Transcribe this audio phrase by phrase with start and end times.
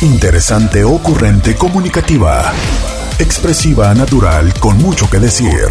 [0.00, 2.52] Interesante, ocurrente, comunicativa.
[3.18, 5.66] Expresiva, natural, con mucho que decir.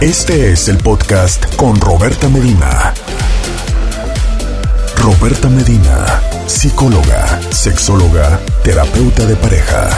[0.00, 2.94] Este es el podcast con Roberta Medina.
[5.02, 6.06] Roberta Medina,
[6.46, 9.90] psicóloga, sexóloga, terapeuta de pareja.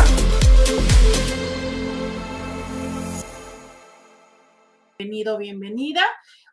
[4.99, 6.03] Bienvenido, bienvenida.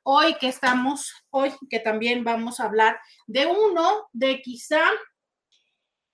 [0.03, 4.81] Hoy que estamos, hoy que también vamos a hablar de uno de quizá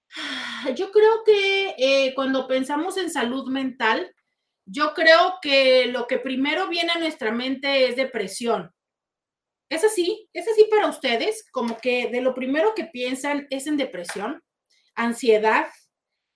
[0.75, 4.13] yo creo que eh, cuando pensamos en salud mental,
[4.65, 8.71] yo creo que lo que primero viene a nuestra mente es depresión.
[9.69, 10.29] ¿Es así?
[10.33, 11.45] ¿Es así para ustedes?
[11.51, 14.43] Como que de lo primero que piensan es en depresión,
[14.95, 15.67] ansiedad.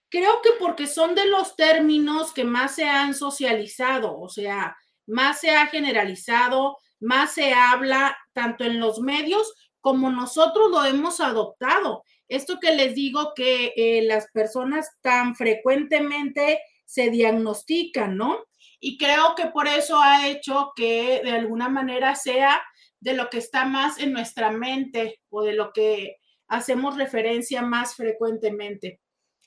[0.09, 5.39] Creo que porque son de los términos que más se han socializado, o sea, más
[5.41, 12.03] se ha generalizado, más se habla tanto en los medios como nosotros lo hemos adoptado.
[12.33, 18.39] Esto que les digo que eh, las personas tan frecuentemente se diagnostican, ¿no?
[18.79, 22.59] Y creo que por eso ha hecho que de alguna manera sea
[22.99, 26.17] de lo que está más en nuestra mente o de lo que
[26.47, 28.99] hacemos referencia más frecuentemente.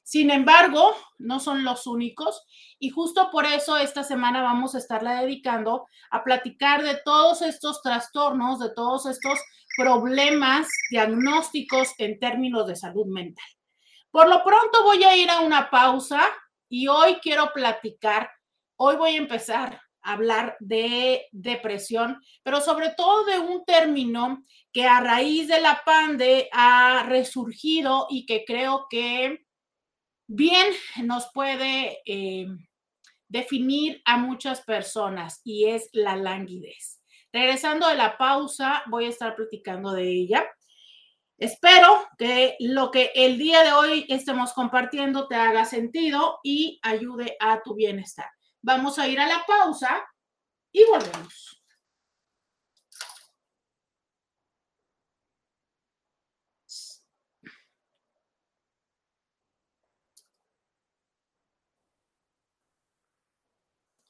[0.04, 2.46] Sin embargo, no son los únicos
[2.78, 7.82] y justo por eso esta semana vamos a estarla dedicando a platicar de todos estos
[7.82, 9.40] trastornos, de todos estos
[9.76, 13.46] problemas diagnósticos en términos de salud mental.
[14.10, 16.22] Por lo pronto voy a ir a una pausa
[16.68, 18.30] y hoy quiero platicar,
[18.76, 24.86] hoy voy a empezar a hablar de depresión, pero sobre todo de un término que
[24.86, 29.44] a raíz de la pandemia ha resurgido y que creo que
[30.26, 30.66] bien
[31.04, 32.46] nos puede eh,
[33.28, 36.95] definir a muchas personas y es la languidez.
[37.36, 40.50] Regresando de la pausa, voy a estar platicando de ella.
[41.36, 47.36] Espero que lo que el día de hoy estemos compartiendo te haga sentido y ayude
[47.38, 48.30] a tu bienestar.
[48.62, 50.02] Vamos a ir a la pausa
[50.72, 51.62] y volvemos.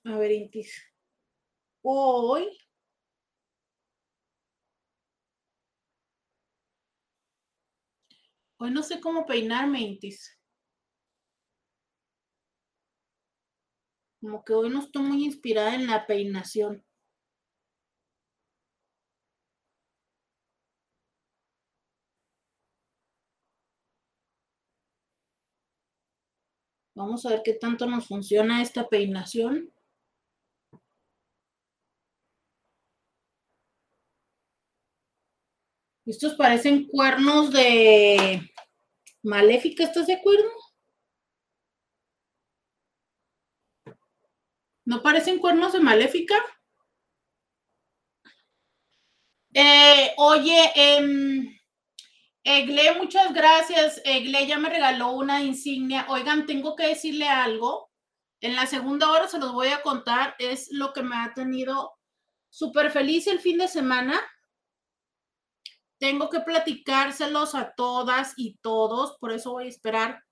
[0.05, 0.81] A ver, Intis.
[1.83, 2.66] Hoy.
[8.59, 10.37] Hoy no sé cómo peinarme, Intis.
[14.21, 16.85] Como que hoy no estoy muy inspirada en la peinación.
[26.95, 29.71] Vamos a ver qué tanto nos funciona esta peinación.
[36.07, 38.41] Estos parecen cuernos de
[39.25, 40.49] maléfica, ¿estás de acuerdo?
[44.85, 46.37] ¿No parecen cuernos de maléfica?
[49.53, 51.61] Eh, oye, eh,
[52.45, 54.01] Egle, muchas gracias.
[54.05, 56.07] Egle ya me regaló una insignia.
[56.09, 57.91] Oigan, tengo que decirle algo.
[58.41, 60.37] En la segunda hora se los voy a contar.
[60.39, 61.99] Es lo que me ha tenido
[62.49, 64.23] súper feliz el fin de semana
[65.99, 70.23] tengo que platicárselos a todas y todos, por eso voy a esperar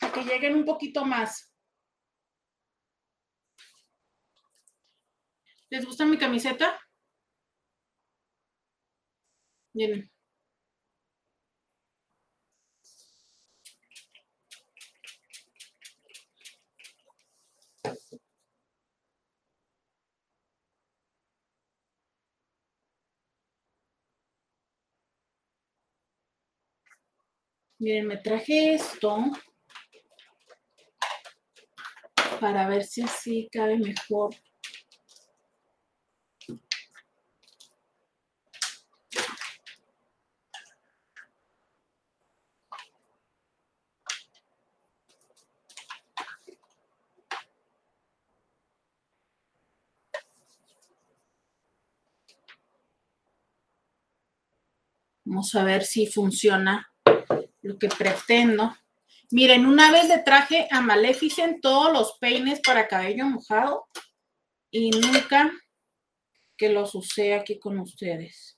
[0.00, 1.52] a que lleguen un poquito más.
[5.70, 6.78] ¿Les gusta mi camiseta?
[9.74, 10.11] Miren.
[27.82, 29.18] Miren, me traje esto
[32.38, 34.36] para ver si así cabe mejor.
[55.24, 56.91] Vamos a ver si funciona
[57.62, 58.76] lo que pretendo.
[59.30, 63.88] Miren, una vez le traje a Maleficent todos los peines para cabello mojado
[64.70, 65.50] y nunca
[66.56, 68.56] que los usé aquí con ustedes.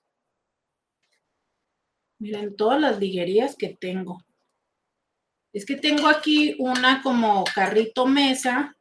[2.19, 4.23] Miren todas las liguerías que tengo.
[5.53, 8.77] Es que tengo aquí una como carrito mesa.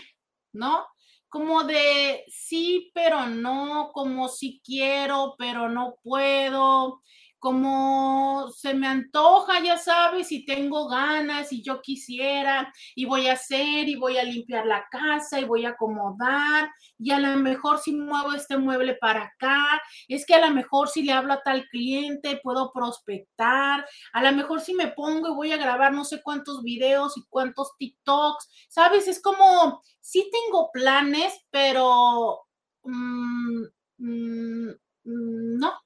[0.53, 0.89] ¿no?
[1.35, 7.03] Como de sí, pero no, como si quiero, pero no puedo,
[7.45, 13.35] como se me antoja, ya sabes, y tengo ganas y yo quisiera, y voy a
[13.35, 17.81] hacer, y voy a limpiar la casa, y voy a acomodar, y a lo mejor
[17.81, 19.63] si muevo este mueble para acá,
[20.09, 24.33] es que a lo mejor si le hablo a tal cliente puedo prospectar, a lo
[24.33, 28.49] mejor si me pongo y voy a grabar no sé cuántos videos y cuántos TikToks,
[28.71, 32.41] sabes, es como, sí tengo planes, pero...
[32.85, 33.65] Mm,
[33.99, 34.71] mm,
[35.05, 35.84] no,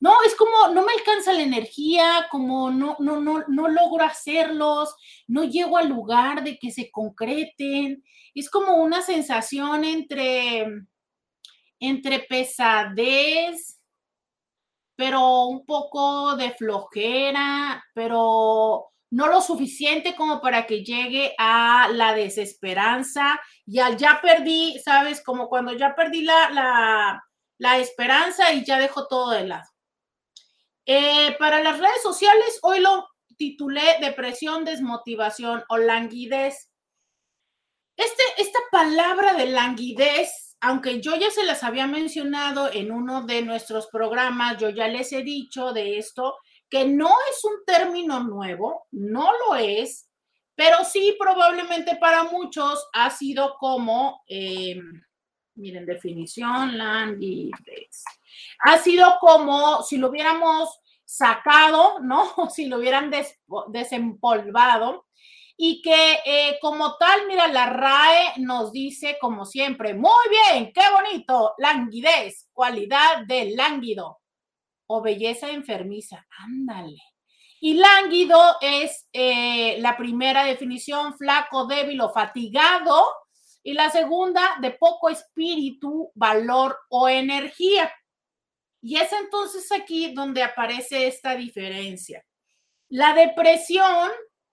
[0.00, 4.94] no, es como no me alcanza la energía, como no, no, no, no logro hacerlos,
[5.26, 8.02] no llego al lugar de que se concreten.
[8.34, 10.66] Es como una sensación entre,
[11.80, 13.78] entre pesadez,
[14.96, 22.14] pero un poco de flojera, pero no lo suficiente como para que llegue a la
[22.14, 25.22] desesperanza y al ya perdí, ¿sabes?
[25.22, 27.22] Como cuando ya perdí la, la,
[27.58, 29.68] la esperanza y ya dejo todo de lado.
[30.86, 36.70] Eh, para las redes sociales, hoy lo titulé Depresión, Desmotivación o Languidez.
[37.96, 43.42] Este, esta palabra de languidez, aunque yo ya se las había mencionado en uno de
[43.42, 46.36] nuestros programas, yo ya les he dicho de esto,
[46.70, 50.08] que no es un término nuevo, no lo es,
[50.54, 54.80] pero sí probablemente para muchos ha sido como, eh,
[55.54, 58.04] miren, definición, languidez
[58.60, 62.32] ha sido como si lo hubiéramos sacado, ¿no?
[62.54, 63.10] Si lo hubieran
[63.68, 65.06] desempolvado.
[65.62, 70.80] Y que eh, como tal, mira, la RAE nos dice como siempre, muy bien, qué
[70.90, 74.20] bonito, languidez, cualidad de lánguido
[74.86, 76.96] o belleza enfermiza, ándale.
[77.60, 83.04] Y lánguido es eh, la primera definición, flaco, débil o fatigado.
[83.62, 87.92] Y la segunda, de poco espíritu, valor o energía.
[88.82, 92.24] Y es entonces aquí donde aparece esta diferencia.
[92.88, 94.10] La depresión,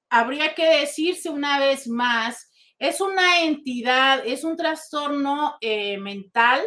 [0.10, 6.62] habría que decirse una vez más, es una entidad, es un trastorno eh, mental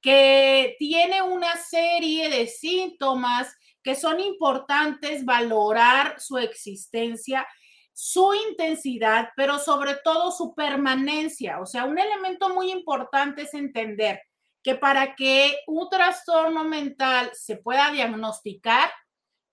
[0.00, 7.46] que tiene una serie de síntomas que son importantes valorar su existencia,
[7.94, 11.60] su intensidad, pero sobre todo su permanencia.
[11.60, 14.20] O sea, un elemento muy importante es entender
[14.62, 18.90] que para que un trastorno mental se pueda diagnosticar,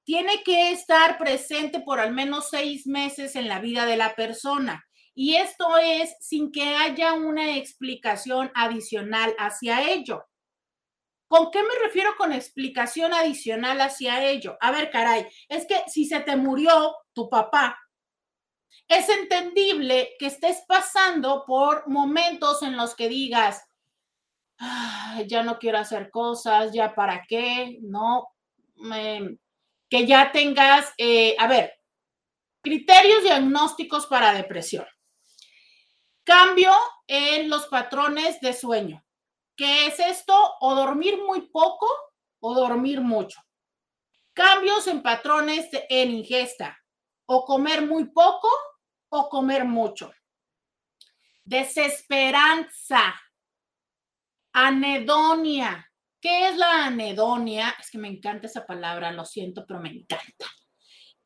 [0.04, 4.84] tiene que estar presente por al menos seis meses en la vida de la persona.
[5.14, 10.26] Y esto es sin que haya una explicación adicional hacia ello.
[11.28, 14.58] ¿Con qué me refiero con explicación adicional hacia ello?
[14.60, 17.78] A ver, caray, es que si se te murió tu papá,
[18.88, 23.64] es entendible que estés pasando por momentos en los que digas,
[25.28, 28.28] ya no quiero hacer cosas, ya para qué, ¿no?
[29.90, 31.74] que ya tengas, eh, a ver,
[32.62, 34.86] criterios diagnósticos para depresión.
[36.24, 36.72] Cambio
[37.08, 39.04] en los patrones de sueño.
[39.56, 40.34] ¿Qué es esto?
[40.62, 41.88] O dormir muy poco
[42.40, 43.42] o dormir mucho.
[44.34, 46.81] Cambios en patrones en ingesta.
[47.34, 48.50] O comer muy poco
[49.10, 50.12] o comer mucho.
[51.46, 53.16] Desesperanza
[54.54, 55.88] Anedonia.
[56.20, 57.74] ¿Qué es la anedonia?
[57.80, 60.46] Es que me encanta esa palabra, lo siento, pero me encanta.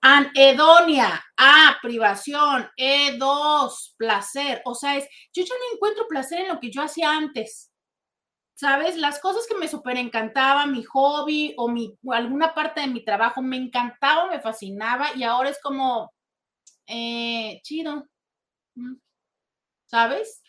[0.01, 4.61] Anedonia, A, privación, E2, placer.
[4.65, 7.71] O sea, es, yo ya no encuentro placer en lo que yo hacía antes.
[8.55, 8.95] ¿Sabes?
[8.95, 13.41] Las cosas que me súper encantaban, mi hobby o, mi, alguna parte de mi trabajo
[13.41, 16.13] me encantaba, me fascinaba y ahora es como,
[16.87, 18.07] eh, chido.
[18.75, 18.95] Mm,
[19.85, 20.41] ¿Sabes?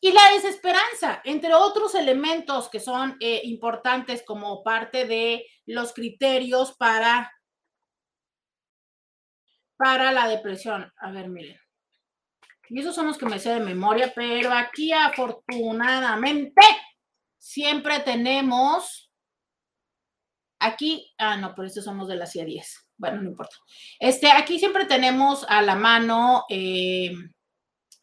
[0.00, 6.76] Y la desesperanza, entre otros elementos que son eh, importantes como parte de los criterios
[6.76, 7.32] para
[9.76, 10.92] para la depresión.
[10.98, 11.58] A ver, miren.
[12.68, 16.62] Y esos son los que me sé de memoria, pero aquí afortunadamente
[17.38, 19.10] siempre tenemos.
[20.58, 22.90] Aquí, ah, no, pero estos son los de la CIA 10.
[22.96, 23.56] Bueno, no importa.
[24.00, 26.44] Este, aquí siempre tenemos a la mano.
[26.48, 27.12] Eh,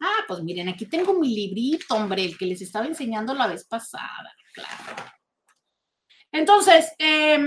[0.00, 3.66] ah, pues miren, aquí tengo mi librito, hombre, el que les estaba enseñando la vez
[3.66, 4.32] pasada.
[4.54, 5.10] Claro.
[6.30, 7.38] Entonces, eh,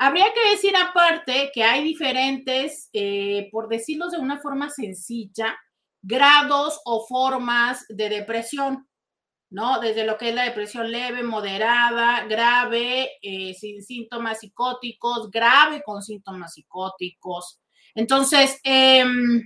[0.00, 5.58] Habría que decir aparte que hay diferentes, eh, por decirlo de una forma sencilla,
[6.00, 8.87] grados o formas de depresión,
[9.50, 9.80] ¿no?
[9.80, 16.02] Desde lo que es la depresión leve, moderada, grave, eh, sin síntomas psicóticos, grave con
[16.02, 17.60] síntomas psicóticos.
[17.94, 19.42] Entonces, em,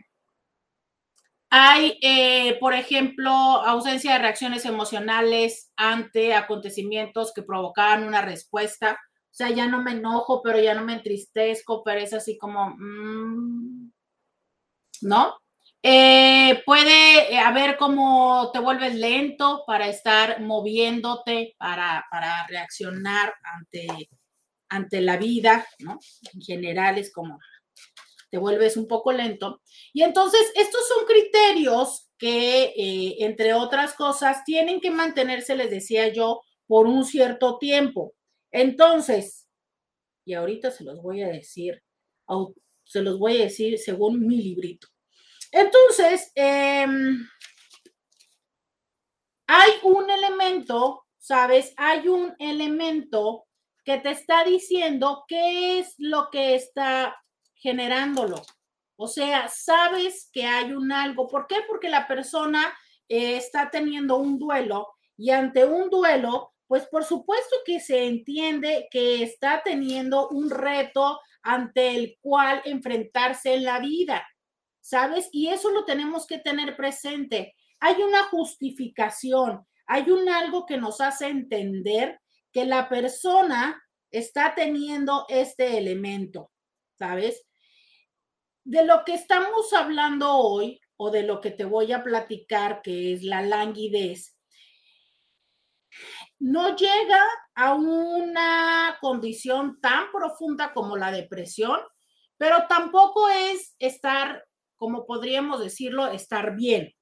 [1.50, 8.98] hay, eh, por ejemplo, ausencia de reacciones emocionales ante acontecimientos que provocaban una respuesta
[9.30, 12.74] o sea, ya no me enojo, pero ya no me entristezco, pero es así como,
[12.78, 13.90] mm",
[15.02, 15.41] ¿no?
[15.84, 24.08] Eh, puede haber como te vuelves lento para estar moviéndote, para, para reaccionar ante,
[24.68, 25.98] ante la vida, ¿no?
[26.34, 27.38] En general es como
[28.30, 29.60] te vuelves un poco lento.
[29.92, 36.08] Y entonces, estos son criterios que, eh, entre otras cosas, tienen que mantenerse, les decía
[36.08, 38.14] yo, por un cierto tiempo.
[38.50, 39.48] Entonces,
[40.24, 41.82] y ahorita se los voy a decir,
[42.84, 44.88] se los voy a decir según mi librito.
[45.52, 47.28] Entonces, em,
[49.46, 51.72] hay un elemento, ¿sabes?
[51.76, 53.44] Hay un elemento
[53.84, 57.16] que te está diciendo qué es lo que está
[57.54, 58.42] generándolo.
[58.96, 61.28] O sea, sabes que hay un algo.
[61.28, 61.56] ¿Por qué?
[61.68, 62.74] Porque la persona
[63.08, 68.88] eh, está teniendo un duelo y ante un duelo pues por supuesto que se entiende
[68.90, 74.26] que está teniendo un reto ante el cual enfrentarse en la vida,
[74.82, 75.30] ¿sabes?
[75.32, 77.54] Y eso lo tenemos que tener presente.
[77.80, 82.20] Hay una justificación, hay un algo que nos hace entender
[82.52, 86.50] que la persona está teniendo este elemento,
[86.98, 87.46] ¿sabes?
[88.64, 93.14] De lo que estamos hablando hoy o de lo que te voy a platicar, que
[93.14, 94.36] es la languidez,
[96.38, 97.22] no llega
[97.54, 101.78] a una condición tan profunda como la depresión,
[102.36, 104.44] pero tampoco es estar,
[104.82, 106.92] como podríamos decirlo, estar bien.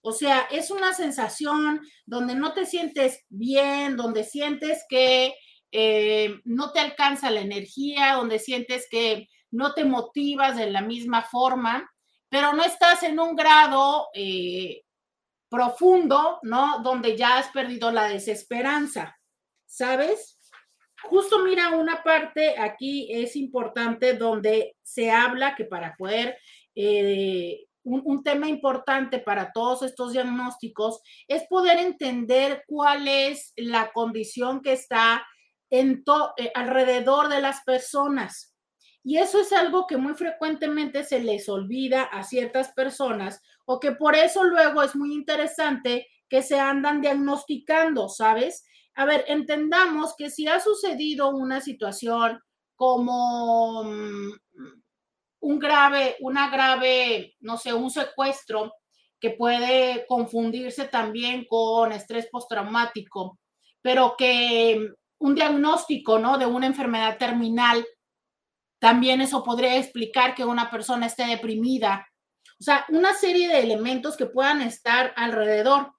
[0.00, 5.34] O sea, es una sensación donde no te sientes bien, donde sientes que
[5.70, 11.24] eh, no te alcanza la energía, donde sientes que no te motivas de la misma
[11.24, 11.86] forma,
[12.30, 14.84] pero no estás en un grado eh,
[15.50, 16.80] profundo, ¿no?
[16.82, 19.14] Donde ya has perdido la desesperanza,
[19.66, 20.38] ¿sabes?
[21.02, 26.38] Justo mira una parte aquí es importante donde se habla que para poder,
[26.76, 34.60] eh, un, tema importante para todos estos diagnósticos es poder entender cuál es la condición
[34.60, 35.24] que está
[35.70, 36.04] en
[36.36, 38.54] eh, alrededor de las personas.
[39.02, 43.92] Y eso es algo que muy frecuentemente se les olvida a ciertas personas o que
[43.92, 48.64] por eso luego es muy interesante que se andan diagnosticando, ¿sabes?
[48.94, 52.40] A ver, entendamos que si ha sucedido una situación
[52.74, 54.32] como mm,
[55.46, 58.72] un grave, una grave, no sé, un secuestro
[59.20, 63.38] que puede confundirse también con estrés postraumático,
[63.80, 66.38] pero que un diagnóstico, ¿no?
[66.38, 67.86] De una enfermedad terminal,
[68.78, 72.06] también eso podría explicar que una persona esté deprimida
[72.58, 75.92] o sea, una serie de elementos que puedan estar alrededor.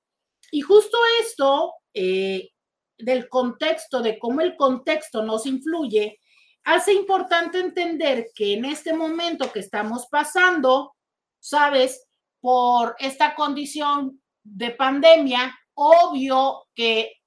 [0.51, 2.50] Y justo esto eh,
[2.98, 6.20] del contexto, de cómo el contexto nos influye,
[6.67, 10.97] hace importante entender que en este momento que estamos pasando,
[11.39, 12.05] sabes,
[12.41, 17.21] por esta condición de pandemia, obvio que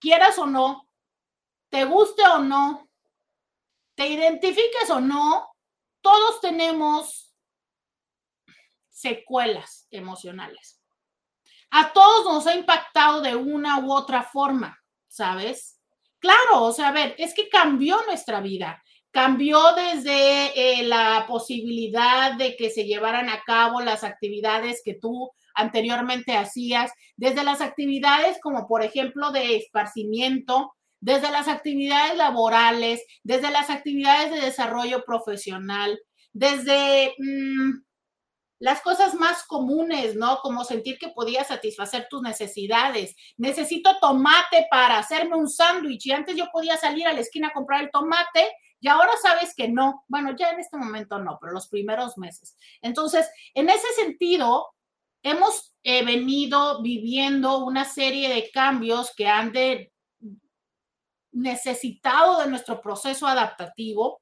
[0.00, 0.90] quieras o no,
[1.70, 2.90] te guste o no,
[3.94, 5.54] te identifiques o no,
[6.00, 7.32] todos tenemos
[8.90, 10.82] secuelas emocionales.
[11.70, 15.80] A todos nos ha impactado de una u otra forma, ¿sabes?
[16.24, 22.32] Claro, o sea, a ver, es que cambió nuestra vida, cambió desde eh, la posibilidad
[22.32, 28.38] de que se llevaran a cabo las actividades que tú anteriormente hacías, desde las actividades
[28.42, 36.00] como por ejemplo de esparcimiento, desde las actividades laborales, desde las actividades de desarrollo profesional,
[36.32, 37.82] desde mm,
[38.58, 40.38] las cosas más comunes, ¿no?
[40.38, 43.14] Como sentir que podías satisfacer tus necesidades.
[43.36, 47.52] Necesito tomate para hacerme un sándwich y antes yo podía salir a la esquina a
[47.52, 50.04] comprar el tomate y ahora sabes que no.
[50.08, 52.56] Bueno, ya en este momento no, pero los primeros meses.
[52.82, 54.74] Entonces, en ese sentido,
[55.22, 59.90] hemos eh, venido viviendo una serie de cambios que han de,
[61.32, 64.20] necesitado de nuestro proceso adaptativo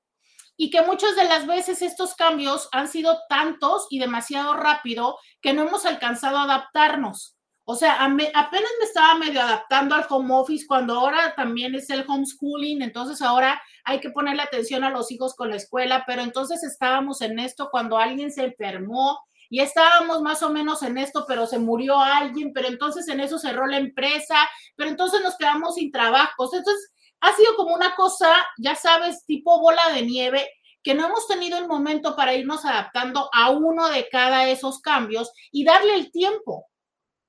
[0.63, 5.53] y que muchas de las veces estos cambios han sido tantos y demasiado rápido que
[5.53, 7.37] no hemos alcanzado a adaptarnos.
[7.65, 12.05] O sea, apenas me estaba medio adaptando al home office cuando ahora también es el
[12.07, 16.63] homeschooling, entonces ahora hay que ponerle atención a los hijos con la escuela, pero entonces
[16.63, 19.19] estábamos en esto cuando alguien se enfermó
[19.51, 23.37] y estábamos más o menos en esto, pero se murió alguien, pero entonces en eso
[23.37, 24.37] cerró la empresa,
[24.77, 26.55] pero entonces nos quedamos sin trabajos.
[26.55, 26.92] Entonces
[27.23, 30.51] ha sido como una cosa, ya sabes, tipo bola de nieve,
[30.83, 35.33] que no hemos tenido el momento para irnos adaptando a uno de cada esos cambios
[35.53, 36.67] y darle el tiempo.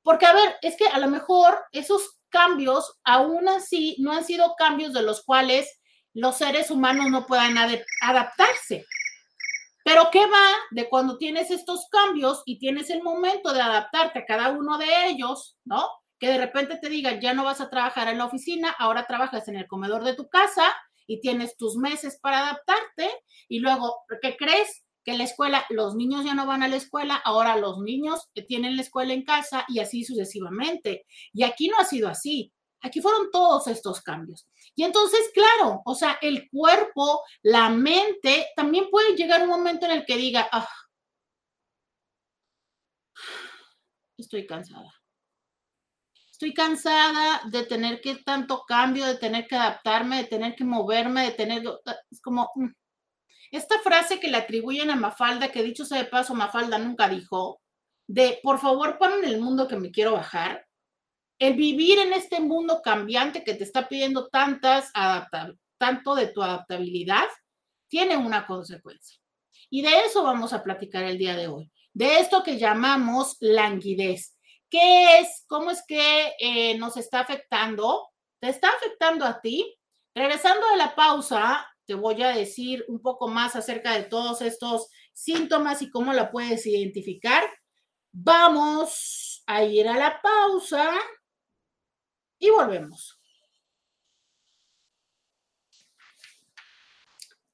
[0.02, 4.56] Porque, a ver, es que a lo mejor esos cambios, aún así, no han sido
[4.58, 5.80] cambios de los cuales
[6.14, 7.56] los seres humanos no puedan
[8.02, 8.86] adaptarse.
[9.86, 14.26] Pero ¿qué va de cuando tienes estos cambios y tienes el momento de adaptarte a
[14.26, 15.88] cada uno de ellos, ¿no?
[16.20, 19.48] Que de repente te digan, ya no vas a trabajar en la oficina, ahora trabajas
[19.48, 20.74] en el comedor de tu casa
[21.08, 23.10] y tienes tus meses para adaptarte
[23.50, 24.84] y luego, ¿qué crees?
[25.04, 28.76] que la escuela, los niños ya no van a la escuela, ahora los niños tienen
[28.78, 31.06] la escuela en casa y así sucesivamente.
[31.34, 32.54] Y aquí no ha sido así.
[32.82, 34.48] Aquí fueron todos estos cambios.
[34.76, 39.92] Y entonces, claro, o sea, el cuerpo, la mente, también puede llegar un momento en
[39.92, 40.68] el que diga, ah,
[44.18, 44.92] estoy cansada.
[46.44, 51.24] Estoy cansada de tener que tanto cambio, de tener que adaptarme, de tener que moverme,
[51.24, 51.64] de tener,
[52.12, 52.68] es como, mm,
[53.52, 57.62] esta frase que le atribuyen a Mafalda, que dicho sea de paso, Mafalda nunca dijo,
[58.08, 60.68] de por favor en el mundo que me quiero bajar,
[61.40, 64.92] el vivir en este mundo cambiante que te está pidiendo tantas
[65.78, 67.30] tanto de tu adaptabilidad,
[67.88, 69.18] tiene una consecuencia.
[69.70, 74.36] Y de eso vamos a platicar el día de hoy, de esto que llamamos languidez.
[74.74, 75.46] ¿Qué es?
[75.46, 78.10] ¿Cómo es que eh, nos está afectando?
[78.40, 79.78] ¿Te está afectando a ti?
[80.16, 84.90] Regresando de la pausa, te voy a decir un poco más acerca de todos estos
[85.14, 87.44] síntomas y cómo la puedes identificar.
[88.12, 91.00] Vamos a ir a la pausa
[92.40, 93.22] y volvemos.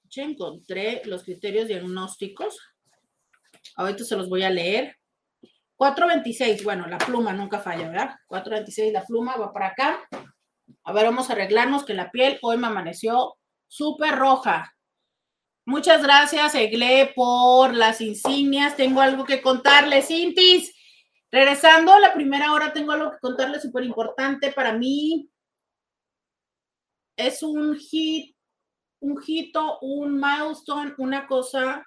[0.05, 2.58] Ya encontré los criterios diagnósticos.
[3.75, 4.99] Ahorita se los voy a leer.
[5.80, 8.15] 426, bueno, la pluma nunca falla, ¿verdad?
[8.28, 10.06] 426, la pluma va para acá.
[10.84, 14.76] A ver, vamos a arreglarnos que la piel hoy me amaneció súper roja.
[15.65, 18.76] Muchas gracias, Egle, por las insignias.
[18.76, 20.76] Tengo algo que contarles, Intis.
[21.32, 25.32] Regresando a la primera hora, tengo algo que contarles súper importante para mí.
[27.15, 28.36] Es un hit,
[29.00, 31.86] un hito, un milestone, una cosa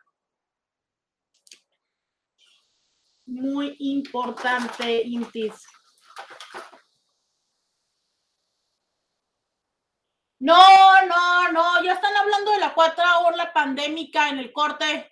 [3.27, 5.55] muy importante, Intis.
[10.41, 15.09] No, no, no, ya están hablando de la cuarta ola pandémica en el corte.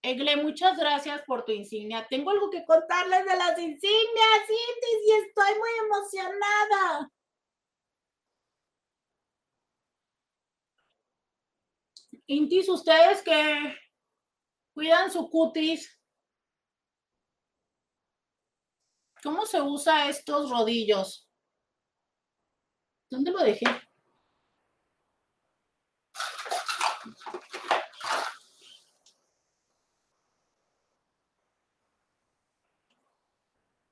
[0.00, 2.06] Egle, muchas gracias por tu insignia.
[2.08, 7.10] Tengo algo que contarles de las insignias, Intis, y estoy muy emocionada.
[12.26, 13.76] Intis, ustedes que
[14.72, 16.01] cuidan su cutis,
[19.22, 21.28] ¿cómo se usa estos rodillos?
[23.10, 23.66] ¿Dónde lo dejé?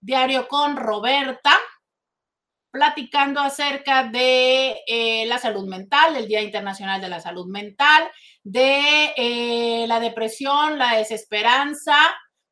[0.00, 1.56] Diario con Roberta,
[2.74, 8.10] platicando acerca de eh, la salud mental, el Día Internacional de la Salud Mental,
[8.42, 11.96] de eh, la depresión, la desesperanza,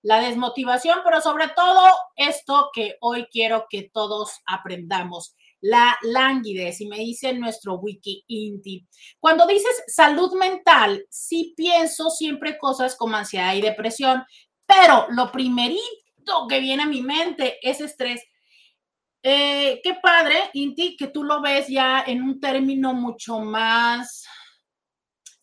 [0.00, 6.86] la desmotivación, pero sobre todo esto que hoy quiero que todos aprendamos, la languidez, y
[6.86, 8.86] me dice nuestro wiki Inti.
[9.18, 14.22] Cuando dices salud mental, sí pienso siempre cosas como ansiedad y depresión,
[14.66, 18.22] pero lo primerito que viene a mi mente es estrés.
[19.22, 24.26] Eh, qué padre, Inti, que tú lo ves ya en un término mucho más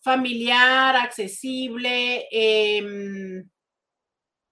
[0.01, 3.49] familiar, accesible, em,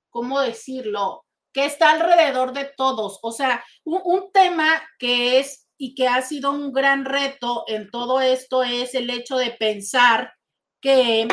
[0.09, 1.25] ¿cómo decirlo?
[1.53, 3.19] Que está alrededor de todos.
[3.21, 8.21] O sea, un, tema que es y que ha sido un gran reto en todo
[8.21, 10.33] esto es el hecho de pensar
[10.81, 11.27] que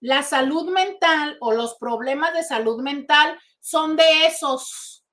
[0.00, 5.04] la salud mental o los problemas de salud mental son de esos,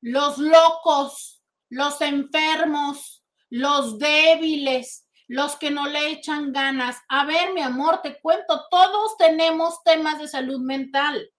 [0.00, 1.35] los locos,
[1.68, 6.96] los enfermos, los débiles, los que no le echan ganas.
[7.08, 11.30] A ver, mi amor, te cuento, todos tenemos temas de salud mental.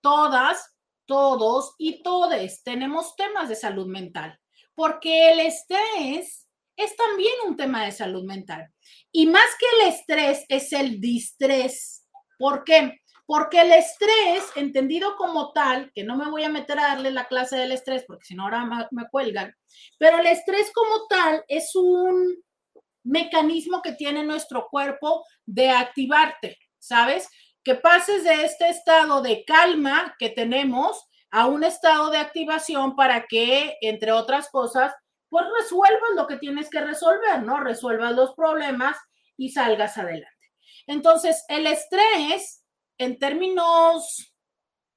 [0.00, 0.72] Todas,
[1.06, 4.38] todos y todes tenemos temas de salud mental,
[4.74, 8.72] porque el estrés es también un tema de salud mental.
[9.10, 12.06] Y más que el estrés es el distrés.
[12.38, 13.01] ¿Por qué?
[13.26, 17.26] Porque el estrés, entendido como tal, que no me voy a meter a darle la
[17.28, 19.54] clase del estrés, porque si no ahora me cuelgan,
[19.98, 22.42] pero el estrés como tal es un
[23.04, 27.28] mecanismo que tiene nuestro cuerpo de activarte, ¿sabes?
[27.64, 33.26] Que pases de este estado de calma que tenemos a un estado de activación para
[33.26, 34.92] que, entre otras cosas,
[35.28, 37.58] pues resuelvas lo que tienes que resolver, ¿no?
[37.60, 38.96] Resuelvas los problemas
[39.36, 40.28] y salgas adelante.
[40.86, 42.61] Entonces, el estrés
[42.98, 44.32] en términos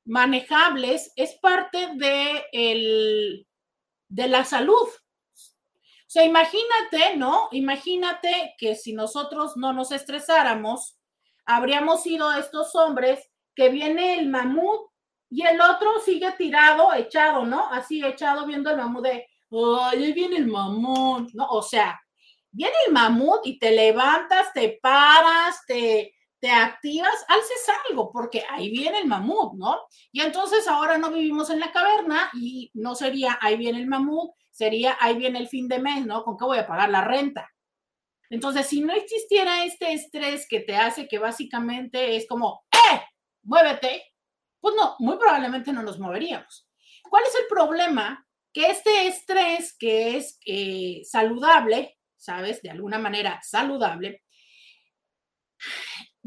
[0.05, 3.47] manejables, es parte de, el,
[4.07, 4.87] de la salud.
[4.87, 7.49] O sea, imagínate, ¿no?
[7.51, 10.97] Imagínate que si nosotros no nos estresáramos,
[11.45, 13.19] habríamos sido estos hombres
[13.55, 14.89] que viene el mamut
[15.29, 17.67] y el otro sigue tirado, echado, ¿no?
[17.71, 21.47] Así echado viendo el mamut de, ay, ahí viene el mamut, ¿no?
[21.47, 21.99] O sea,
[22.51, 26.13] viene el mamut y te levantas, te paras, te,
[26.51, 29.81] activas, alces algo, porque ahí viene el mamut, ¿no?
[30.11, 34.31] Y entonces ahora no vivimos en la caverna y no sería ahí viene el mamut,
[34.51, 36.23] sería ahí viene el fin de mes, ¿no?
[36.23, 37.49] ¿Con qué voy a pagar la renta?
[38.29, 43.01] Entonces, si no existiera este estrés que te hace que básicamente es como, ¡eh!
[43.43, 44.03] Muévete,
[44.59, 46.67] pues no, muy probablemente no nos moveríamos.
[47.09, 48.27] ¿Cuál es el problema?
[48.51, 52.61] Que este estrés que es eh, saludable, ¿sabes?
[52.63, 54.23] De alguna manera saludable,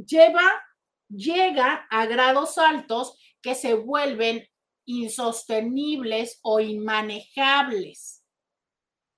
[0.06, 0.62] lleva,
[1.08, 4.46] llega a grados altos que se vuelven
[4.84, 8.24] insostenibles o inmanejables,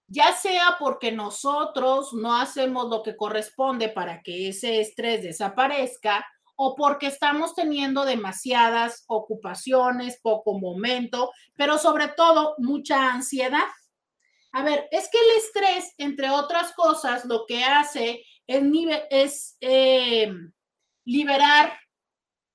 [0.09, 6.75] ya sea porque nosotros no hacemos lo que corresponde para que ese estrés desaparezca o
[6.75, 13.69] porque estamos teniendo demasiadas ocupaciones, poco momento, pero sobre todo mucha ansiedad.
[14.53, 18.63] A ver, es que el estrés, entre otras cosas, lo que hace es,
[19.11, 20.35] es eh,
[21.05, 21.79] liberar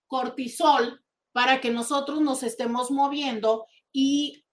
[0.08, 4.46] cortisol para que nosotros nos estemos moviendo y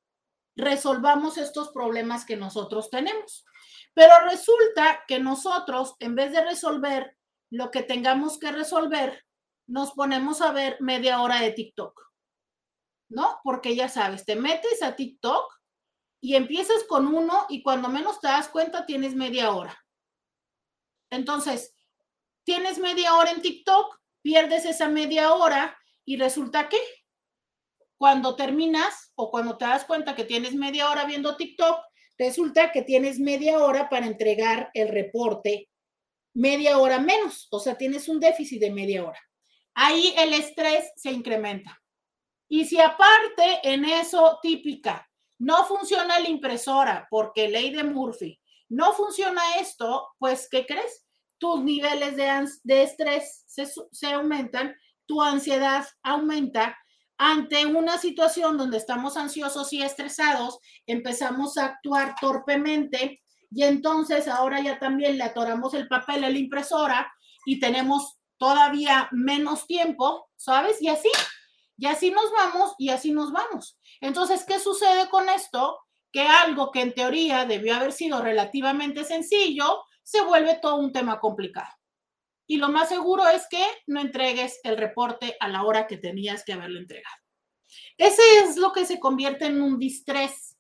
[0.57, 3.45] resolvamos estos problemas que nosotros tenemos.
[3.95, 7.17] Pero resulta que nosotros, en vez de resolver
[7.51, 9.25] lo que tengamos que resolver,
[9.67, 12.01] nos ponemos a ver media hora de TikTok.
[13.11, 13.41] ¿No?
[13.45, 15.53] Porque ya sabes, te metes a TikTok
[16.23, 19.79] y empiezas con uno y cuando menos te das cuenta tienes media hora.
[21.11, 21.77] Entonces,
[22.45, 26.79] tienes media hora en TikTok, pierdes esa media hora y resulta que
[27.97, 31.81] cuando terminas o cuando te das cuenta que tienes media hora viendo TikTok,
[32.19, 35.69] resulta que tienes media hora para entregar el reporte,
[36.35, 39.21] media hora menos, o sea, tienes un déficit de media hora.
[39.75, 41.81] Ahí el estrés se incrementa.
[42.49, 48.93] Y si aparte en eso típica, no funciona la impresora porque ley de Murphy, no
[48.93, 51.07] funciona esto, pues, ¿qué crees?
[51.43, 54.77] Tus niveles de, estrés se, aumentan,
[55.07, 56.79] tu ansiedad aumenta.
[57.19, 64.61] Ante una situación donde estamos ansiosos y estresados, empezamos a actuar torpemente y entonces ahora
[64.61, 67.13] ya también le atoramos el papel a la impresora
[67.45, 70.81] y tenemos todavía menos tiempo, ¿sabes?
[70.81, 71.11] Y así,
[71.77, 73.77] y así nos vamos y así nos vamos.
[74.01, 75.77] Entonces, ¿qué sucede con esto?
[76.13, 81.21] Que algo que en teoría debió haber sido relativamente sencillo, se vuelve todo un tema
[81.21, 81.71] complicado.
[82.47, 86.45] Y lo más seguro es que no entregues el reporte a la hora que tenías
[86.45, 87.17] que haberlo entregado.
[87.97, 90.57] Ese es lo que se convierte en un distrés.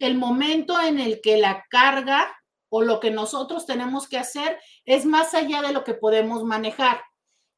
[0.00, 2.34] el momento en el que la carga
[2.68, 7.00] o lo que nosotros tenemos que hacer es más allá de lo que podemos manejar.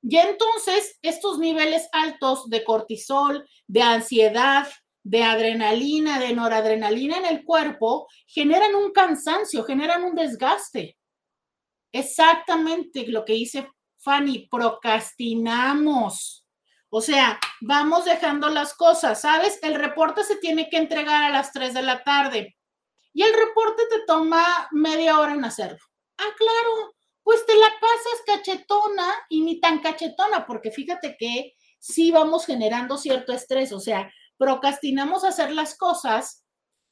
[0.03, 4.69] Y entonces estos niveles altos de cortisol, de ansiedad,
[5.03, 10.97] de adrenalina, de noradrenalina en el cuerpo, generan un cansancio, generan un desgaste.
[11.99, 16.47] Exactamente lo que dice Fanny, procrastinamos.
[16.91, 19.59] O sea, vamos dejando las cosas, ¿sabes?
[19.63, 22.57] El reporte se tiene que entregar a las 3 de la tarde
[23.15, 25.79] y el reporte te toma media hora en hacerlo.
[26.19, 32.11] Ah, claro, pues te la pasas cachetona y ni tan cachetona, porque fíjate que sí
[32.11, 36.46] vamos generando cierto estrés, o sea, procrastinamos hacer las cosas,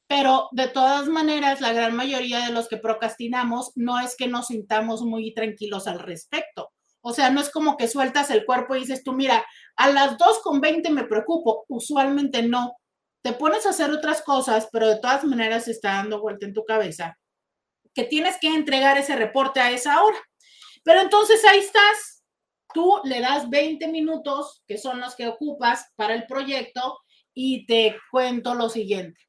[0.07, 4.47] pero de todas maneras, la gran mayoría de los que procrastinamos no es que nos
[4.47, 6.71] sintamos muy tranquilos al respecto.
[7.01, 10.17] O sea, no es como que sueltas el cuerpo y dices tú, mira, a las
[10.17, 11.65] 2 con 20 me preocupo.
[11.67, 12.73] Usualmente no.
[13.21, 16.63] Te pones a hacer otras cosas, pero de todas maneras está dando vuelta en tu
[16.63, 17.17] cabeza
[17.95, 20.17] que tienes que entregar ese reporte a esa hora.
[20.83, 22.23] Pero entonces ahí estás.
[22.73, 26.99] Tú le das 20 minutos, que son los que ocupas para el proyecto,
[27.33, 29.19] y te cuento lo siguiente.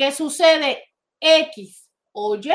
[0.00, 0.82] ¿Qué sucede?
[1.20, 2.50] X o Y,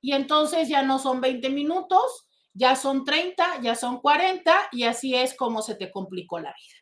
[0.00, 5.14] y entonces ya no son 20 minutos, ya son 30, ya son 40 y así
[5.14, 6.76] es como se te complicó la vida.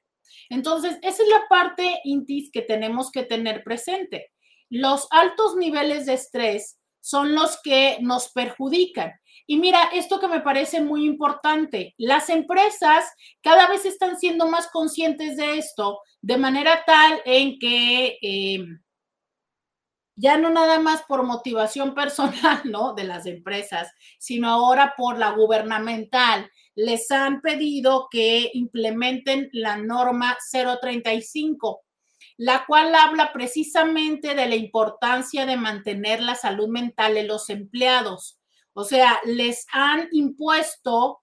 [0.51, 4.31] Entonces, esa es la parte, Intis, que tenemos que tener presente.
[4.71, 9.11] Los altos niveles de estrés son los que nos perjudican.
[9.49, 13.05] Y mira, esto que me parece muy importante, las empresas
[13.43, 18.65] cada vez están siendo más conscientes de esto, de manera tal en que eh,
[20.23, 22.95] ya no nada más por motivación personal, ¿no?
[22.95, 26.49] De las empresas, sino ahora por la gubernamental.
[26.77, 30.39] Les han pedido que implementen la norma
[30.81, 31.83] 035,
[32.37, 38.39] la cual habla precisamente de la importancia de mantener la salud mental de los empleados.
[38.75, 41.22] O sea, les han impuesto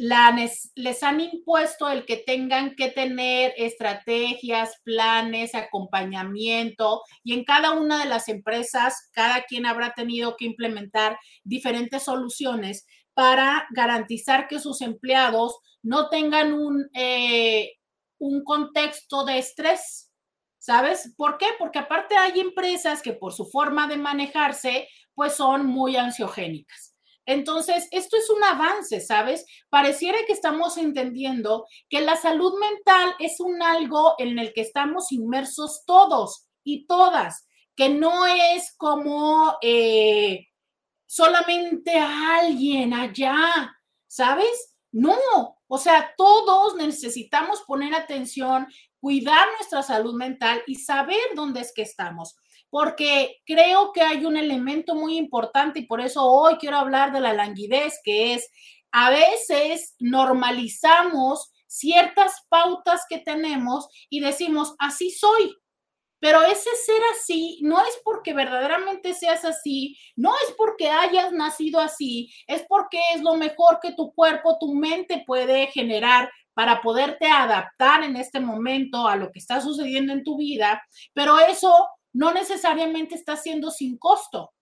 [0.00, 7.98] les han impuesto el que tengan que tener estrategias, planes, acompañamiento y en cada una
[7.98, 14.80] de las empresas, cada quien habrá tenido que implementar diferentes soluciones para garantizar que sus
[14.80, 17.72] empleados no tengan un, eh,
[18.18, 20.06] un contexto de estrés.
[20.58, 21.14] ¿Sabes?
[21.16, 21.46] ¿Por qué?
[21.58, 26.89] Porque aparte hay empresas que por su forma de manejarse, pues son muy ansiogénicas.
[27.26, 29.44] Entonces, esto es un avance, ¿sabes?
[29.68, 35.12] Pareciera que estamos entendiendo que la salud mental es un algo en el que estamos
[35.12, 40.46] inmersos todos y todas, que no es como eh,
[41.06, 44.74] solamente alguien allá, ¿sabes?
[44.92, 48.66] No, o sea, todos necesitamos poner atención,
[48.98, 52.36] cuidar nuestra salud mental y saber dónde es que estamos
[52.70, 57.20] porque creo que hay un elemento muy importante y por eso hoy quiero hablar de
[57.20, 58.48] la languidez, que es
[58.92, 65.54] a veces normalizamos ciertas pautas que tenemos y decimos, así soy.
[66.20, 71.80] Pero ese ser así no es porque verdaderamente seas así, no es porque hayas nacido
[71.80, 77.26] así, es porque es lo mejor que tu cuerpo, tu mente puede generar para poderte
[77.26, 80.82] adaptar en este momento a lo que está sucediendo en tu vida,
[81.14, 84.52] pero eso no necesariamente está haciendo sin costo.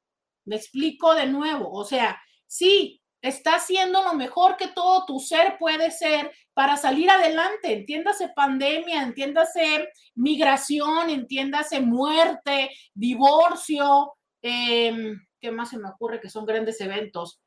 [0.44, 5.58] Me explico de nuevo, o sea, sí, está haciendo lo mejor que todo tu ser
[5.58, 15.70] puede ser para salir adelante, entiéndase pandemia, entiéndase migración, entiéndase muerte, divorcio, eh, ¿qué más
[15.70, 17.40] se me ocurre que son grandes eventos?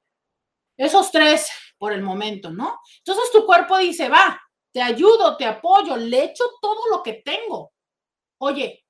[0.77, 2.79] Esos tres por el momento, ¿no?
[2.97, 4.39] Entonces tu cuerpo dice, va,
[4.71, 7.73] te ayudo, te apoyo, le echo todo lo que tengo.
[8.39, 8.85] Oye,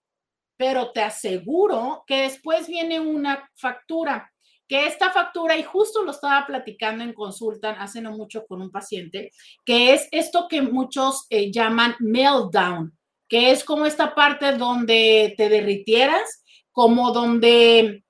[0.62, 4.32] pero te aseguro que después viene una factura,
[4.68, 8.70] que esta factura, y justo lo estaba platicando en consulta hace no mucho con un
[8.70, 9.32] paciente,
[9.66, 12.96] que es esto que muchos eh, llaman meltdown,
[13.28, 18.04] que es como esta parte donde te derritieras, como donde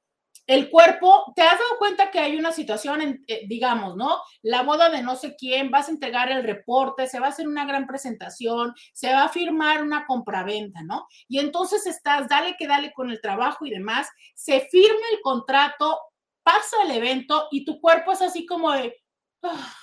[0.47, 4.17] el cuerpo, ¿te has dado cuenta que hay una situación, eh, digamos, ¿no?
[4.41, 7.47] La boda de no sé quién, vas a entregar el reporte, se va a hacer
[7.47, 11.07] una gran presentación, se va a firmar una compraventa, ¿no?
[11.27, 15.99] Y entonces estás, dale que dale con el trabajo y demás, se firma el contrato,
[16.43, 18.95] pasa el evento y tu cuerpo es así como de,
[19.43, 19.75] ah",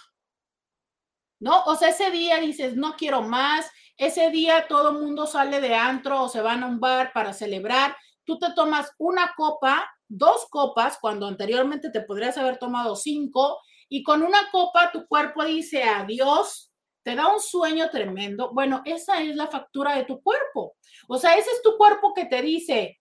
[1.41, 1.63] ¿no?
[1.65, 5.75] O sea, ese día dices, no quiero más, ese día todo el mundo sale de
[5.75, 10.47] antro o se van a un bar para celebrar, tú te tomas una copa dos
[10.51, 15.83] copas cuando anteriormente te podrías haber tomado cinco y con una copa tu cuerpo dice
[15.83, 18.53] adiós, te da un sueño tremendo.
[18.53, 20.77] Bueno, esa es la factura de tu cuerpo.
[21.09, 23.01] O sea, ese es tu cuerpo que te dice,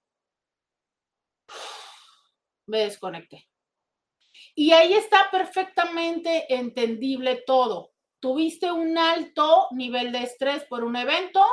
[2.68, 3.50] me desconecté.
[4.56, 7.92] Y ahí está perfectamente entendible todo.
[8.20, 11.46] Tuviste un alto nivel de estrés por un evento,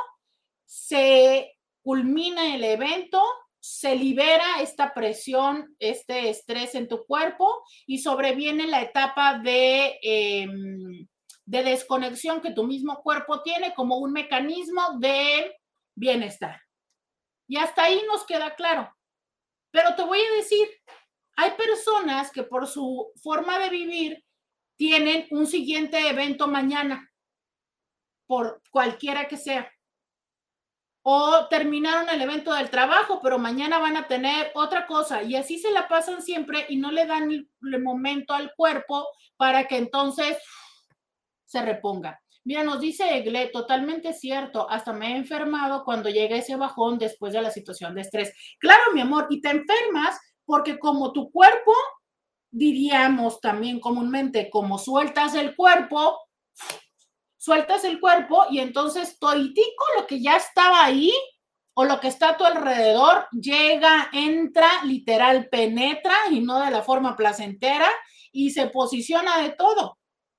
[0.64, 3.22] se culmina el evento,
[3.66, 11.08] se libera esta presión, este estrés en tu cuerpo y sobreviene la etapa de, em,
[11.46, 15.56] de desconexión que tu mismo cuerpo tiene como un mecanismo de
[15.94, 16.60] bienestar.
[17.48, 18.94] Y hasta ahí nos queda claro.
[19.70, 20.68] Pero te voy a decir,
[21.34, 24.24] hay personas que por su forma de vivir
[24.76, 27.10] tienen un siguiente evento mañana,
[28.26, 29.73] por cualquiera que sea
[31.06, 35.58] o terminaron el evento del trabajo, pero mañana van a tener otra cosa y así
[35.58, 37.48] se la pasan siempre y no le dan el,
[37.82, 40.38] momento al cuerpo para que entonces
[41.44, 42.18] se reponga.
[42.44, 47.34] Mira, nos dice Egle, totalmente cierto, hasta me he enfermado cuando llega ese bajón después
[47.34, 48.32] de la situación de estrés.
[48.58, 51.74] Claro, mi amor, y te enfermas porque como tu cuerpo,
[52.50, 56.18] diríamos también comúnmente, como sueltas el cuerpo,
[57.44, 61.12] sueltas el cuerpo y entonces toitico lo que ya estaba ahí
[61.74, 66.82] o lo que está a tu alrededor llega, entra, literal, penetra y no de la
[66.82, 67.88] forma placentera
[68.32, 69.98] y se posiciona de todo.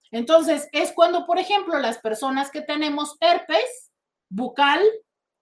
[0.10, 3.92] Entonces, es cuando, por ejemplo, las personas que tenemos herpes
[4.30, 4.82] bucal,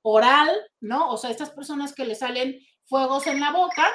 [0.01, 1.11] oral, ¿no?
[1.11, 3.87] O sea, estas personas que le salen fuegos en la boca,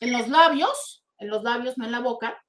[0.00, 2.42] en los labios, en los labios, no en la boca,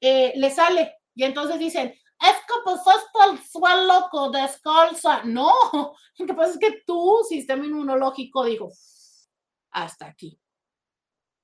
[0.00, 0.94] eh, le sale.
[1.14, 5.22] Y entonces dicen, es que pasaste al suelo descalza.
[5.24, 5.52] No,
[6.18, 8.70] lo que pasa es que tu sistema inmunológico dijo,
[9.70, 10.38] hasta aquí.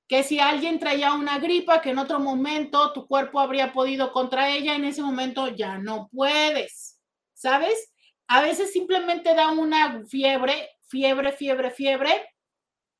[0.07, 4.49] Que si alguien traía una gripa, que en otro momento tu cuerpo habría podido contra
[4.49, 6.99] ella, en ese momento ya no puedes.
[7.33, 7.91] ¿Sabes?
[8.27, 12.31] A veces simplemente da una fiebre, fiebre, fiebre, fiebre,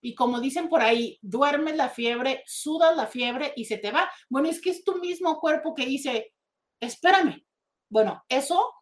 [0.01, 4.11] y como dicen por ahí, duermes la fiebre, sudas la fiebre y se te va.
[4.29, 6.33] Bueno, es que es tu mismo cuerpo que dice,
[6.79, 7.45] espérame,
[7.91, 8.73] bueno, eso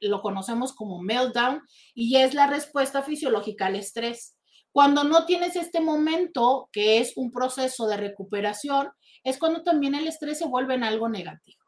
[0.00, 1.62] lo conocemos como meltdown
[1.94, 4.36] y es la respuesta fisiológica al estrés.
[4.72, 8.90] Cuando no tienes este momento, que es un proceso de recuperación,
[9.22, 11.62] es cuando también el estrés se vuelve en algo negativo.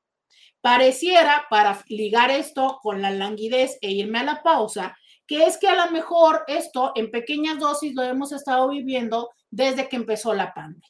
[0.61, 5.69] Pareciera, para ligar esto con la languidez e irme a la pausa, que es que
[5.69, 10.53] a lo mejor esto en pequeñas dosis lo hemos estado viviendo desde que empezó la
[10.53, 10.89] pandemia.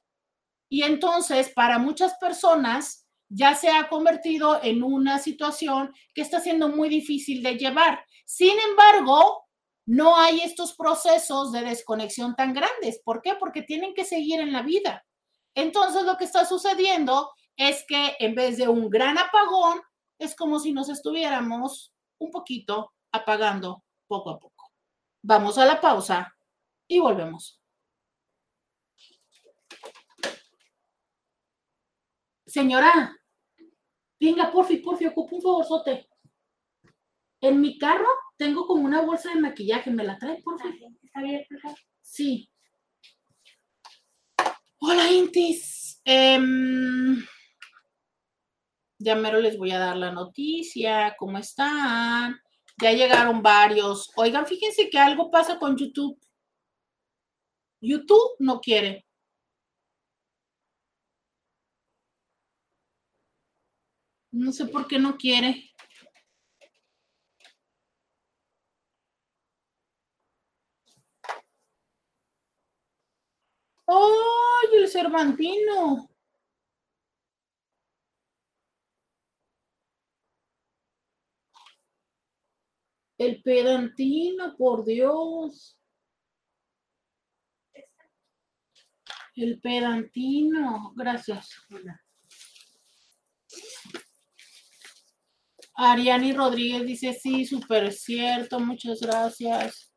[0.70, 3.01] Y entonces, para muchas personas,
[3.35, 8.05] ya se ha convertido en una situación que está siendo muy difícil de llevar.
[8.27, 9.47] Sin embargo,
[9.87, 13.01] no hay estos procesos de desconexión tan grandes.
[13.03, 13.35] ¿Por qué?
[13.35, 15.07] Porque tienen que seguir en la vida.
[15.55, 19.81] Entonces, lo que está sucediendo es que en vez de un gran apagón,
[20.18, 24.71] es como si nos estuviéramos un poquito apagando poco a poco.
[25.23, 26.37] Vamos a la pausa
[26.87, 27.59] y volvemos.
[32.47, 33.16] Señora,
[34.22, 36.08] Venga, porfi, porfi, ocupo un favorzote.
[37.40, 38.06] En mi carro
[38.37, 39.90] tengo como una bolsa de maquillaje.
[39.90, 40.68] ¿Me la trae, porfi?
[41.02, 41.44] ¿Está bien,
[42.00, 42.48] Sí.
[44.78, 46.00] Hola, Intis.
[46.04, 47.20] Em,
[48.96, 51.16] ya mero les voy a dar la noticia.
[51.18, 52.40] ¿Cómo están?
[52.80, 54.08] Ya llegaron varios.
[54.14, 56.16] Oigan, fíjense que algo pasa con YouTube.
[57.80, 59.04] YouTube no quiere.
[64.42, 65.70] No sé por qué no quiere.
[73.87, 76.11] ¡Ay, el Cervantino!
[83.18, 85.78] El pedantino, por Dios.
[89.37, 91.50] El pedantino, gracias.
[95.83, 99.92] Ariani Rodríguez dice, sí, súper cierto, muchas gracias.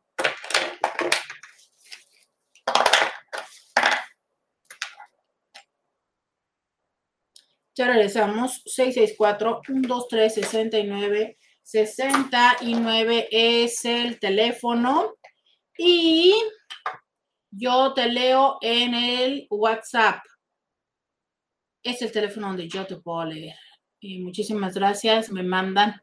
[7.76, 11.38] Ya regresamos, 664-123-69.
[11.62, 15.14] 69 es el teléfono
[15.78, 16.34] y
[17.52, 20.24] yo te leo en el WhatsApp.
[21.84, 23.56] Es el teléfono donde yo te puedo leer
[24.02, 25.32] muchísimas gracias.
[25.32, 26.02] Me mandan,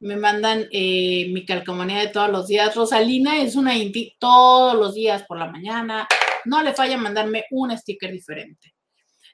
[0.00, 2.74] me mandan eh, mi calcomanía de todos los días.
[2.74, 6.06] Rosalina es una inti todos los días por la mañana.
[6.44, 8.74] No le falla mandarme un sticker diferente.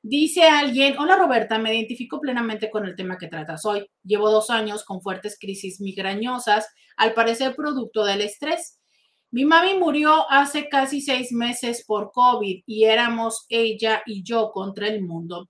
[0.07, 3.87] Dice alguien, hola Roberta, me identifico plenamente con el tema que tratas hoy.
[4.03, 8.79] Llevo dos años con fuertes crisis migrañosas, al parecer producto del estrés.
[9.31, 14.89] Mi mami murió hace casi seis meses por COVID y éramos ella y yo contra
[14.89, 15.49] el mundo.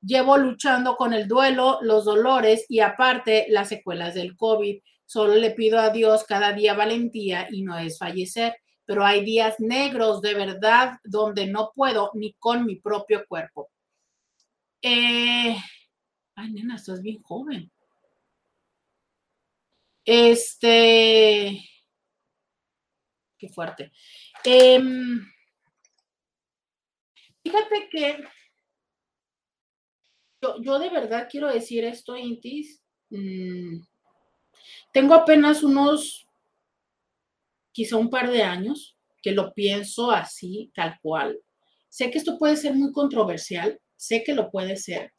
[0.00, 4.80] Llevo luchando con el duelo, los dolores y aparte las secuelas del COVID.
[5.04, 9.56] Solo le pido a Dios cada día valentía y no es fallecer, pero hay días
[9.58, 13.70] negros de verdad donde no puedo ni con mi propio cuerpo.
[14.82, 15.56] Eh,
[16.36, 17.70] ay, nena, estás bien joven.
[20.04, 21.60] Este,
[23.36, 23.90] qué fuerte.
[24.44, 25.26] Em,
[27.42, 28.24] fíjate que
[30.40, 32.82] yo, de verdad quiero decir esto, Intis.
[33.10, 33.80] Mm,
[34.92, 36.26] tengo apenas unos,
[37.72, 41.38] quizá un par de años, que lo pienso así, tal cual.
[41.88, 45.12] Sé que esto puede ser muy controversial, sé que lo puede ser,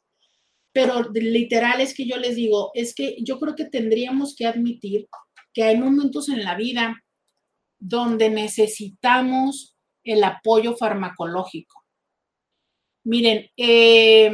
[0.72, 5.08] pero literal es que yo les digo, es que yo creo que tendríamos que admitir
[5.52, 7.02] que hay momentos en la vida
[7.78, 11.84] donde necesitamos el apoyo farmacológico.
[13.04, 14.30] Miren, eh,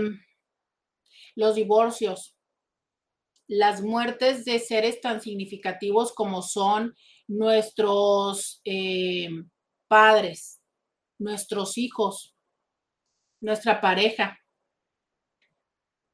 [1.35, 2.37] los divorcios,
[3.47, 6.95] las muertes de seres tan significativos como son
[7.27, 9.29] nuestros eh,
[9.89, 10.61] padres,
[11.19, 12.35] nuestros hijos,
[13.41, 14.39] nuestra pareja.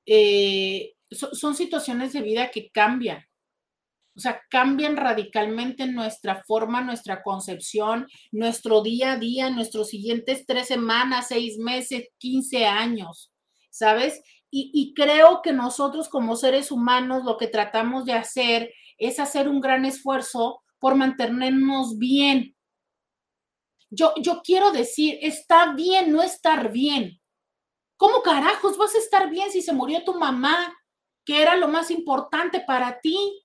[0.06, 3.24] Eh, son situaciones de vida que cambian.
[4.16, 10.66] O sea, cambian radicalmente nuestra forma, nuestra concepción, nuestro día a día, nuestros siguientes tres
[10.66, 13.32] semanas, seis meses, quince años,
[13.70, 14.20] ¿sabes?
[14.52, 19.60] Y, creo que nosotros como seres humanos lo que tratamos de hacer es hacer un
[19.60, 22.56] gran esfuerzo por mantenernos bien.
[23.90, 27.20] Yo, yo quiero decir, está bien no estar bien.
[27.96, 30.76] ¿Cómo carajos vas a estar bien si se murió tu mamá,
[31.24, 33.44] que era lo más importante para ti?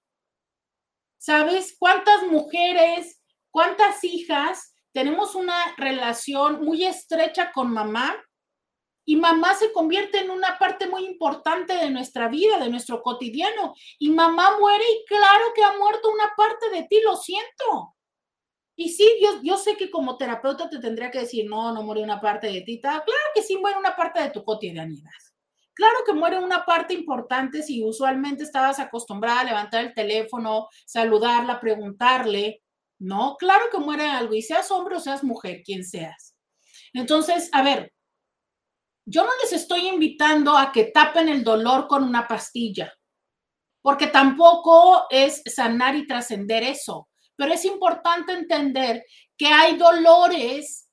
[1.19, 8.15] ¿Sabes cuántas mujeres, cuántas hijas tenemos una relación muy estrecha con mamá
[9.05, 13.75] y mamá se convierte en una parte muy importante de nuestra vida, de nuestro cotidiano.
[13.99, 17.95] Y mamá muere y claro que ha muerto una parte de ti, lo siento.
[18.75, 22.03] Y sí, yo, yo sé que como terapeuta te tendría que decir, no, no muere
[22.03, 22.81] una parte de ti.
[22.81, 23.03] Claro
[23.33, 25.11] que sí muere una parte de tu cotidianidad.
[25.75, 31.59] Claro que muere una parte importante si usualmente estabas acostumbrada a levantar el teléfono, saludarla,
[31.59, 32.63] preguntarle.
[32.97, 36.33] No, claro que muere algo, y seas hombre o seas mujer, quien seas.
[36.93, 37.93] Entonces, a ver,
[39.05, 42.91] yo no les estoy invitando a que tapen el dolor con una pastilla,
[43.81, 49.05] porque tampoco es sanar y trascender eso, pero es importante entender
[49.37, 50.89] que hay dolores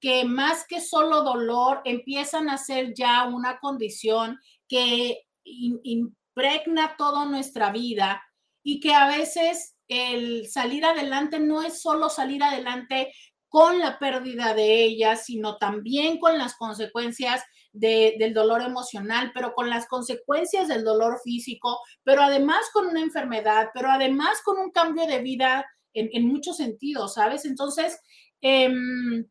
[0.00, 4.38] que más que solo dolor empiezan a ser ya una condición
[4.68, 8.22] que impregna toda nuestra vida
[8.62, 13.12] y que a veces el salir adelante no es solo salir adelante
[13.48, 17.42] con la pérdida de ella, sino también con las consecuencias
[17.72, 23.68] del dolor emocional, pero con las consecuencias del dolor físico, pero además con una enfermedad,
[23.72, 27.44] pero además con un cambio de vida en, muchos sentidos, ¿sabes?
[27.44, 28.00] Entonces,
[28.40, 29.26] em,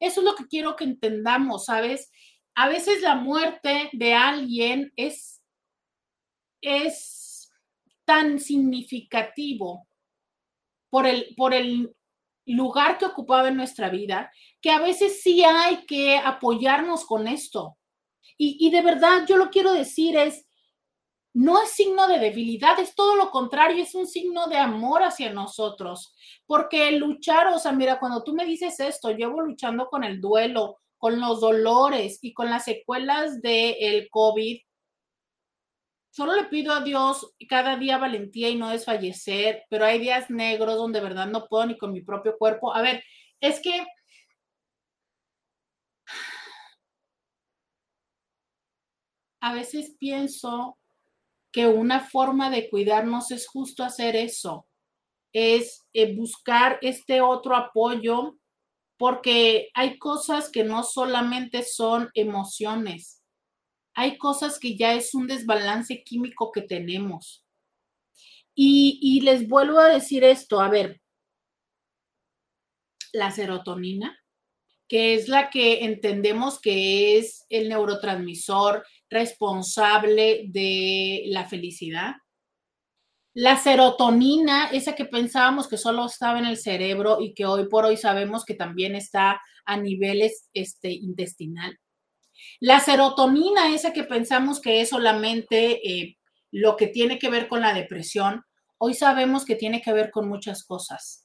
[0.00, 2.10] eso es lo que quiero que entendamos, ¿sabes?
[2.54, 5.42] A veces la muerte de alguien es,
[6.60, 7.50] es
[8.04, 9.86] tan significativo
[10.90, 11.94] por el, por el
[12.54, 14.30] lugar que ocupaba en nuestra vida,
[14.60, 17.76] que a veces sí hay que apoyarnos con esto.
[18.40, 20.46] Y, de verdad, yo lo quiero decir es,
[21.34, 25.32] no es signo de debilidad, es todo lo contrario, es un signo de amor hacia
[25.32, 26.14] nosotros.
[26.46, 30.78] Porque luchar, o sea, mira, cuando tú me dices esto, llevo luchando con el duelo,
[30.98, 34.60] con los dolores y con las secuelas del el COVID.
[36.10, 40.76] Solo le pido a Dios cada día valentía y no desfallecer, pero hay días negros
[40.76, 42.74] donde de verdad no puedo ni con mi propio cuerpo.
[42.74, 43.02] A ver,
[43.40, 43.86] es que
[49.40, 50.78] a veces pienso
[51.52, 54.66] que una forma de cuidarnos es justo hacer eso,
[55.32, 58.36] es eh, buscar este otro apoyo,
[58.98, 63.17] porque hay cosas que no solamente son emociones,
[63.98, 67.44] hay cosas que ya es un desbalance químico que tenemos.
[68.54, 71.00] Y, les vuelvo a decir esto, a ver,
[73.12, 74.16] la serotonina,
[74.86, 82.14] que es la que entendemos que es el neurotransmisor responsable de la felicidad.
[83.34, 87.84] La serotonina, esa que pensábamos que solo estaba en el cerebro y que hoy por
[87.84, 91.76] hoy sabemos que también está a niveles este, intestinal.
[92.60, 96.18] La serotonina, esa que pensamos que es solamente eh,
[96.50, 98.42] lo que tiene que ver con la depresión,
[98.78, 101.24] hoy sabemos que tiene que ver con muchas cosas.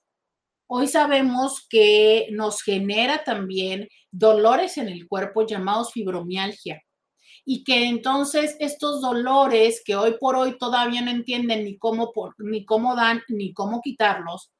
[0.68, 6.82] hoy sabemos que nos genera también dolores en el cuerpo llamados fibromialgia
[7.46, 12.66] y que entonces estos dolores que hoy por hoy todavía no entienden ni cómo, ni
[12.66, 14.52] cómo dan ni cómo quitarlos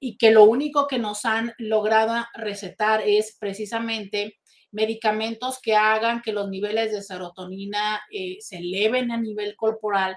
[0.00, 4.37] y que lo único que nos han logrado recetar es precisamente
[4.70, 10.16] medicamentos que hagan que los niveles de serotonina eh, se eleven a nivel corporal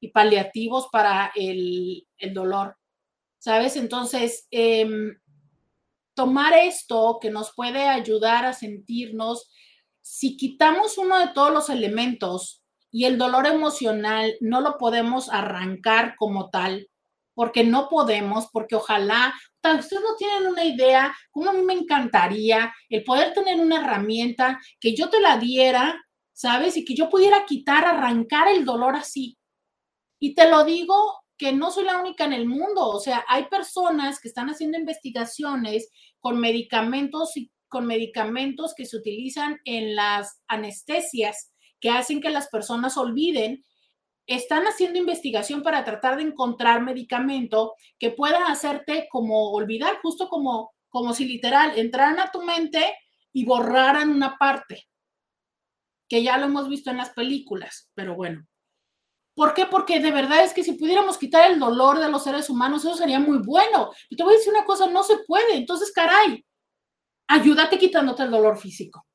[0.00, 2.76] y paliativos para el, dolor.
[3.38, 3.76] ¿Sabes?
[3.76, 5.16] Entonces, em,
[6.14, 9.50] tomar esto que nos puede ayudar a sentirnos
[10.00, 16.16] si quitamos uno de todos los elementos y el dolor emocional no lo podemos arrancar
[16.16, 16.88] como tal,
[17.34, 19.34] porque no podemos, porque ojalá,
[19.74, 24.60] ustedes no tienen una idea, como a mí me encantaría el poder tener una herramienta
[24.80, 26.00] que yo te la diera,
[26.32, 26.76] ¿sabes?
[26.76, 29.38] Y que yo pudiera quitar, arrancar el dolor así.
[30.20, 30.94] Y te lo digo
[31.36, 34.76] que no soy la única en el mundo, o sea, hay personas que están haciendo
[34.76, 35.88] investigaciones
[36.20, 42.48] con medicamentos y con medicamentos que se utilizan en las anestesias que hacen que las
[42.48, 43.64] personas olviden,
[44.28, 50.72] están haciendo investigación para tratar de encontrar medicamento que pueda hacerte como olvidar, justo como,
[50.90, 52.94] como si literal entraran a tu mente
[53.32, 54.86] y borraran una parte,
[56.08, 58.46] que ya lo hemos visto en las películas, pero bueno.
[59.34, 59.66] ¿Por qué?
[59.66, 62.96] Porque de verdad es que si pudiéramos quitar el dolor de los seres humanos, eso
[62.96, 63.92] sería muy bueno.
[64.10, 65.54] Y te voy a decir una cosa, no se puede.
[65.56, 66.44] Entonces, caray,
[67.28, 69.07] ayúdate quitándote el dolor físico.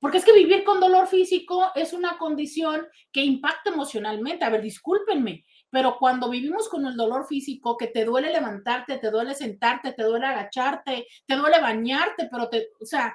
[0.00, 4.44] Porque es que vivir con dolor físico es una condición que impacta emocionalmente.
[4.44, 9.10] A ver, discúlpenme, pero cuando vivimos con el dolor físico, que te duele levantarte, te
[9.10, 13.14] duele sentarte, te duele agacharte, te duele bañarte, pero te, o sea,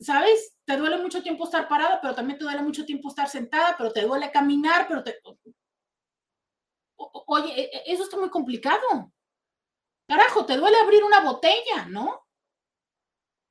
[0.00, 0.56] ¿sabes?
[0.64, 3.92] Te duele mucho tiempo estar parada, pero también te duele mucho tiempo estar sentada, pero
[3.92, 5.18] te duele caminar, pero te...
[7.26, 9.12] Oye, e, e, eso está muy complicado.
[10.08, 12.27] Carajo, te duele abrir una botella, ¿no?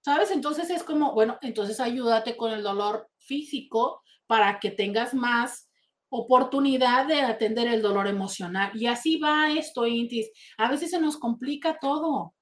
[0.07, 0.31] ¿Sabes?
[0.31, 5.69] Entonces es como, bueno, entonces ayúdate con el dolor físico para que tengas más
[6.07, 8.71] oportunidad de atender el dolor emocional.
[8.73, 10.31] Y así va esto, Intis.
[10.57, 12.33] A veces se nos complica todo.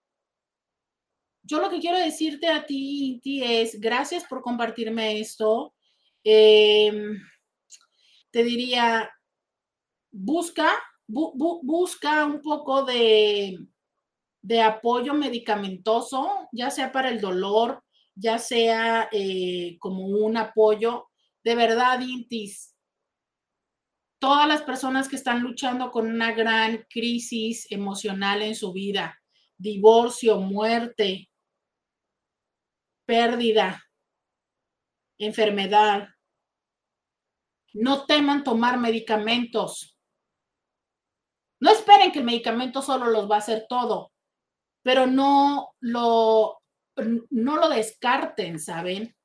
[1.42, 5.74] Yo lo que quiero decirte a ti, Inti, es gracias por compartirme esto.
[6.24, 7.20] Em,
[8.30, 9.10] te diría,
[10.12, 10.72] busca,
[11.08, 13.58] busca un poco de,
[14.46, 17.84] de apoyo medicamentoso, ya sea para el dolor,
[18.14, 21.10] ya sea eh, como un apoyo.
[21.44, 22.76] De verdad, Intis,
[24.20, 29.20] todas las personas que están luchando con una gran crisis emocional en su vida,
[29.58, 31.28] divorcio, muerte,
[33.08, 33.84] pérdida,
[35.18, 36.10] enfermedad,
[37.74, 39.98] no teman tomar medicamentos.
[41.60, 44.12] No esperen que el medicamento solo los va a hacer todo
[44.86, 46.62] pero no lo,
[47.32, 49.16] no lo descarten, ¿saben?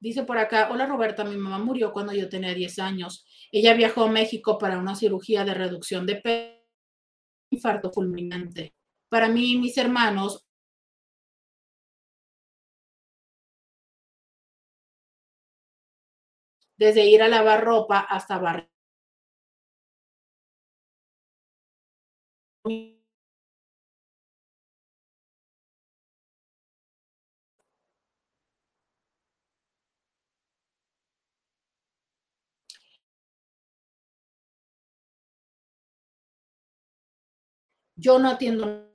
[0.00, 3.26] Dice por acá, hola Roberta, mi mamá murió cuando yo tenía 10 años.
[3.50, 6.62] Ella viajó a México para una cirugía de reducción de peso,
[7.50, 8.76] infarto fulminante.
[9.08, 10.46] Para mí y mis hermanos,
[16.76, 18.68] desde ir a lavar ropa hasta barrer
[37.96, 38.92] Yo no atiendo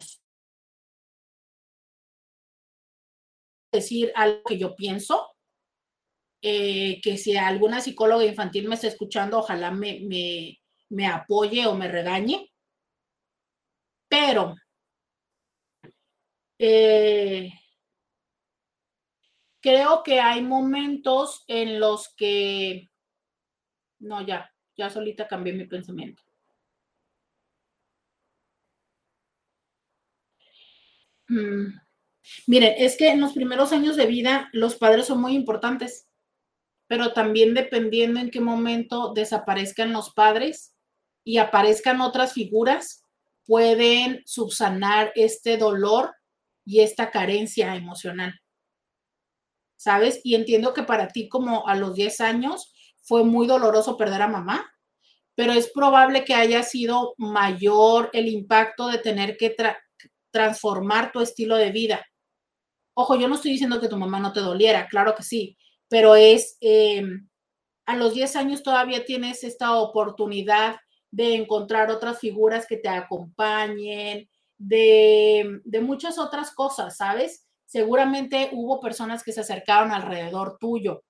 [3.72, 5.36] decir algo que yo pienso,
[6.42, 10.02] eh, que si alguna psicóloga infantil me está escuchando, ojalá me,
[10.90, 12.50] me, apoye o me regañe.
[14.08, 14.56] Pero
[16.58, 17.52] eh,
[19.62, 22.88] creo que hay momentos en los que,
[24.00, 26.22] no, ya, ya solita cambié mi pensamiento.
[31.30, 36.08] Miren, es que en los primeros años de vida los padres son muy importantes,
[36.88, 40.76] pero también dependiendo en qué momento desaparezcan los padres
[41.24, 43.04] y aparezcan otras figuras,
[43.46, 46.16] pueden subsanar este dolor
[46.66, 48.40] y esta carencia emocional.
[49.76, 50.20] ¿Sabes?
[50.24, 54.28] Y entiendo que para ti como a los 10 años fue muy doloroso perder a
[54.28, 54.72] mamá,
[55.36, 59.56] pero es probable que haya sido mayor el impacto de tener que
[60.32, 62.06] transformar tu estilo de vida.
[62.94, 65.58] Ojo, yo no estoy diciendo que tu mamá no te doliera, claro que sí,
[65.88, 67.28] pero es, em,
[67.86, 70.78] a los 10 años todavía tienes esta oportunidad
[71.12, 77.48] de encontrar otras figuras que te acompañen, de, de muchas otras cosas, ¿sabes?
[77.66, 81.04] Seguramente hubo personas que se acercaron alrededor tuyo.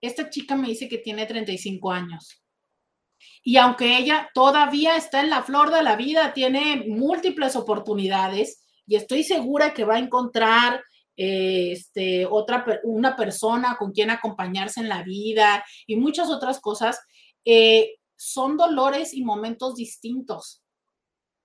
[0.00, 2.43] Esta chica me dice que tiene 35 años.
[3.42, 8.96] Y aunque ella todavía está en la flor de la vida, tiene múltiples oportunidades y
[8.96, 10.82] estoy segura que va a encontrar
[11.16, 16.98] eh, este, otra, una persona con quien acompañarse en la vida y muchas otras cosas,
[17.44, 20.62] eh, son dolores y momentos distintos,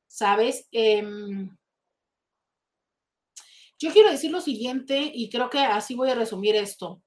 [0.07, 0.67] ¿sabes?
[0.71, 1.55] Em,
[3.77, 7.01] yo quiero decir lo siguiente y creo que así voy a resumir esto.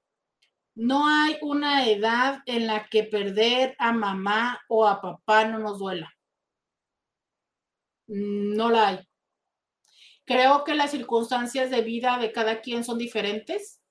[0.75, 5.77] No hay una edad en la que perder a mamá o a papá no nos
[5.77, 6.11] duela.
[8.07, 8.99] No la hay.
[10.25, 13.81] Creo que las circunstancias de vida de cada quien son diferentes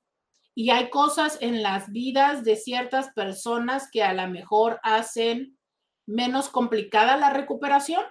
[0.55, 5.59] y hay cosas en las vidas de ciertas personas que a lo mejor hacen
[6.07, 8.05] menos complicada la recuperación.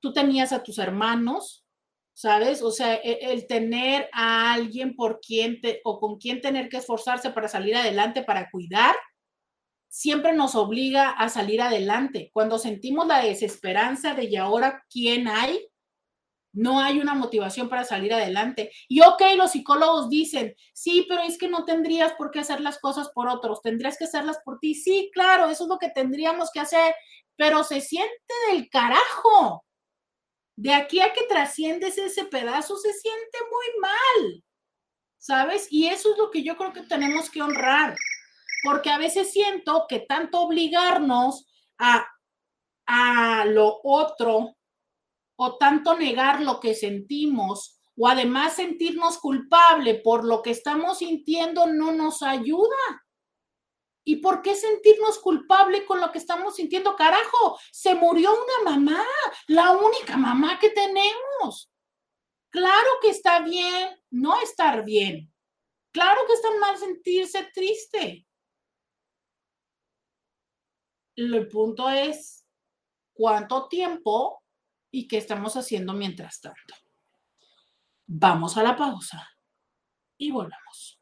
[0.00, 1.66] Tú tenías a tus hermanos,
[2.20, 2.60] ¿sabes?
[2.60, 7.30] O sea, e, el, tener a alguien por quien o con quien tener que esforzarse
[7.30, 8.94] para salir adelante, para cuidar,
[9.88, 12.28] siempre nos obliga a salir adelante.
[12.34, 15.66] Cuando sentimos la desesperanza de y ahora quién hay,
[16.52, 18.70] no hay una motivación para salir adelante.
[18.86, 22.78] Y ok, los psicólogos dicen, sí, pero es que no tendrías por qué hacer las
[22.80, 24.74] cosas por otros, tendrías que hacerlas por ti.
[24.74, 26.94] Sí, claro, eso es lo que tendríamos que hacer,
[27.36, 29.64] pero se siente del carajo.
[30.60, 34.44] De aquí a que trasciendes ese pedazo, se siente muy mal,
[35.16, 35.66] ¿sabes?
[35.70, 37.96] Y eso es lo que yo creo que tenemos que honrar,
[38.62, 41.46] porque a veces siento que tanto obligarnos
[41.78, 42.06] a,
[42.84, 44.58] a lo otro,
[45.36, 51.68] o tanto negar lo que sentimos o además sentirnos culpable por lo que estamos sintiendo
[51.68, 52.76] no nos ayuda.
[54.04, 56.96] ¿Y por qué sentirnos culpable con lo que estamos sintiendo?
[56.96, 59.04] Carajo, se murió una mamá,
[59.46, 61.70] la única mamá que tenemos.
[62.50, 65.32] Claro que está bien no estar bien.
[65.92, 68.26] Claro que está mal sentirse triste.
[71.16, 72.46] El punto es
[73.12, 74.42] cuánto tiempo
[74.90, 76.74] y qué estamos haciendo mientras tanto.
[78.06, 79.28] Vamos a la pausa
[80.16, 80.99] y volvemos.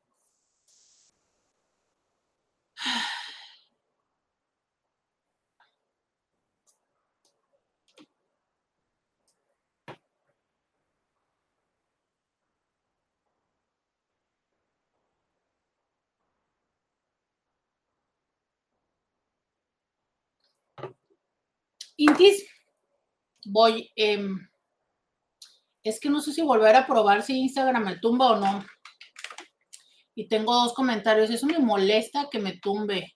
[21.99, 22.47] Intis,
[23.45, 24.49] voy, em,
[25.83, 28.65] es que no sé si volver a probar si Instagram me tumba o no.
[30.19, 31.31] Y tengo dos comentarios.
[31.31, 33.15] Eso me molesta que me tumbe.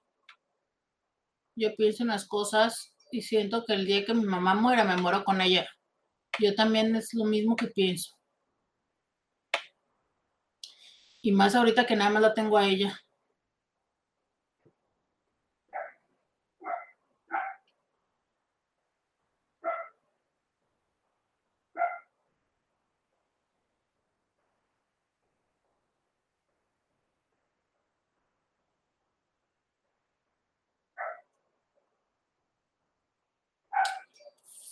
[1.56, 4.96] Yo pienso en las cosas y siento que el día que mi mamá muera, me
[4.96, 5.68] muero con ella.
[6.38, 8.14] Yo también es lo mismo que pienso.
[11.22, 12.96] Y más ahorita que nada más la tengo a ella.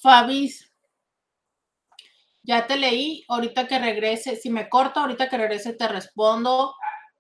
[0.01, 0.71] Fabis,
[2.43, 6.75] ya te leí, ahorita que regrese, si me corto, ahorita que regrese te respondo.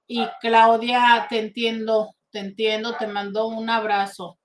[0.06, 4.38] Y Claudia, te entiendo, te entiendo, te mando un abrazo.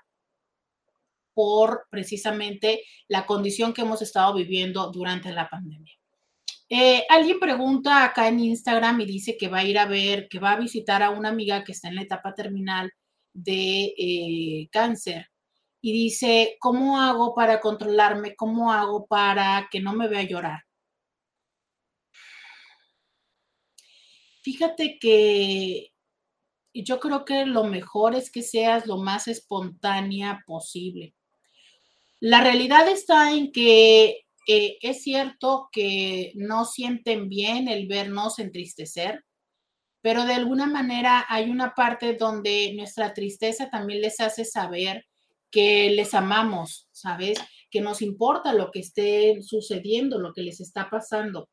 [1.33, 5.95] por precisamente la condición que hemos estado viviendo durante la pandemia.
[6.69, 10.39] Eh, alguien pregunta acá en Instagram y dice que va a ir a ver, que
[10.39, 12.93] va a visitar a una amiga que está en la etapa terminal
[13.33, 15.29] de eh, cáncer
[15.87, 18.35] y dice, ¿cómo hago para controlarme?
[18.37, 20.63] ¿Cómo hago para que no me vea llorar?
[24.41, 25.93] Fíjate que
[26.73, 31.15] yo creo que lo mejor es que seas lo más espontánea posible.
[32.19, 39.23] La realidad está en que eh, es cierto que no sienten bien el vernos entristecer,
[40.01, 45.05] pero de alguna manera hay una parte donde nuestra tristeza también les hace saber
[45.55, 47.39] que les amamos, ¿sabes?
[47.71, 51.49] Que nos importa lo que esté sucediendo, lo que les está pasando.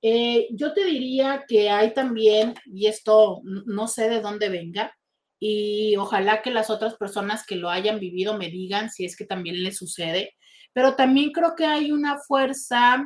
[0.00, 4.96] Eh, yo te diría que hay también, y esto no sé de dónde venga,
[5.40, 9.26] y ojalá que las otras personas que lo hayan vivido me digan si es que
[9.26, 10.36] también les sucede,
[10.72, 13.04] pero también creo que hay una fuerza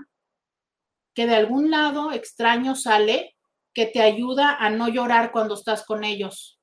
[1.15, 3.35] que de algún lado extraño sale
[3.73, 6.58] que te ayuda a no llorar cuando estás con ellos.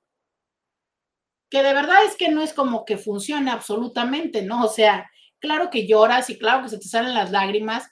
[1.55, 4.65] Que de verdad es que no es como que funcione absolutamente, ¿no?
[4.65, 7.87] O sea, claro que lloras y claro que se te salen las lágrimas,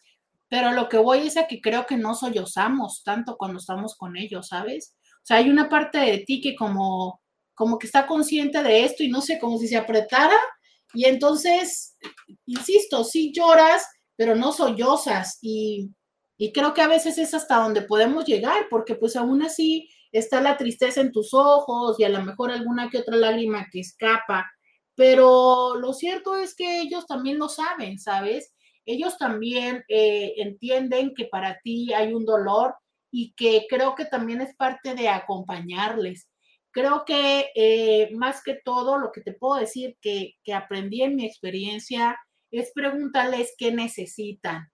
[0.50, 4.18] pero lo que voy es a que creo que no sollozamos tanto cuando estamos con
[4.18, 4.98] ellos, ¿sabes?
[5.14, 7.22] O sea, hay una parte de ti que como,
[7.54, 10.36] como que está consciente de esto y no sé, como si se apretara
[10.94, 11.96] y entonces,
[12.46, 13.88] insisto, sí lloras,
[14.18, 15.38] pero no sollozas.
[15.42, 15.90] Y,
[16.36, 20.40] y creo que a veces es hasta donde podemos llegar, porque pues aún así está
[20.40, 24.50] la tristeza en tus ojos y a lo mejor alguna que otra lágrima que escapa.
[24.96, 28.54] Pero lo cierto es que ellos también lo saben, ¿sabes?
[28.86, 32.76] Ellos también eh, entienden que para ti hay un dolor
[33.12, 36.30] y que creo que también es parte de acompañarles.
[36.72, 41.16] Creo que eh, más que todo lo que te puedo decir que, que aprendí en
[41.16, 42.20] mi experiencia
[42.52, 44.72] es preguntarles qué necesitan.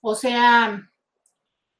[0.00, 0.90] O sea,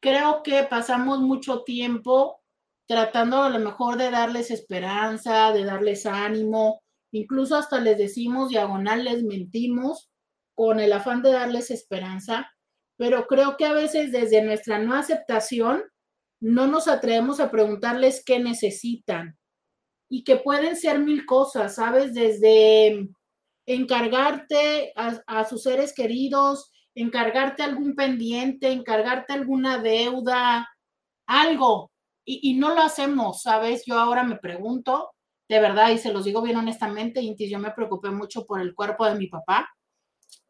[0.01, 2.44] creo que pasamos mucho tiempo
[2.87, 6.83] tratando a lo mejor de darles esperanza, de darles ánimo,
[7.13, 10.11] incluso hasta les decimos diagonal, les mentimos
[10.55, 12.51] con el afán de darles esperanza,
[12.97, 15.83] pero creo que a veces desde nuestra no aceptación
[16.41, 19.39] no nos atrevemos a preguntarles qué necesitan
[20.11, 22.15] y que pueden ser mil cosas, ¿sabes?
[22.15, 23.09] Desde
[23.67, 30.69] encargarte a, sus seres queridos, encargarte algún pendiente, encargarte alguna deuda,
[31.27, 31.91] algo,
[32.25, 33.85] y, no lo hacemos, ¿sabes?
[33.87, 35.13] Yo ahora me pregunto,
[35.49, 38.75] de verdad, y se los digo bien honestamente, Intis, yo me preocupé mucho por el
[38.75, 39.69] cuerpo de mi papá,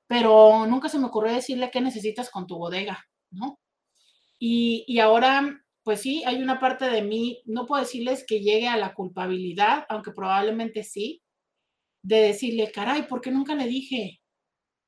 [0.07, 3.59] pero nunca se me ocurrió decirle qué necesitas con tu bodega, ¿no?
[4.39, 8.69] Y, y ahora pues sí, hay una parte de mí, no puedo decirles que llegue
[8.69, 11.23] a la culpabilidad, aunque probablemente sí,
[12.03, 14.21] de decirle, caray, ¿por qué nunca le dije?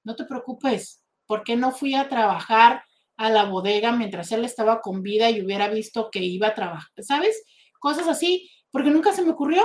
[0.04, 2.82] No te preocupes, ¿por qué no fui a trabajar
[3.16, 6.90] a la bodega mientras él estaba con vida y hubiera visto que iba a trabajar?
[6.98, 7.42] ¿Sabes?
[7.78, 9.62] Cosas así, porque nunca se me ocurrió,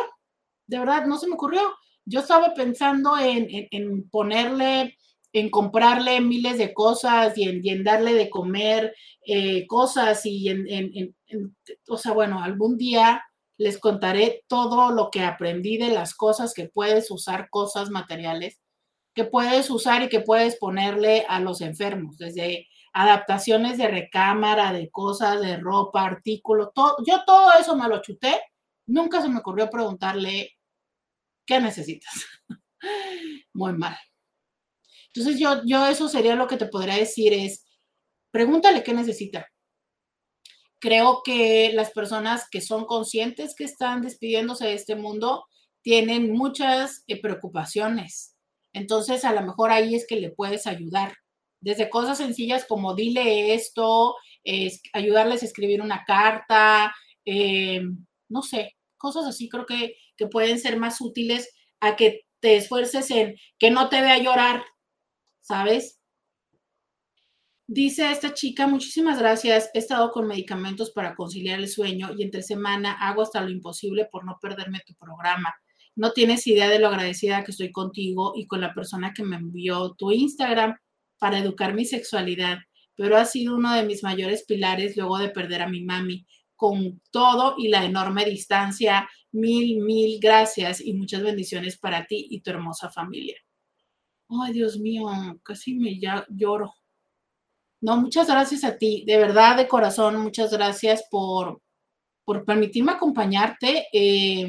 [0.67, 1.61] de verdad, no se me ocurrió.
[2.05, 4.97] Yo estaba pensando en, en ponerle
[5.33, 8.93] en comprarle miles de cosas y en, darle de comer
[9.25, 11.15] eh, cosas y en, en,
[11.87, 13.23] o sea, bueno, algún día
[13.57, 18.59] les contaré todo lo que aprendí de las cosas que puedes usar, cosas materiales
[19.13, 24.89] que puedes usar y que puedes ponerle a los enfermos, desde adaptaciones de recámara, de
[24.89, 28.39] cosas, de ropa, artículos, todo, yo todo eso me lo chuté,
[28.85, 30.57] nunca se me ocurrió preguntarle,
[31.45, 32.13] ¿qué necesitas?
[33.53, 33.97] Muy mal.
[35.13, 37.65] Entonces yo, yo eso sería lo que te podría decir es,
[38.31, 39.47] pregúntale qué necesita.
[40.79, 45.45] Creo que las personas que son conscientes que están despidiéndose de este mundo
[45.83, 48.35] tienen muchas eh, preocupaciones.
[48.73, 51.13] Entonces, a lo mejor ahí es que le puedes ayudar.
[51.61, 56.93] Desde cosas sencillas como dile esto, es, ayudarles a escribir una carta,
[57.25, 57.81] eh,
[58.29, 61.49] no sé, cosas así creo que, que pueden ser más útiles
[61.79, 64.63] a que te esfuerces en que no te vea llorar,
[65.41, 65.99] ¿sabes?
[67.67, 69.69] Dice esta chica, muchísimas gracias.
[69.73, 74.09] He estado con medicamentos para conciliar el sueño y entre semana hago hasta lo imposible
[74.11, 75.55] por no perderme tu programa.
[75.95, 79.37] No tienes idea de lo agradecida que estoy contigo y con la persona que me
[79.37, 80.75] envió tu Instagram
[81.21, 82.57] para educar mi sexualidad,
[82.95, 86.25] pero ha sido uno de mis mayores pilares luego de perder a mi mami.
[86.55, 92.41] Con todo y la enorme distancia, mil, mil gracias y muchas bendiciones para ti y
[92.41, 93.35] tu hermosa familia.
[94.29, 95.05] Ay, Dios mío,
[95.43, 96.73] casi me ya lloro.
[97.81, 101.61] No, muchas gracias a ti, de verdad, de corazón, muchas gracias por,
[102.25, 103.85] por permitirme acompañarte.
[103.93, 104.47] Eh,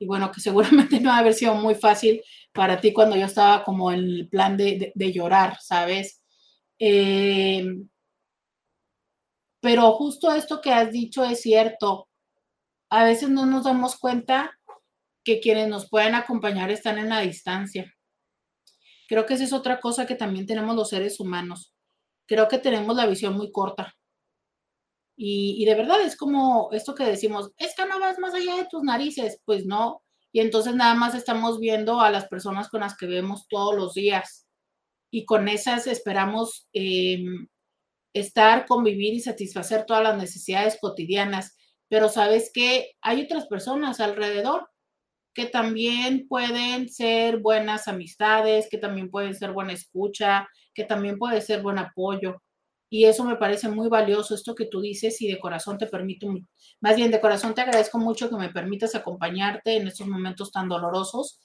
[0.00, 2.20] y bueno, que seguramente no va a haber sido muy fácil
[2.52, 6.22] para ti cuando yo estaba como en el plan de, llorar, ¿sabes?
[6.78, 7.64] Eh,
[9.60, 12.08] pero justo esto que has dicho es cierto.
[12.90, 14.58] A veces no nos damos cuenta
[15.24, 17.94] que quienes nos pueden acompañar están en la distancia.
[19.08, 21.72] Creo que esa es otra cosa que también tenemos los seres humanos.
[22.26, 23.94] Creo que tenemos la visión muy corta.
[25.16, 28.66] Y, de verdad es como esto que decimos, es que no vas más allá de
[28.70, 29.40] tus narices.
[29.44, 30.02] Pues no.
[30.32, 33.94] Y entonces nada más estamos viendo a las personas con las que vemos todos los
[33.94, 34.46] días.
[35.10, 37.48] Y con esas esperamos em,
[38.14, 41.56] estar, convivir y satisfacer todas las necesidades cotidianas.
[41.88, 44.70] Pero sabes que hay otras personas alrededor
[45.34, 51.40] que también pueden ser buenas amistades, que también pueden ser buena escucha, que también puede
[51.40, 52.42] ser buen apoyo.
[52.92, 56.26] Y eso me parece muy valioso, esto que tú dices, y de corazón te permito,
[56.82, 60.68] más bien de corazón te agradezco mucho que me permitas acompañarte en estos momentos tan
[60.68, 61.40] dolorosos.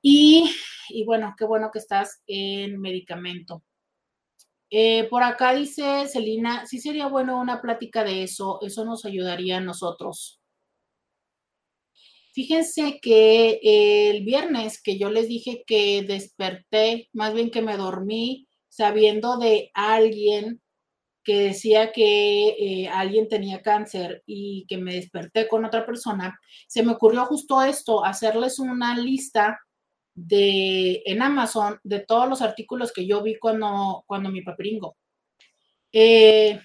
[0.00, 0.48] Y,
[0.90, 3.64] y bueno, qué bueno que estás en medicamento.
[4.70, 9.56] Eh, por acá dice Celina, sí sería bueno una plática de eso, eso nos ayudaría
[9.56, 10.40] a nosotros.
[12.32, 18.46] Fíjense que el viernes que yo les dije que desperté, más bien que me dormí
[18.80, 20.62] sabiendo de alguien
[21.22, 26.82] que decía que eh, alguien tenía cáncer y que me desperté con otra persona, se
[26.82, 29.60] me ocurrió justo esto, hacerles una lista
[30.14, 34.96] de en Amazon de todos los artículos que yo vi cuando, cuando mi papringo.
[35.92, 36.58] Eh,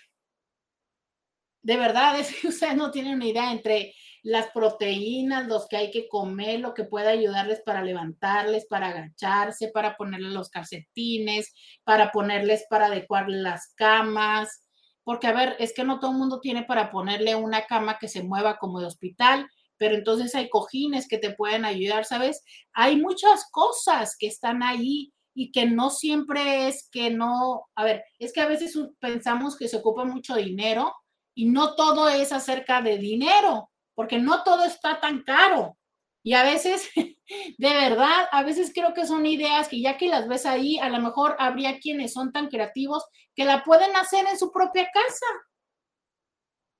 [1.63, 3.93] de verdad, es que ustedes no tienen una idea entre
[4.25, 9.69] las proteínas, los que hay que comer, lo que puede ayudarles para levantarles, para agacharse,
[9.71, 11.53] para ponerles los calcetines,
[11.83, 14.63] para ponerles, para adecuar las camas.
[15.03, 18.07] Porque, a ver, es que no todo el mundo tiene para ponerle una cama que
[18.07, 19.47] se mueva como de hospital,
[19.77, 22.41] pero entonces hay cojines que te pueden ayudar, ¿sabes?
[22.73, 28.03] Hay muchas cosas que están ahí y que no siempre es que no, a ver,
[28.17, 30.95] es que a veces pensamos que se ocupa mucho dinero
[31.35, 35.77] y no todo es acerca de dinero porque no todo está tan caro.
[36.23, 40.27] Y a veces, de verdad, a veces creo que son ideas que ya que las
[40.27, 43.03] ves ahí, a lo mejor habría quienes son tan creativos
[43.35, 45.25] que la pueden hacer en su propia casa.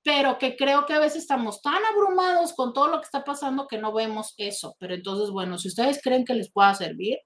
[0.03, 3.68] Pero que creo que a veces estamos tan abrumados con todo lo que está pasando
[3.68, 4.76] que no vemos eso.
[4.80, 7.18] Pero entonces, bueno, si ustedes creen que les pueda servir,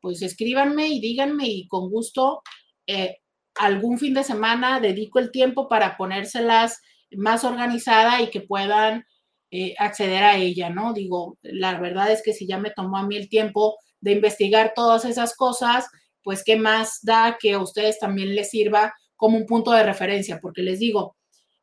[0.00, 2.42] pues escríbanme y díganme y con gusto
[2.86, 3.18] eh,
[3.56, 6.80] algún fin de semana dedico el tiempo para ponérselas
[7.16, 9.04] más organizada y que puedan
[9.50, 10.92] eh, acceder a ella, ¿no?
[10.92, 14.72] Digo, la verdad es que si ya me tomó a mí el tiempo de investigar
[14.74, 15.86] todas esas cosas,
[16.22, 20.38] pues qué más da que a ustedes también les sirva como un punto de referencia,
[20.40, 21.16] porque les digo,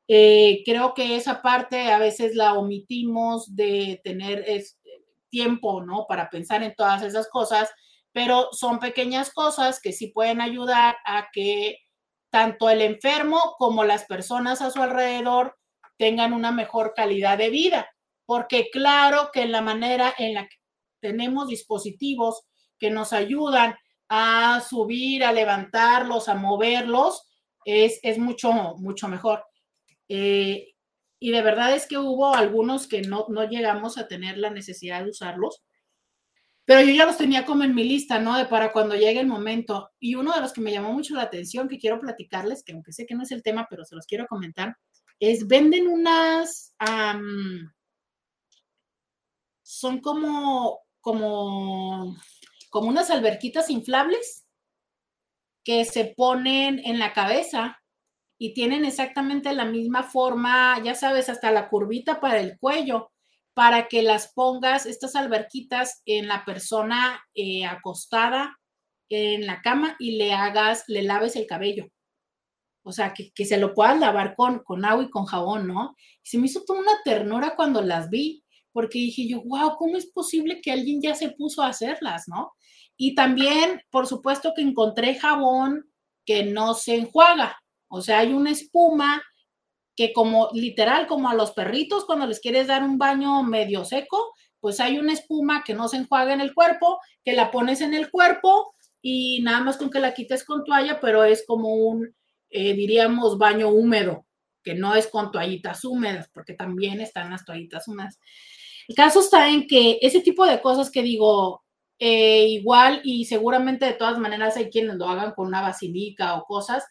[0.07, 4.45] eh, creo que esa parte a veces la omitimos de tener
[5.29, 6.05] tiempo, ¿no?
[6.07, 7.69] Para pensar en todas esas cosas,
[8.11, 11.79] pero son pequeñas cosas que sí pueden ayudar a que
[12.29, 15.57] tanto el enfermo como las personas a su alrededor
[15.97, 17.89] tengan una mejor calidad de vida,
[18.25, 20.57] porque claro que en la manera en la que
[20.99, 22.43] tenemos dispositivos
[22.79, 23.75] que nos ayudan
[24.09, 27.27] a subir, a levantarlos, a moverlos,
[27.65, 29.43] es, es mucho, mucho mejor.
[30.07, 30.73] Eh,
[31.19, 35.03] y de verdad es que hubo algunos que no, no llegamos a tener la necesidad
[35.03, 35.63] de usarlos,
[36.65, 38.37] pero yo ya los tenía como en mi lista, ¿no?
[38.37, 39.91] De para cuando llegue el momento.
[39.99, 42.91] Y uno de los que me llamó mucho la atención, que quiero platicarles, que aunque
[42.91, 44.75] sé que no es el tema, pero se los quiero comentar,
[45.19, 46.73] es venden unas,
[49.63, 52.15] son como, como,
[52.69, 54.45] como unas alberquitas inflables
[55.63, 57.81] que se ponen en la cabeza
[58.37, 63.11] y tienen exactamente la misma forma, ya sabes, hasta la curvita para el cuello,
[63.53, 68.59] para que las pongas, estas alberquitas, en la persona eh, acostada
[69.09, 71.87] en la cama y le hagas, le laves el cabello
[72.85, 75.95] o sea, que, se lo puedas lavar con, con agua y con jabón, ¿no?
[76.21, 80.05] Se me hizo toda una ternura cuando las vi, porque dije yo, wow, ¿cómo es
[80.05, 82.53] posible que alguien ya se puso a hacerlas, ¿no?
[82.95, 85.89] Y también, por supuesto, que encontré jabón
[86.25, 87.57] que no se enjuaga,
[87.87, 89.23] o sea, hay una espuma
[89.95, 94.31] que como literal, como a los perritos cuando les quieres dar un baño medio seco,
[94.59, 97.95] pues hay una espuma que no se enjuaga en el cuerpo, que la pones en
[97.95, 102.15] el cuerpo y nada más con que la quites con toalla, pero es como un,
[102.49, 104.25] eh, diríamos, baño húmedo,
[104.63, 108.19] que no es con toallitas húmedas, porque también están las toallitas húmedas.
[108.87, 111.63] El caso está en que ese tipo de cosas que digo,
[111.99, 116.45] eh, igual y seguramente de todas maneras hay quienes lo hagan con una basilica o
[116.45, 116.83] cosas,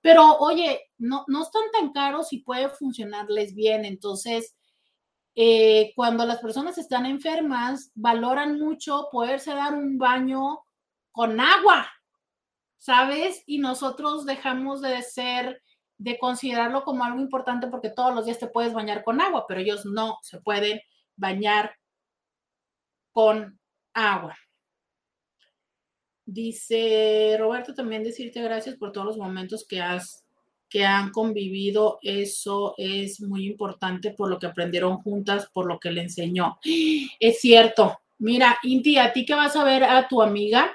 [0.00, 3.84] Pero oye, no, no están tan caros y puede funcionarles bien.
[3.86, 4.54] Entonces,
[5.34, 10.60] eh, cuando las personas están enfermas, valoran mucho poderse dar un baño
[11.12, 11.88] con agua,
[12.84, 13.42] ¿sabes?
[13.46, 15.62] Y nosotros dejamos de ser,
[15.96, 19.60] de considerarlo como algo importante porque todos los días te puedes bañar con agua, pero
[19.60, 20.82] ellos no se pueden
[21.16, 21.76] bañar
[23.10, 23.58] con
[23.94, 24.36] agua.
[26.26, 30.22] Dice Roberto también decirte gracias por todos los momentos que has
[30.68, 35.90] que han convivido, eso es muy importante por lo que aprendieron juntas, por lo que
[35.90, 36.58] le enseñó.
[37.20, 37.98] Es cierto.
[38.18, 40.70] Mira, Inti, a ti que vas a ver a tu amiga,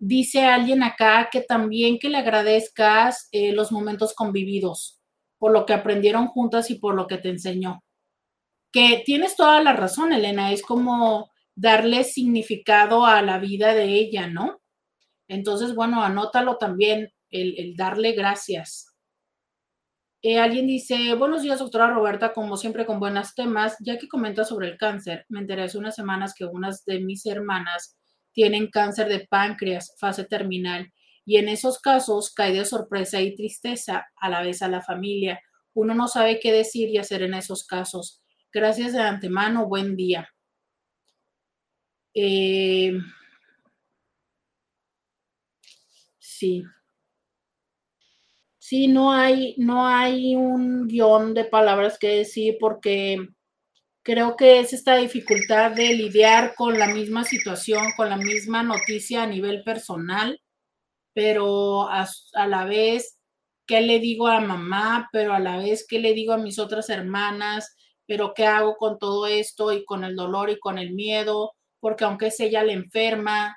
[0.00, 5.00] dice alguien acá que también que le agradezcas eh, los momentos convividos,
[5.38, 7.84] por lo que aprendieron juntas y por lo que te enseñó.
[8.72, 14.26] Que tienes toda la razón, Elena, es como darle significado a la vida de ella,
[14.26, 14.60] ¿no?
[15.28, 18.86] Entonces, bueno, anótalo también, el, darle gracias.
[20.22, 24.44] Eh, alguien dice, buenos días, doctora Roberta, como siempre con buenos temas, ya que comenta
[24.44, 27.99] sobre el cáncer, me enteré hace unas semanas que unas de mis hermanas
[28.32, 30.92] tienen cáncer de páncreas, fase terminal,
[31.24, 35.40] y en esos casos cae de sorpresa y tristeza a la vez a la familia.
[35.74, 38.22] Uno no sabe qué decir y hacer en esos casos.
[38.52, 40.28] Gracias de antemano, buen día.
[42.14, 42.92] Eh,
[46.18, 46.64] Sí.
[48.58, 53.28] Sí, no hay, no hay un guion de palabras que decir porque
[54.10, 59.22] creo que es esta dificultad de lidiar con la misma situación, con la misma noticia
[59.22, 60.42] a nivel personal,
[61.14, 63.20] pero a, a la vez,
[63.68, 65.08] ¿qué le digo a mamá?
[65.12, 67.76] Pero a la vez, ¿qué le digo a mis otras hermanas?
[68.04, 71.52] Pero ¿qué hago con todo esto y con el dolor y con el miedo?
[71.78, 73.56] Porque aunque es ella la enferma,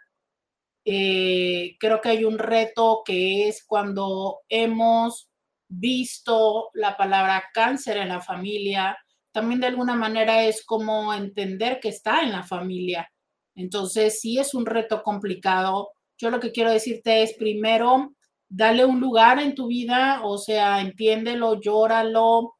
[0.86, 5.32] eh, creo que hay un reto que es cuando hemos
[5.68, 9.00] visto la palabra cáncer en la familia,
[9.34, 13.10] también de alguna manera es como entender que está en la familia.
[13.56, 15.92] Entonces, sí es un reto complicado.
[16.20, 18.14] Yo lo que quiero decirte es primero,
[18.48, 22.54] dale un lugar en tu vida, o sea, entiéndelo, llóralo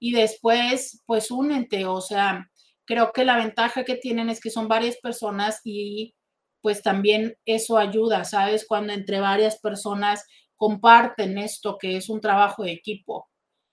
[0.00, 1.86] y después, pues únete.
[1.86, 2.50] O sea,
[2.84, 6.14] creo que la ventaja que tienen es que son varias personas y
[6.60, 8.66] pues también eso ayuda, ¿sabes?
[8.66, 10.24] Cuando entre varias personas
[10.56, 13.27] comparten esto, que es un trabajo de equipo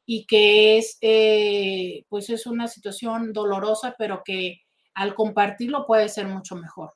[0.06, 4.62] y que es, eh, pues es una situación dolorosa, pero que
[4.94, 6.94] al compartirlo puede ser mucho mejor.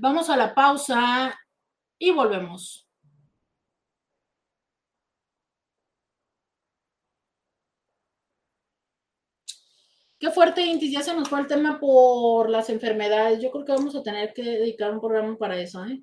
[0.00, 1.38] Vamos a la pausa
[1.98, 2.84] y volvemos.
[10.18, 13.42] Qué fuerte, Intis, ya se nos fue el tema por las enfermedades.
[13.42, 16.02] Yo creo que vamos a tener que dedicar un programa para eso, ¿eh?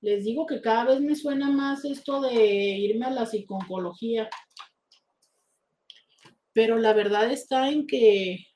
[0.00, 4.28] Les digo que cada vez me suena más esto de irme a la psicología.
[6.52, 8.48] Pero la verdad está en que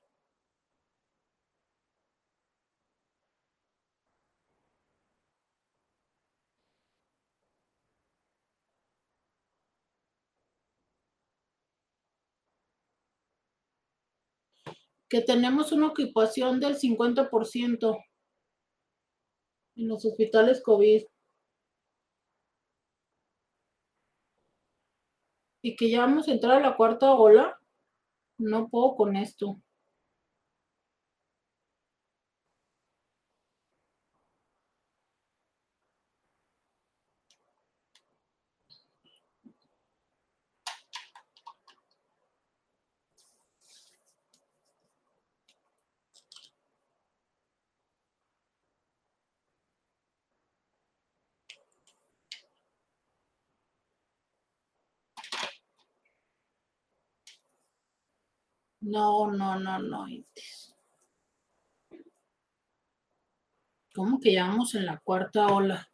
[15.13, 17.99] que tenemos una ocupación del 50%
[19.77, 21.03] en los hospitales COVID.
[25.63, 27.59] Y que ya vamos a entrar a la cuarta ola.
[28.39, 29.61] No puedo con esto.
[58.83, 60.07] No, no, no, no.
[63.95, 65.92] ¿Cómo que ya vamos en la cuarta ola?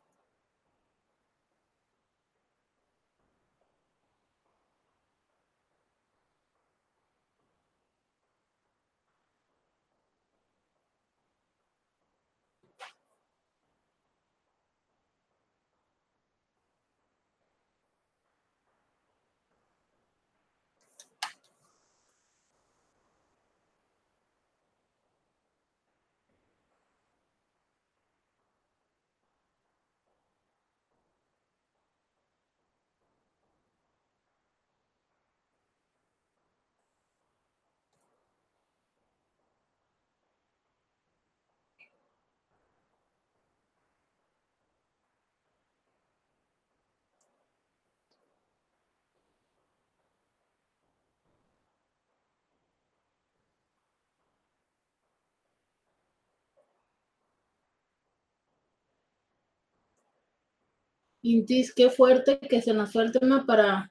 [61.33, 63.91] Intis, qué fuerte que se nos fue el tema para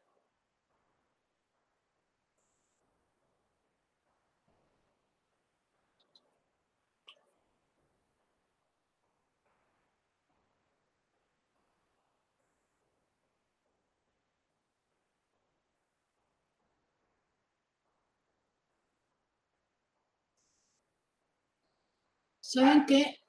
[22.41, 23.19] ¿Saben qué?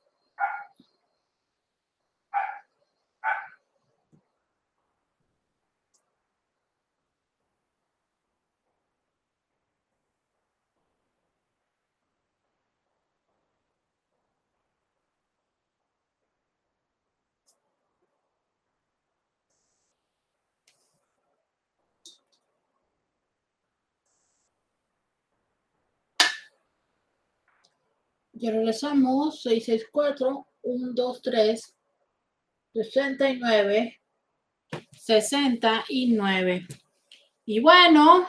[28.40, 31.74] Ya regresamos, 664 123
[32.72, 34.00] 69
[34.92, 36.66] 69.
[37.46, 38.28] Y bueno,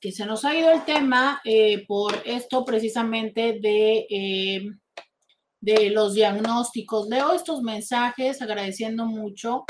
[0.00, 4.70] que se nos ha ido el tema eh, por esto precisamente de, eh,
[5.60, 7.08] de los diagnósticos.
[7.08, 9.66] Leo estos mensajes agradeciendo mucho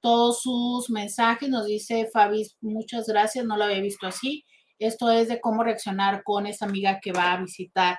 [0.00, 1.48] todos sus mensajes.
[1.48, 4.44] Nos dice Fabi, muchas gracias, no lo había visto así.
[4.80, 7.98] Esto es de cómo reaccionar con esa amiga que va a visitar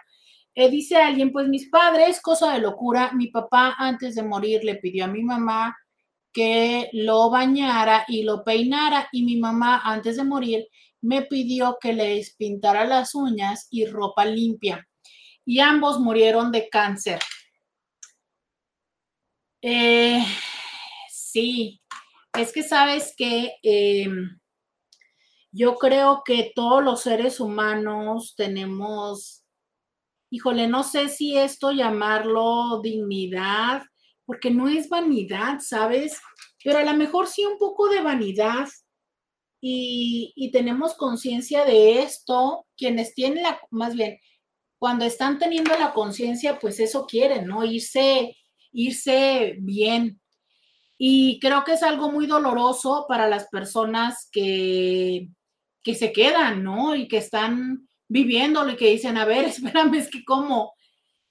[0.59, 4.73] eh, dice alguien, pues mis padres, cosa de locura, mi papá antes de morir le
[4.73, 5.77] pidió a mi mamá
[6.33, 10.67] que lo bañara y lo peinara y mi mamá antes de morir
[10.99, 14.87] me pidió que les pintara las uñas y ropa limpia
[15.45, 17.19] y ambos murieron de cáncer.
[19.61, 20.25] Eh,
[21.07, 21.83] sí,
[22.33, 24.39] es que sabes que em,
[25.51, 29.43] yo creo que todos los seres humanos tenemos
[30.29, 33.83] híjole, no sé si esto llamarlo dignidad,
[34.25, 36.19] porque no es vanidad, ¿sabes?
[36.63, 38.67] Pero a lo mejor sí un poco de vanidad
[39.61, 44.17] y, tenemos conciencia de esto, quienes tienen la, más bien,
[44.79, 47.65] cuando están teniendo la conciencia, pues eso quieren, ¿no?
[47.65, 48.35] Irse,
[48.71, 50.21] irse bien.
[50.97, 55.29] Y creo que es algo muy doloroso para las personas que,
[55.83, 56.95] que se quedan, ¿no?
[56.95, 60.73] Y que están viviéndolo y que dicen, a ver, espérame, es que cómo.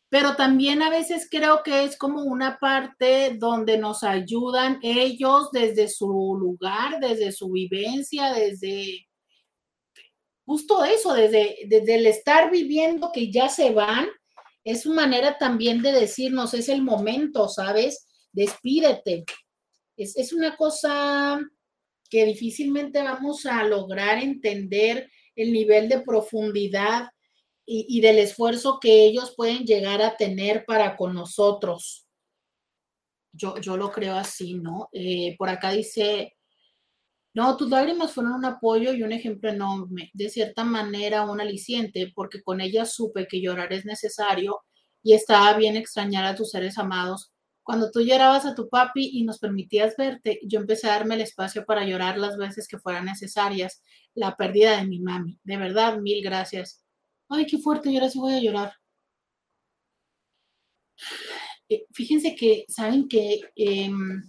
[0.09, 5.89] Pero también a veces creo que es como una parte donde nos ayudan ellos desde
[5.89, 9.07] su lugar, desde su vivencia, desde
[10.47, 14.07] justo eso, desde, desde el estar viviendo que ya se van,
[14.63, 18.07] es su manera también de decirnos, es el momento, ¿sabes?
[18.33, 19.25] Despídete.
[19.97, 21.41] Es, es una cosa
[22.09, 27.11] que difícilmente vamos a lograr entender el nivel de profundidad
[27.69, 32.07] y, del esfuerzo que ellos pueden llegar a tener para con nosotros.
[33.33, 34.89] Yo, yo lo creo así, ¿no?
[34.93, 36.37] Eh, por acá dice,
[37.35, 42.13] no, tus lágrimas fueron un apoyo y un ejemplo enorme, de cierta manera un aliciente,
[42.15, 44.61] porque con ellas supe que llorar es necesario
[45.03, 47.33] y estaba bien extrañar a tus seres amados.
[47.67, 51.23] Cuando tú llorabas a tu papi y nos permitías verte, yo empecé a darme el
[51.23, 53.83] espacio para llorar las veces que fueran necesarias
[54.15, 55.41] la pérdida de mi mami.
[55.43, 56.85] De verdad, mil gracias.
[57.29, 58.73] Ay, qué fuerte, yo ahora sí voy a llorar.
[61.69, 64.23] Eh, fíjense que, ¿saben que em,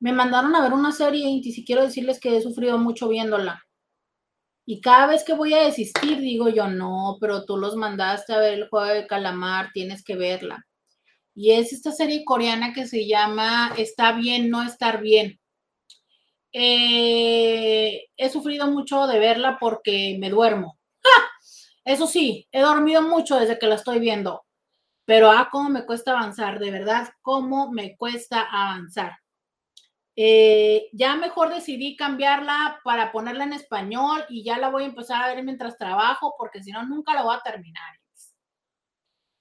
[0.00, 3.62] me mandaron a ver una serie y si quiero decirles que he sufrido mucho viéndola.
[4.64, 8.38] Y cada vez que voy a desistir, digo yo, no, pero tú los mandaste a
[8.38, 10.64] ver el juego de calamar, tienes que verla.
[11.40, 15.38] Y es esta serie coreana que se llama Está bien, no estar bien.
[16.52, 20.80] Eh, he sufrido mucho de verla porque me duermo.
[21.84, 24.46] Eso sí, he dormido mucho desde que la estoy viendo,
[25.04, 29.12] pero ah, cómo me cuesta avanzar, de verdad, cómo me cuesta avanzar.
[30.16, 35.22] Eh, ya mejor decidí cambiarla para ponerla en español y ya la voy a empezar
[35.22, 37.94] a ver mientras trabajo porque si no, nunca la voy a terminar.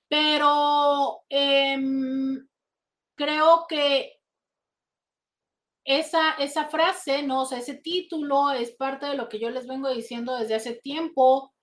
[0.09, 2.47] Pero em,
[3.15, 4.17] creo que
[5.85, 7.49] esa, esa frase, ¿no?
[7.49, 11.53] Ese título es parte de lo que yo les vengo diciendo desde hace tiempo,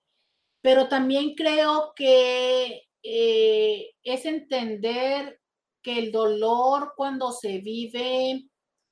[0.61, 5.39] pero también creo que eh, es entender
[5.83, 8.49] que el dolor cuando se vive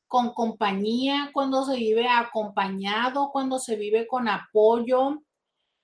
[0.08, 5.24] con compañía, cuando se vive acompañado, cuando se vive con apoyo,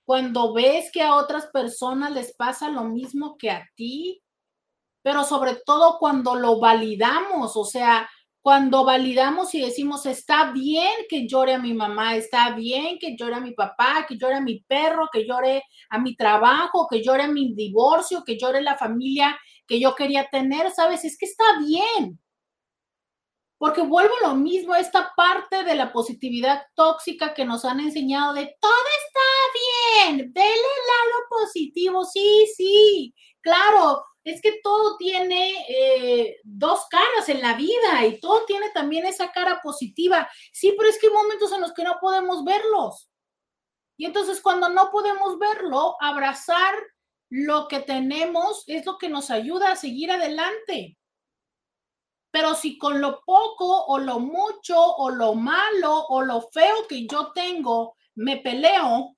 [0.09, 4.23] cuando ves que a otras personas les pasa lo mismo que a ti,
[5.03, 8.09] pero sobre todo cuando lo validamos, o sea,
[8.41, 13.35] cuando validamos y decimos, está bien que llore a mi mamá, está bien que llore
[13.35, 15.61] a mi papá, que llore a mi perro, que llore
[15.91, 19.37] a mi trabajo, que llore a mi divorcio, que llore la familia
[19.67, 21.05] que yo quería tener, ¿sabes?
[21.05, 22.19] Es que está bien.
[23.59, 28.55] Porque vuelvo lo mismo, esta parte de la positividad tóxica que nos han enseñado de
[28.59, 36.37] todo está bien, vele el lado positivo, sí, sí, claro, es que todo tiene eh,
[36.43, 40.29] dos caras en la vida y todo tiene también esa cara positiva.
[40.51, 43.09] Sí, pero es que hay momentos en los que no podemos verlos.
[43.97, 46.75] Y entonces cuando no podemos verlo, abrazar
[47.29, 50.98] lo que tenemos es lo que nos ayuda a seguir adelante.
[52.31, 57.07] Pero si con lo poco o lo mucho o lo malo o lo feo que
[57.07, 59.15] yo tengo me peleo,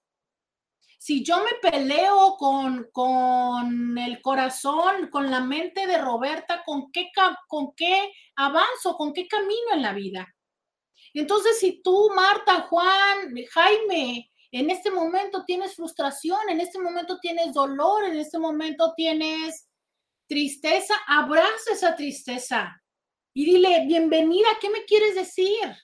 [0.98, 7.10] si yo me peleo con, con el corazón, con la mente de Roberta, ¿con qué,
[7.48, 8.96] ¿con qué avanzo?
[8.96, 10.28] ¿Con qué camino en la vida?
[11.14, 17.54] Entonces, si tú, Marta, Juan, Jaime, en este momento tienes frustración, en este momento tienes
[17.54, 19.68] dolor, en este momento tienes
[20.28, 22.81] tristeza, abraza esa tristeza
[23.34, 25.76] y dile, bienvenida, ¿qué me quieres decir?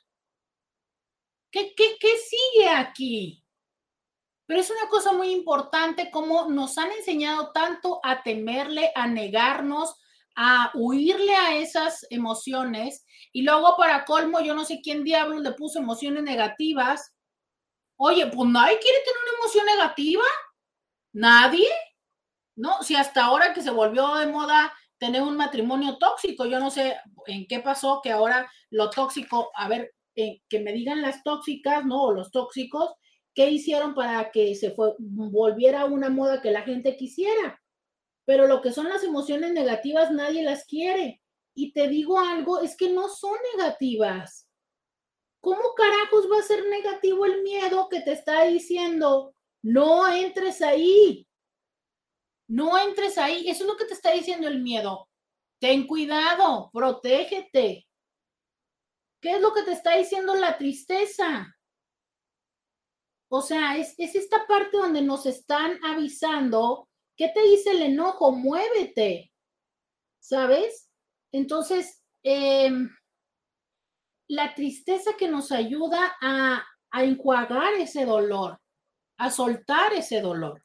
[1.52, 3.44] ¿Qué, qué, qué sigue aquí?
[4.46, 9.96] Pero es una cosa muy importante como nos han enseñado tanto a temerle, a negarnos,
[10.36, 13.06] a huirle a esas emociones.
[13.32, 17.14] Y luego para colmo, yo no sé quién diablos le puso emociones negativas.
[17.98, 20.24] Oye, pues nadie quiere tener una emoción negativa.
[21.14, 21.68] Nadie.
[22.56, 26.46] No, si hasta ahora que se volvió de moda tener un matrimonio tóxico.
[26.46, 26.98] Yo no sé
[27.28, 31.86] en qué pasó que ahora lo tóxico, a ver, eh, que me digan las tóxicas,
[31.86, 32.06] ¿no?
[32.06, 32.94] O los tóxicos,
[33.34, 37.62] ¿qué hicieron para que se fue, volviera una moda que la gente quisiera?
[38.26, 41.22] Pero lo que son las emociones negativas, nadie las quiere.
[41.54, 44.48] Y te digo algo, es que no son negativas.
[45.40, 51.27] ¿Cómo carajos va a ser negativo el miedo que te está diciendo, no entres ahí?
[52.48, 53.50] No entres ahí.
[53.50, 55.10] Eso es lo que te está diciendo el miedo.
[55.60, 57.88] Ten cuidado, protégete.
[59.22, 61.56] ¿Qué es lo que te está diciendo la tristeza?
[63.30, 66.88] O sea, es, esta parte donde nos están avisando.
[67.16, 68.32] ¿Qué te dice el enojo?
[68.32, 69.32] Muévete.
[70.20, 70.90] ¿Sabes?
[71.32, 72.90] Entonces, em,
[74.30, 78.60] la tristeza que nos ayuda a, a enjuagar ese dolor,
[79.18, 80.64] a soltar ese dolor.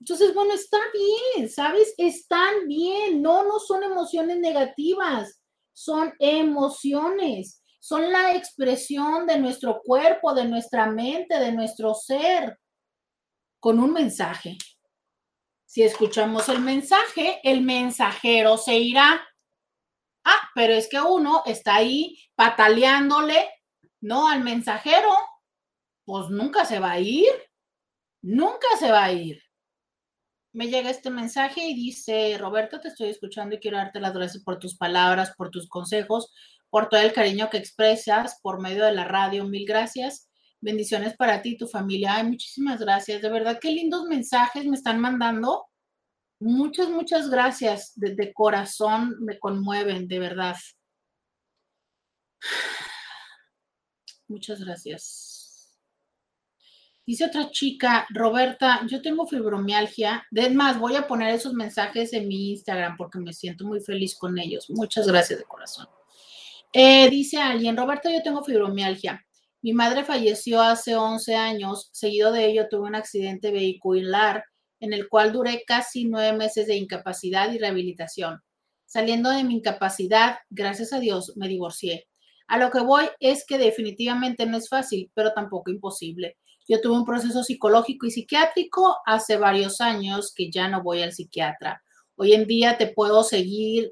[0.00, 1.94] Entonces, bueno, está bien, ¿sabes?
[1.98, 5.42] Están bien, no, no son emociones negativas,
[5.74, 12.58] son emociones, son la expresión de nuestro cuerpo, de nuestra mente, de nuestro ser,
[13.60, 14.56] con un mensaje.
[15.66, 19.22] Si escuchamos el mensaje, el mensajero se irá.
[20.24, 23.50] Ah, pero es que uno está ahí pataleándole,
[24.00, 24.28] ¿no?
[24.28, 25.12] Al mensajero,
[26.06, 27.30] pues nunca se va a ir,
[28.22, 29.49] nunca se va a ir
[30.52, 34.42] me llega este mensaje y dice, Roberto, te estoy escuchando y quiero darte las gracias
[34.42, 36.32] por tus palabras, por tus consejos,
[36.70, 39.44] por todo el cariño que expresas por medio de la radio.
[39.44, 40.28] Mil gracias.
[40.60, 42.16] Bendiciones para ti y tu familia.
[42.16, 43.22] Ay, muchísimas gracias.
[43.22, 45.66] De verdad, qué lindos mensajes me están mandando.
[46.40, 47.92] Muchas, muchas gracias.
[47.96, 50.56] Desde corazón me conmueven, de verdad.
[54.28, 55.29] Muchas gracias.
[57.06, 60.26] Dice otra chica, Roberta, yo tengo fibromialgia.
[60.30, 64.16] Es más, voy a poner esos mensajes en mi Instagram porque me siento muy feliz
[64.16, 64.70] con ellos.
[64.70, 65.88] Muchas gracias de corazón.
[66.72, 69.26] Eh, dice alguien, Roberta, yo tengo fibromialgia.
[69.62, 71.90] Mi madre falleció hace 11 años.
[71.92, 74.44] Seguido de ello, tuve un accidente vehicular
[74.78, 78.42] en el cual duré casi nueve meses de incapacidad y rehabilitación.
[78.86, 82.08] Saliendo de mi incapacidad, gracias a Dios, me divorcié.
[82.48, 86.38] A lo que voy es que definitivamente no es fácil, pero tampoco imposible.
[86.70, 91.12] Yo tuve un proceso psicológico y psiquiátrico hace varios años que ya no voy al
[91.12, 91.82] psiquiatra.
[92.14, 93.90] Hoy en día te puedo seguir,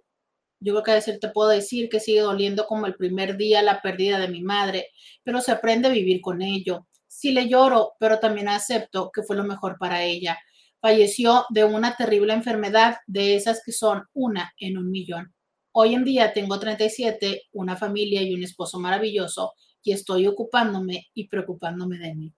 [0.61, 3.83] yo creo que decir, te puedo decir que sigue doliendo como el primer día la
[3.83, 4.91] pérdida de mi madre,
[5.25, 6.87] pero se aprende a vivir con ello.
[7.09, 10.39] Sí le lloro, pero también acepto que fue lo mejor para ella.
[10.81, 15.35] Falleció de una terrible enfermedad, de esas que son una en un millón.
[15.73, 21.27] Hoy en día tengo 37, una familia y un esposo maravilloso y estoy ocupándome y
[21.27, 22.35] preocupándome de mí.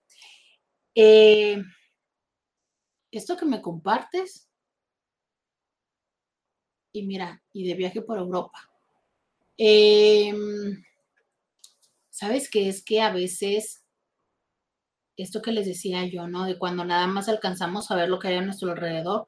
[0.95, 1.61] Eh,
[3.11, 4.49] esto que me compartes,
[6.93, 8.69] y mira, y de viaje por Europa.
[9.57, 10.83] Em,
[12.09, 12.69] ¿Sabes qué?
[12.69, 13.83] Es que a veces,
[15.17, 16.45] esto que les decía yo, ¿no?
[16.45, 19.27] De cuando nada más alcanzamos a ver lo que hay a nuestro alrededor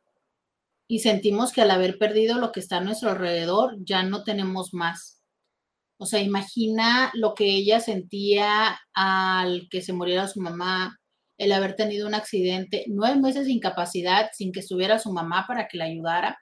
[0.87, 4.73] y sentimos que al haber perdido lo que está a nuestro alrededor, ya no tenemos
[4.73, 5.21] más.
[5.97, 10.99] O sea, imagina lo que ella sentía al que se muriera su mamá,
[11.37, 15.67] el haber tenido un accidente, nueve meses de incapacidad sin que estuviera su mamá para
[15.67, 16.39] que la ayudara.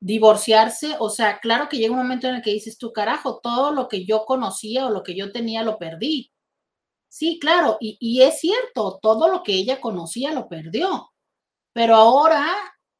[0.00, 3.72] divorciarse, o sea, claro que llega un momento en el que dices tú, carajo, todo
[3.72, 6.30] lo que yo conocía o lo que yo tenía lo perdí.
[7.08, 11.10] Sí, claro, y, y es cierto, todo lo que ella conocía lo perdió.
[11.74, 12.46] Pero ahora,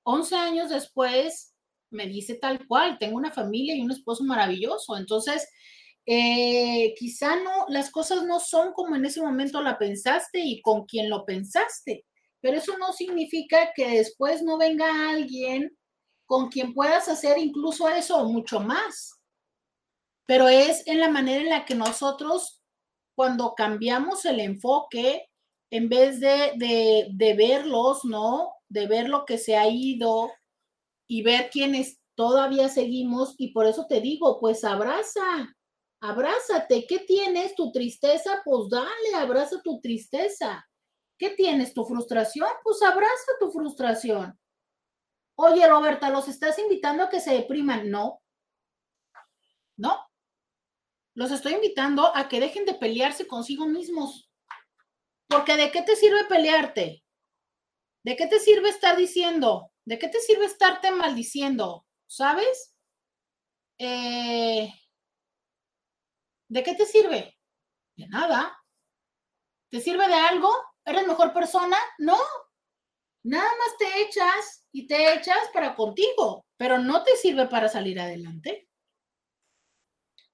[0.04, 1.54] 11 años después,
[1.90, 4.96] me dice tal cual, tengo una familia y un esposo maravilloso.
[4.96, 5.48] Entonces,
[6.10, 10.86] eh, quizá no, las cosas no son como en ese momento la pensaste y con
[10.86, 12.06] quien lo pensaste,
[12.40, 15.76] pero eso no significa que después no venga alguien
[16.24, 19.20] con quien puedas hacer incluso eso o mucho más.
[20.24, 22.62] Pero es en la manera en la que nosotros,
[23.14, 25.28] cuando cambiamos el enfoque,
[25.70, 28.54] en vez de, de, de verlos, ¿no?
[28.70, 30.32] De ver lo que se ha ido
[31.06, 35.54] y ver quiénes todavía seguimos, y por eso te digo, pues abraza,
[36.00, 36.86] abrázate.
[36.86, 37.54] ¿Qué tienes?
[37.54, 38.42] ¿Tu tristeza?
[38.44, 40.66] Pues dale, abraza tu tristeza.
[41.18, 41.74] ¿Qué tienes?
[41.74, 42.48] ¿Tu frustración?
[42.62, 44.38] Pues abraza tu frustración.
[45.36, 47.90] Oye, Roberta, ¿los estás invitando a que se depriman?
[47.90, 48.20] No.
[49.76, 50.08] No.
[51.14, 54.30] Los estoy invitando a que dejen de pelearse consigo mismos.
[55.28, 57.04] Porque ¿de qué te sirve pelearte?
[58.04, 59.72] ¿De qué te sirve estar diciendo?
[59.84, 61.84] ¿De qué te sirve estarte maldiciendo?
[62.06, 62.74] ¿Sabes?
[63.78, 64.72] Eh,
[66.48, 67.36] ¿De qué te sirve?
[67.96, 68.58] De nada.
[69.70, 70.50] ¿Te sirve de algo?
[70.84, 71.76] ¿Eres mejor persona?
[71.98, 72.18] No.
[73.24, 78.00] Nada más te echas y te echas para contigo, pero no te sirve para salir
[78.00, 78.68] adelante.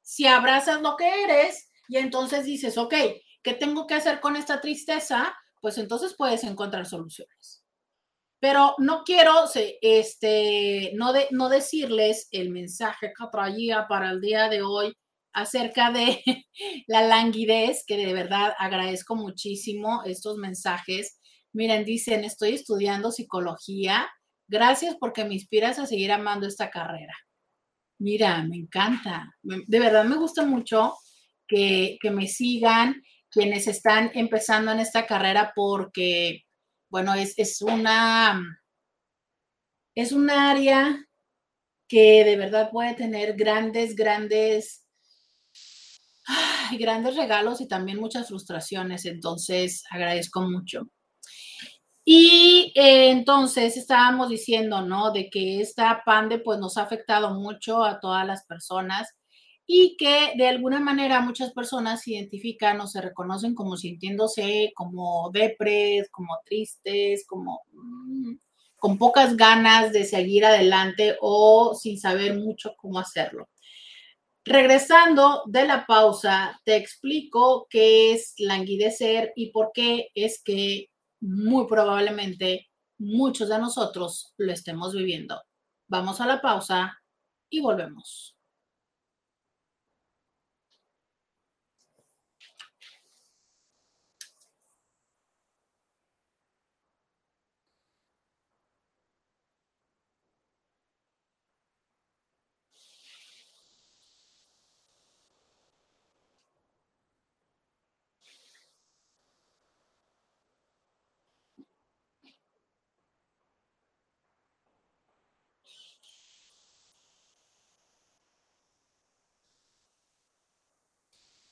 [0.03, 2.95] Si abrazas lo que eres y entonces dices, ok,
[3.43, 5.35] ¿qué tengo que hacer con esta tristeza?
[5.61, 7.65] Pues entonces puedes encontrar soluciones.
[8.39, 9.33] Pero no quiero
[9.81, 14.95] este, no, de, no decirles el mensaje que traía para el día de hoy
[15.35, 16.23] acerca de
[16.87, 21.19] la languidez, que de verdad agradezco muchísimo estos mensajes.
[21.53, 24.09] Miren, dicen, estoy estudiando psicología.
[24.49, 27.15] Gracias porque me inspiras a seguir amando esta carrera.
[27.99, 29.35] Mira, me encanta.
[29.43, 30.95] De verdad me gusta mucho
[31.47, 36.43] que, que me sigan quienes están empezando en esta carrera porque,
[36.89, 38.41] bueno, es, es una,
[39.97, 41.05] es un área
[41.89, 44.84] que de verdad puede tener grandes, grandes
[46.79, 50.89] grandes regalos y también muchas frustraciones, entonces agradezco mucho.
[52.05, 55.11] Y eh, entonces estábamos diciendo, ¿no?
[55.11, 59.09] De que esta pande pues nos ha afectado mucho a todas las personas
[59.67, 65.31] y que de alguna manera muchas personas se identifican o se reconocen como sintiéndose como
[65.33, 68.35] depres, como tristes, como mm,
[68.77, 73.49] con pocas ganas de seguir adelante o sin saber mucho cómo hacerlo.
[74.47, 80.91] Regresando de la pausa, te explico qué es languidecer y por qué es que
[81.21, 82.69] muy probablemente
[82.99, 85.41] muchos de nosotros lo estemos viviendo.
[85.89, 86.93] Vamos a la pausa
[87.49, 88.34] y volvemos.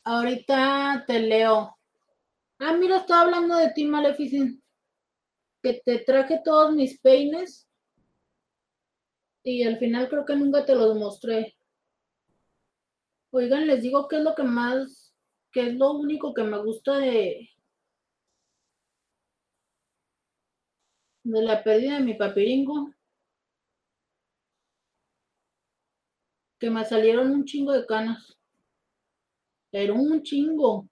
[0.05, 1.77] Ahorita te leo.
[2.59, 4.61] Ah, mira, estaba hablando de ti, Maleficent.
[5.63, 7.69] Que te traje todos mis peines.
[9.45, 11.57] Y al final creo que nunca te los mostré.
[13.31, 15.15] Oigan, les digo qué es lo que más,
[15.53, 17.49] qué es lo único que me gusta de,
[21.25, 22.93] de la pérdida de mi papiringo.
[26.59, 28.37] Que me salieron un chingo de canas
[29.73, 30.89] pero un chingo.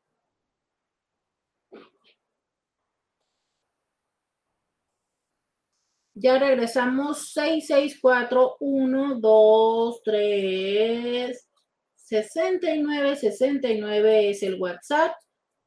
[6.15, 11.49] Ya regresamos 664 1 2 3
[11.95, 15.13] 69 69 es el WhatsApp.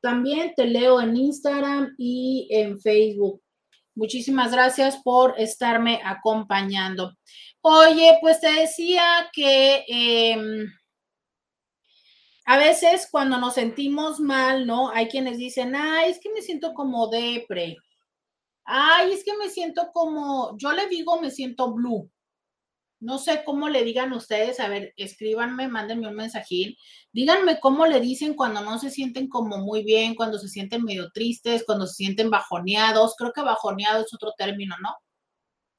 [0.02, 3.42] También te leo en Instagram y en Facebook.
[3.96, 7.14] Muchísimas gracias por estarme acompañando.
[7.62, 10.66] Oye, pues te decía que eh,
[12.46, 14.90] a veces cuando nos sentimos mal, ¿no?
[14.90, 17.78] Hay quienes dicen, ay, es que me siento como depre.
[18.66, 22.10] Ay, es que me siento como, yo le digo, me siento blue.
[23.00, 26.76] No sé cómo le digan ustedes, a ver, escríbanme, mándenme un mensajín.
[27.12, 31.12] Díganme cómo le dicen cuando no se sienten como muy bien, cuando se sienten medio
[31.12, 33.16] tristes, cuando se sienten bajoneados.
[33.18, 34.90] Creo que bajoneado es otro término, ¿no?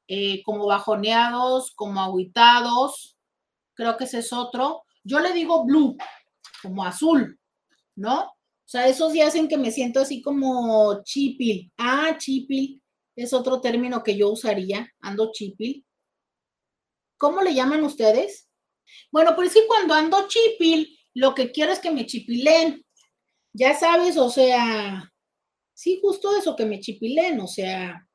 [0.08, 3.16] eh, como bajoneados, como aguitados,
[3.74, 4.82] creo que ese es otro.
[5.02, 5.96] Yo le digo blue,
[6.64, 7.38] como azul,
[7.94, 8.22] ¿no?
[8.22, 11.70] O sea, esos días en que me siento así como chipil.
[11.76, 12.82] Ah, chipil
[13.14, 15.84] es otro término que yo usaría, ando chipil.
[17.18, 18.48] ¿Cómo le llaman ustedes?
[19.12, 22.84] Bueno, pues sí, cuando ando chipil, lo que quiero es que me chipilen.
[23.52, 25.12] Ya sabes, o sea,
[25.74, 28.08] sí, justo eso, que me chipilen, o sea.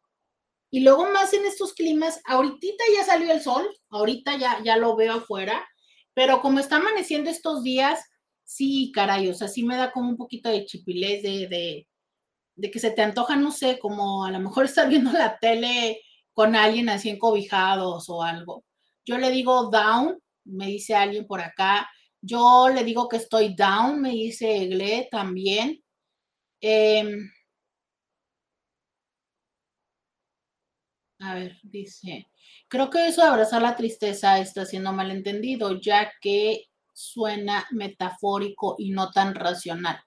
[0.72, 4.96] Y luego más en estos climas, ahorita ya salió el sol, ahorita ya, ya lo
[4.96, 5.68] veo afuera,
[6.14, 8.04] pero como está amaneciendo estos días,
[8.50, 11.88] sí, caray, o sea, sí me da como un poquito de chipilez de,
[12.74, 16.02] que se te antoja, no sé, como a lo mejor estar viendo la tele
[16.34, 18.66] con alguien así encobijados o algo.
[19.06, 21.90] Yo le digo down, me dice alguien por acá.
[22.22, 25.84] Yo le digo que estoy down, me dice Gle también.
[26.62, 27.32] Em,
[31.20, 32.28] a ver, dice,
[32.68, 36.69] creo que eso de abrazar la tristeza está siendo malentendido, ya que
[37.00, 40.04] suena metafórico y no tan racional.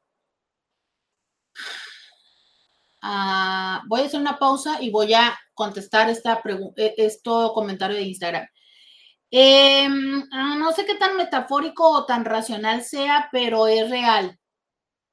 [3.00, 6.42] Ah, voy a hacer una pausa y voy a contestar esta
[6.76, 7.18] e,
[7.54, 8.46] comentario de Instagram.
[9.30, 14.38] Em, ah, no sé qué tan metafórico o tan racional sea, pero es real.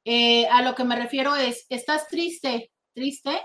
[0.05, 3.41] Eh, a lo que me refiero es, estás triste, triste,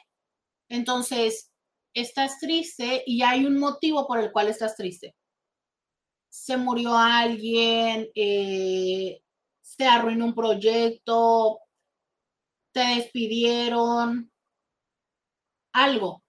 [0.69, 1.53] entonces
[1.95, 5.15] estás triste y hay un motivo por el cual estás triste.
[6.37, 9.23] Se murió alguien, eh,
[9.63, 11.61] se arruinó un proyecto,
[12.73, 14.33] te despidieron,
[15.73, 16.25] algo.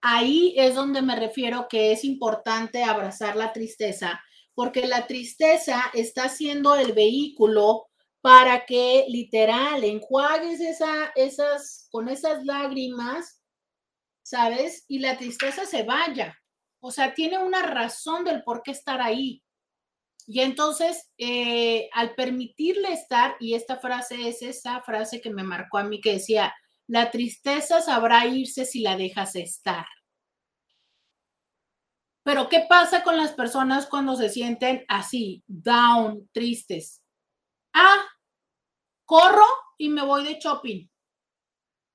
[0.00, 4.22] Ahí es donde me refiero que es importante abrazar la tristeza,
[4.54, 7.88] porque la tristeza está siendo el vehículo
[8.20, 13.42] para que literal enjuagues esa, esas, con esas lágrimas,
[14.22, 14.84] ¿sabes?
[14.86, 16.37] Y la tristeza se vaya.
[16.80, 19.42] O sea, tiene una razón del por qué estar ahí.
[20.26, 25.78] Y entonces, eh, al permitirle estar, y esta frase es esa frase que me marcó
[25.78, 26.54] a mí que decía,
[26.86, 29.86] la tristeza sabrá irse si la dejas estar.
[32.22, 37.02] Pero ¿qué pasa con las personas cuando se sienten así, down, tristes?
[37.72, 38.04] Ah,
[39.06, 39.46] corro
[39.78, 40.86] y me voy de shopping.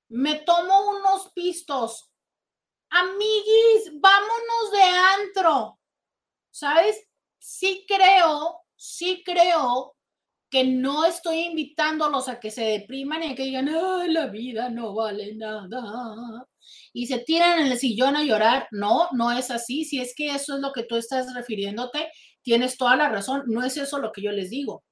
[0.08, 2.10] Me tomo unos pistos.
[2.96, 4.82] Amiguis, vámonos de
[5.22, 5.80] antro.
[6.50, 7.04] ¿Sabes?
[7.40, 9.96] Sí creo, sí creo
[10.48, 14.94] que no estoy invitándolos a que se depriman y que digan, ay, la vida no
[14.94, 16.46] vale nada.
[16.92, 18.68] Y se tiran en el sillón a llorar.
[18.70, 19.84] No, no es así.
[19.84, 22.08] Si es que eso es lo que tú estás refiriéndote,
[22.42, 23.42] tienes toda la razón.
[23.48, 24.84] No es eso lo que yo les digo.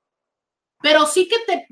[0.82, 1.68] Pero sí que te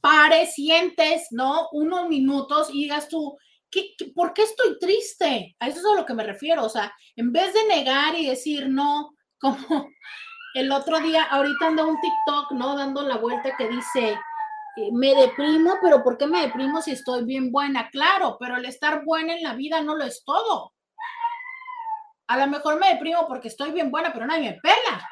[0.00, 1.68] pares, sientes, ¿no?
[1.70, 3.38] Unos minutos y digas tú,
[3.72, 5.56] ¿qué, por qué estoy triste?
[5.58, 6.64] A eso es a lo que me refiero.
[6.64, 9.88] O sea, en vez de negar y decir no, como
[10.54, 12.76] el otro día, ahorita anda un TikTok, ¿no?
[12.76, 14.10] Dando la vuelta que dice,
[14.76, 17.88] eh, me deprimo, pero ¿por qué me deprimo si estoy bien buena?
[17.90, 20.72] Claro, pero el estar buena en la vida no lo es todo.
[22.28, 25.08] A lo mejor me deprimo porque estoy bien buena, pero nadie me pela.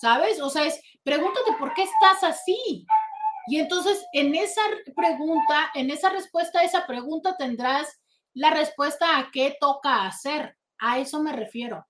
[0.00, 0.40] ¿Sabes?
[0.42, 2.86] O sea, es, pregúntate por qué estás así.
[3.48, 4.62] Y entonces en esa
[4.94, 8.00] pregunta, en esa respuesta a esa pregunta tendrás
[8.34, 10.56] la respuesta a qué toca hacer.
[10.78, 11.86] A eso me refiero.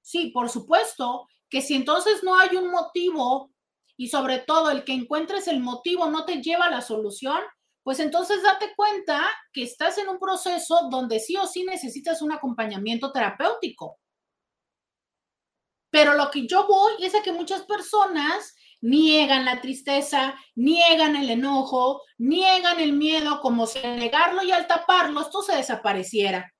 [0.00, 3.52] Sí, por supuesto, que si entonces no hay un motivo
[3.96, 7.40] y sobre todo el que encuentres el motivo no te lleva a la solución,
[7.82, 12.32] pues entonces date cuenta que estás en un proceso donde sí o sí necesitas un
[12.32, 14.00] acompañamiento terapéutico.
[15.90, 21.30] Pero lo que yo voy es a que muchas personas niegan la tristeza, niegan el
[21.30, 26.52] enojo, niegan el miedo, como si al negarlo y al taparlo esto se desapareciera.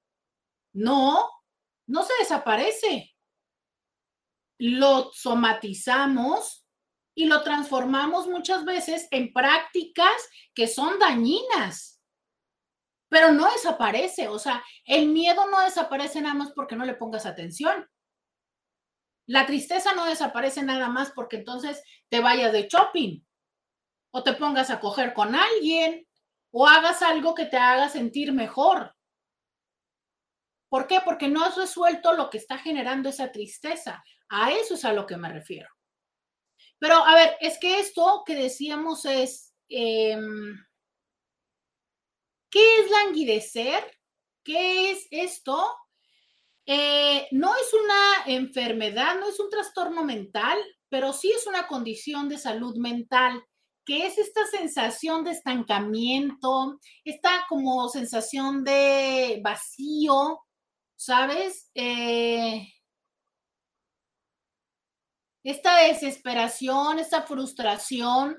[0.72, 1.28] No,
[1.86, 3.16] no se desaparece
[4.58, 6.66] lo somatizamos
[7.14, 10.14] y lo transformamos muchas veces en prácticas
[10.54, 12.00] que son dañinas,
[13.08, 14.28] pero no desaparece.
[14.28, 17.88] O sea, el miedo no desaparece nada más porque no le pongas atención.
[19.26, 23.20] La tristeza no desaparece nada más porque entonces te vayas de shopping
[24.12, 26.06] o te pongas a coger con alguien
[26.52, 28.94] o hagas algo que te haga sentir mejor.
[30.68, 31.00] ¿Por qué?
[31.04, 34.02] Porque no has resuelto lo que está generando esa tristeza.
[34.28, 35.68] A eso es a lo que me refiero.
[36.78, 40.56] Pero a ver, es que esto que decíamos es, em,
[42.50, 43.84] ¿qué es languidecer?
[44.44, 45.74] ¿Qué es esto?
[46.66, 52.28] Eh, no es una enfermedad, no es un trastorno mental, pero sí es una condición
[52.28, 53.42] de salud mental,
[53.84, 60.40] que es esta sensación de estancamiento, esta como sensación de vacío,
[60.96, 61.70] ¿sabes?
[61.74, 62.66] Eh,
[65.44, 68.36] esta desesperación, esta frustración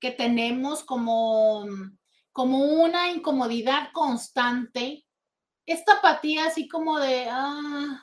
[0.00, 1.64] que tenemos como,
[2.32, 5.04] como una incomodidad constante,
[5.68, 8.02] esta apatía así como de, ah,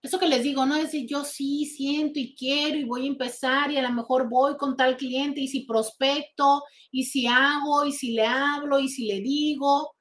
[0.00, 0.76] eso que les digo, ¿no?
[0.76, 4.28] Es decir, yo sí siento y quiero y voy a empezar y a lo mejor
[4.28, 8.88] voy con tal cliente y si prospecto y si hago y si le hablo y
[8.88, 9.96] si le digo,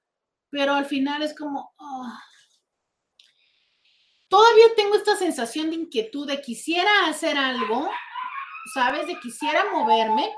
[0.49, 2.23] pero al final es como, ah,
[4.27, 7.89] todavía tengo esta sensación de inquietud de quisiera hacer algo,
[8.75, 9.07] ¿sabes?
[9.07, 10.31] De quisiera moverme,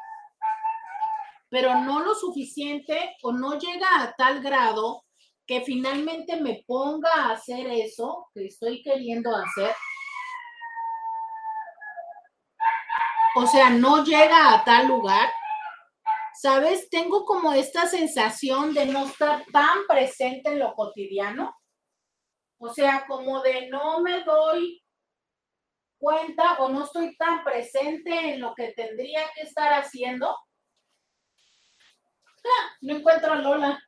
[1.50, 5.04] pero no lo suficiente o no llega a tal grado
[5.46, 9.76] que finalmente me ponga a hacer eso que estoy queriendo hacer.
[13.36, 15.30] O sea, no llega a tal lugar.
[16.36, 16.90] ¿Sabes?
[16.90, 21.56] Tengo como esta sensación de no estar tan presente en lo cotidiano
[22.66, 24.82] o sea, como de no me doy
[25.98, 30.30] cuenta o no estoy tan presente en lo que tendría que estar haciendo.
[32.38, 33.84] Ah, no encuentro a Lola.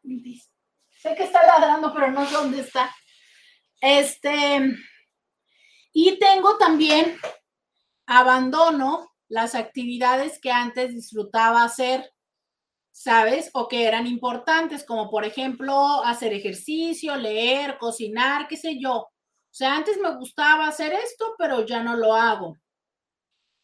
[1.05, 2.89] Sé que está ladrando, pero no sé dónde está.
[3.79, 4.75] Este,
[5.93, 7.15] y tengo también
[8.07, 12.11] abandono las actividades que antes disfrutaba hacer.
[12.89, 13.51] ¿sabes?
[13.53, 18.95] O que eran importantes, como por ejemplo hacer ejercicio, leer, cocinar, qué sé yo.
[18.95, 19.11] O
[19.51, 22.57] sea, antes me gustaba hacer esto, pero ya no lo hago.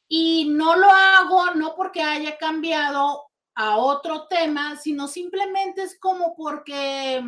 [0.07, 6.35] Y no lo hago no porque haya cambiado a otro tema, sino simplemente es como
[6.35, 7.21] porque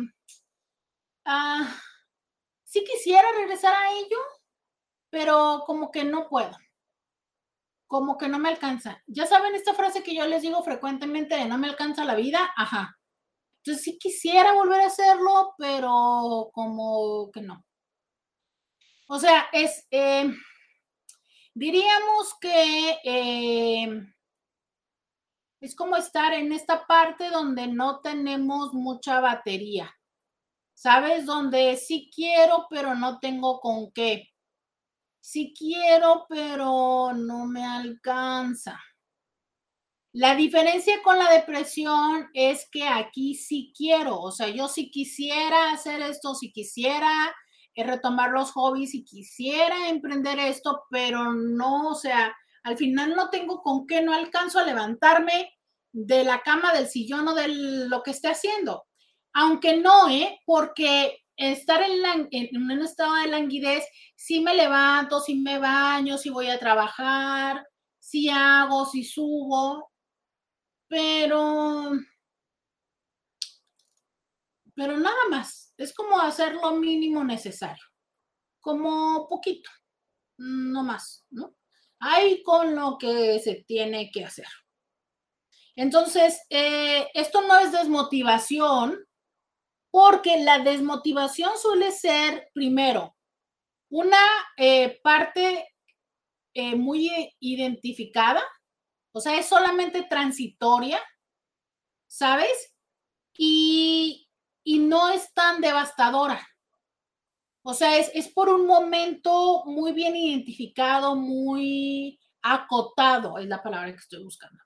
[1.24, 1.76] ah,
[2.64, 4.18] sí quisiera regresar a ello,
[5.10, 6.56] pero como que no puedo
[7.94, 9.00] como que no me alcanza.
[9.06, 12.52] Ya saben esta frase que yo les digo frecuentemente de no me alcanza la vida,
[12.56, 12.98] ajá.
[13.58, 17.64] Entonces sí quisiera volver a hacerlo, pero como que no.
[19.08, 20.28] O sea, es, eh,
[21.54, 24.06] diríamos que eh,
[25.64, 29.94] es como estar en esta parte donde no tenemos mucha batería,
[30.74, 31.24] ¿sabes?
[31.24, 34.34] Donde sí quiero, pero no tengo con qué
[35.24, 38.78] sí quiero, pero no me alcanza.
[40.12, 45.72] La diferencia con la depresión es que aquí sí quiero, o sea, yo sí quisiera
[45.72, 47.34] hacer esto, si quisiera
[47.74, 53.28] eh, retomar los hobbies, si quisiera emprender esto, pero no, o sea, al final no
[53.30, 55.52] tengo con qué, no alcanzo a levantarme
[55.92, 58.86] de la cama, del sillón o de lo que esté haciendo.
[59.34, 60.40] Aunque no, ¿eh?
[60.46, 63.84] Porque estar en, en, un estado de languidez,
[64.16, 67.66] si me levanto, si me baño, si voy a trabajar,
[67.98, 69.92] si hago, si subo,
[70.88, 71.92] pero,
[74.74, 77.84] pero nada más, es como hacer lo mínimo necesario,
[78.60, 79.70] como poquito,
[80.38, 81.54] no más, ¿no?
[82.06, 84.46] Hay con lo que se tiene que hacer.
[85.74, 88.98] Entonces, eh, esto no es desmotivación,
[89.90, 93.16] porque la desmotivación suele ser, primero,
[93.88, 94.18] una
[94.56, 95.72] eh, parte
[96.52, 98.42] eh, muy identificada,
[99.12, 101.00] o sea, es solamente transitoria,
[102.06, 102.74] ¿sabes?
[103.38, 104.28] Y,
[104.66, 106.44] no es tan devastadora.
[107.64, 113.90] O sea, es, es por un momento muy bien identificado, muy acotado, es la palabra
[113.90, 114.62] que estoy buscando.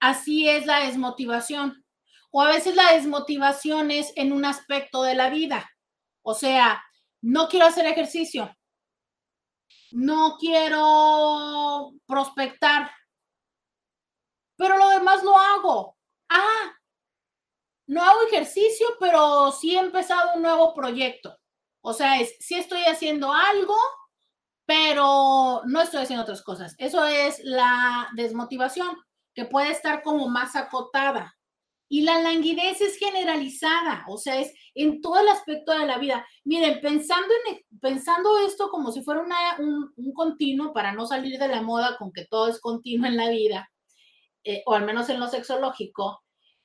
[0.00, 1.84] Así es la desmotivación
[2.36, 5.70] o a veces la desmotivación es en un aspecto de la vida.
[6.22, 6.82] O sea,
[7.22, 8.52] no quiero hacer ejercicio,
[9.92, 12.90] no quiero prospectar,
[14.56, 15.96] pero lo demás lo hago.
[16.28, 16.74] Ah,
[17.86, 21.36] no hago ejercicio, pero sí he empezado un nuevo proyecto.
[21.82, 23.76] O sea, es, sí estoy haciendo algo,
[24.66, 26.74] pero no estoy haciendo otras cosas.
[26.78, 28.96] Eso es la desmotivación,
[29.34, 31.36] que puede estar como más acotada.
[31.88, 36.26] Y la languidez es generalizada, o sea, es en todo el aspecto de la vida.
[36.44, 39.22] Miren, pensando, en, e, pensando esto como si fuera
[39.58, 43.28] un, continuo, para no salir de la moda con que todo es continuo en la
[43.28, 43.70] vida,
[44.44, 46.23] eh, o al menos en lo sexológico,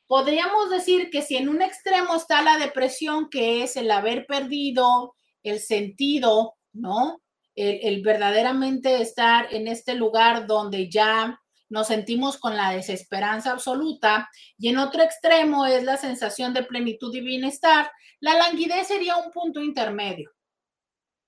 [0.09, 5.13] podríamos decir que si en un extremo está la depresión, que es el haber perdido
[5.43, 7.21] el sentido, ¿no?
[7.55, 14.69] el verdaderamente estar en este lugar donde ya nos sentimos con la desesperanza absoluta y
[14.69, 17.91] en otro extremo es la sensación de plenitud y bienestar,
[18.21, 20.31] la languidez sería un punto intermedio.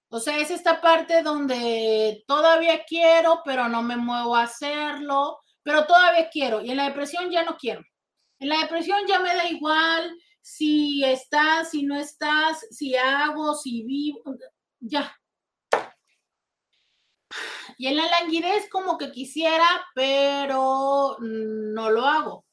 [0.09, 5.85] O sea, es esta parte donde todavía quiero, pero no me muevo a hacerlo, pero
[5.85, 6.61] todavía quiero.
[6.61, 7.83] Y en la depresión ya no quiero.
[8.41, 13.83] En la depresión ya me da igual, si estás, si no estás, si hago, si
[13.83, 14.23] vivo,
[14.79, 15.15] ya.
[17.77, 22.45] Y en la languidez como que quisiera, pero no lo hago.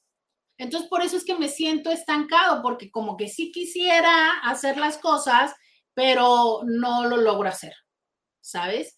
[0.58, 4.98] Entonces por eso es que me siento estancado, porque como que sí quisiera hacer las
[4.98, 5.54] cosas,
[5.94, 7.74] pero no lo logro hacer,
[8.42, 8.94] ¿sabes?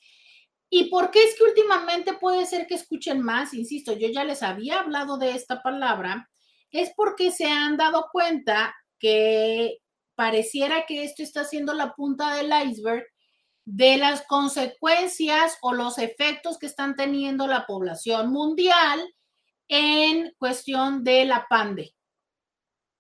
[0.69, 3.55] ¿Y por qué es que últimamente puede ser que escuchen más?
[3.55, 6.29] Insisto, yo ya les había hablado de esta palabra,
[6.71, 9.79] es porque se han dado cuenta que
[10.15, 13.05] pareciera que esto está siendo la punta del iceberg
[13.65, 19.01] de las consecuencias o los efectos que están teniendo la población mundial
[19.69, 21.93] en cuestión de la pandemia.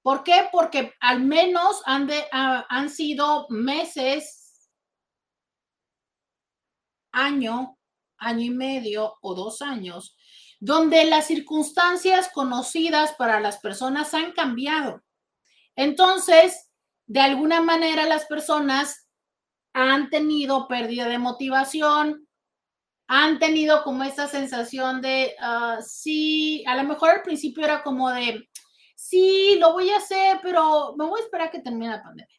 [0.02, 0.48] ¿Por qué?
[0.50, 4.70] Porque al menos han, ah, han sido meses,
[7.12, 7.76] año,
[8.16, 10.16] año y medio o dos años,
[10.60, 15.02] donde las circunstancias conocidas para las personas han cambiado.
[15.74, 16.70] Entonces,
[17.06, 19.08] de alguna manera las personas
[19.72, 22.28] han tenido pérdida de motivación,
[23.08, 28.10] han tenido como esta sensación de, ah, sí, a lo mejor al principio era como
[28.10, 28.48] de,
[28.94, 32.38] sí, lo voy a hacer, pero me voy a esperar a que termine la pandemia.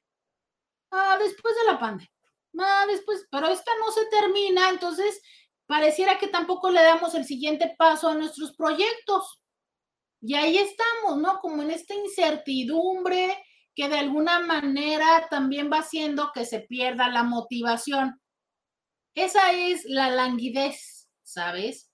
[0.91, 2.11] Ah, después de la pandemia.
[2.59, 5.21] Ah, después, pero esta no se termina, entonces
[5.71, 9.41] pareciera que tampoco le damos el siguiente paso a nuestros proyectos.
[10.19, 11.39] Y ahí estamos, ¿no?
[11.39, 13.41] Como en esta incertidumbre
[13.73, 18.19] que de alguna manera también va haciendo que se pierda la motivación.
[19.15, 21.89] Esa es la languidez, ¿sabes?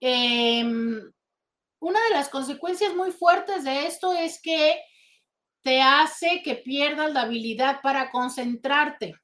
[0.00, 1.12] Em,
[1.80, 4.80] una de las consecuencias muy fuertes de esto es que
[5.62, 9.16] te hace que pierdas la habilidad para concentrarte.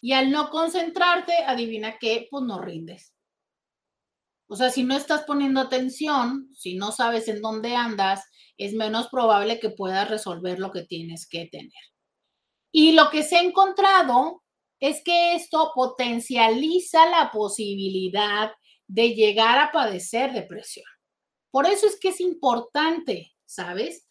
[0.00, 3.14] Y al no concentrarte, adivina qué, pues no rindes.
[4.48, 8.24] O sea, si no estás poniendo atención, si no sabes en dónde andas,
[8.56, 11.72] es menos probable que puedas resolver lo que tienes que tener.
[12.72, 14.42] Y lo que se ha encontrado
[14.80, 18.52] es que esto potencializa la posibilidad
[18.86, 20.86] de llegar a padecer depresión.
[21.50, 24.07] Por eso es que es importante, ¿sabes?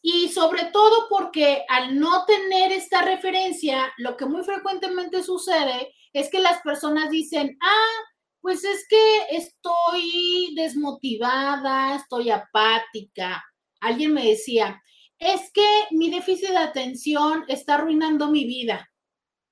[0.00, 6.30] Y sobre todo porque al no tener esta referencia, lo que muy frecuentemente sucede es
[6.30, 8.04] que las personas dicen, ah,
[8.40, 13.44] pues es que estoy desmotivada, estoy apática.
[13.80, 14.80] Alguien me decía,
[15.18, 18.88] es que mi déficit de atención está arruinando mi vida.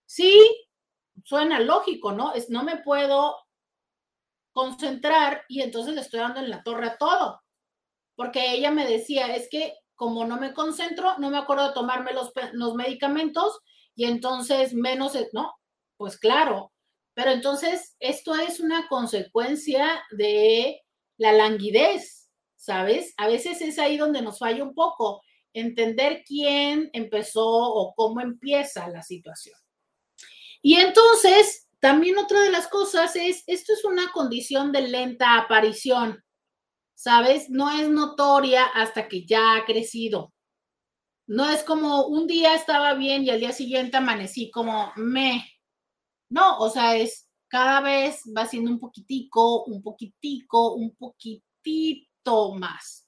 [0.07, 0.49] Sí,
[1.25, 2.33] suena lógico, ¿no?
[2.35, 3.37] Es no me puedo
[4.53, 7.43] concentrar y entonces le estoy dando en la torre a todo.
[8.15, 12.13] Porque ella me decía, es que como no me concentro, no me acuerdo de tomarme
[12.13, 12.33] los,
[12.75, 13.59] medicamentos
[13.95, 15.55] y entonces menos, ¿no?
[15.97, 16.73] Pues claro,
[17.15, 20.83] pero entonces esto es una consecuencia de
[21.17, 23.15] la languidez, ¿sabes?
[23.17, 25.23] A veces es ahí donde nos falla un poco,
[25.55, 29.59] entender quién empezó o cómo empieza la situación.
[30.61, 36.23] Y entonces, también otra de las cosas es, esto es una condición de lenta aparición,
[36.97, 37.51] ¿sabes?
[37.51, 40.33] No es notoria hasta que ya ha crecido.
[41.29, 45.45] No es como un día estaba bien y al día siguiente amanecí como me.
[46.31, 53.07] No, o sea, es cada vez va siendo un poquitico, un poquitico, un poquitito más.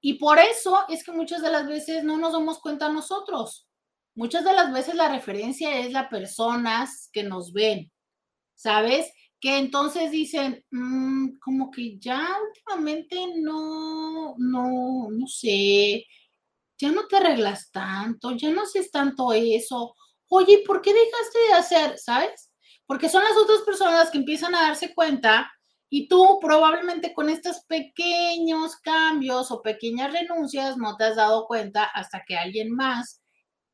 [0.00, 3.68] Y por eso es que muchas de las veces no nos damos cuenta nosotros.
[4.14, 7.92] Muchas de las veces la referencia es las personas que nos ven,
[8.54, 9.12] ¿sabes?
[9.40, 16.04] Que entonces dicen, mm, como que ya últimamente no, no, no sé,
[16.78, 19.94] ya no te arreglas tanto, ya no haces tanto eso.
[20.28, 21.98] Oye, ¿por qué dejaste de hacer?
[21.98, 22.50] ¿Sabes?
[22.86, 25.50] Porque son las otras personas que empiezan a darse cuenta
[25.90, 31.84] y tú probablemente con estos pequeños cambios o pequeñas renuncias no te has dado cuenta
[31.84, 33.22] hasta que alguien más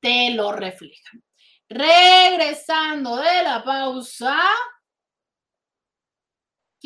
[0.00, 1.10] te lo refleja.
[1.68, 4.38] Regresando de la pausa,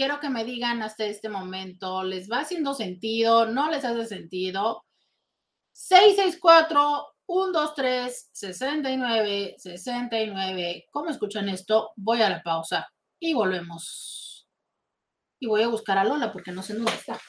[0.00, 3.44] quiero que me digan hasta este momento, ¿les va haciendo sentido?
[3.44, 4.86] ¿No les hace sentido?
[5.72, 10.86] 664 123 69 69.
[10.90, 11.90] ¿Cómo escuchan esto?
[11.96, 14.48] Voy a la pausa y volvemos.
[15.38, 17.20] Y voy a buscar a Lola porque no sé dónde está.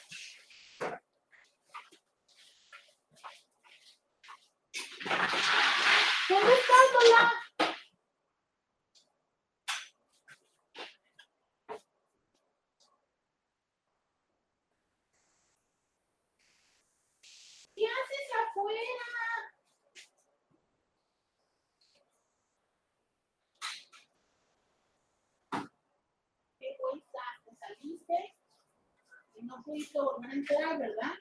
[6.26, 7.42] ¿Dónde estás, Lola?
[17.82, 18.42] ¿Qué haces afuera?
[26.58, 27.20] ¿Qué egoísta?
[27.44, 28.34] ¿Te saliste?
[29.34, 31.12] Y no pudiste volver a entrar, ¿verdad?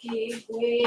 [0.00, 0.82] Qué, güey.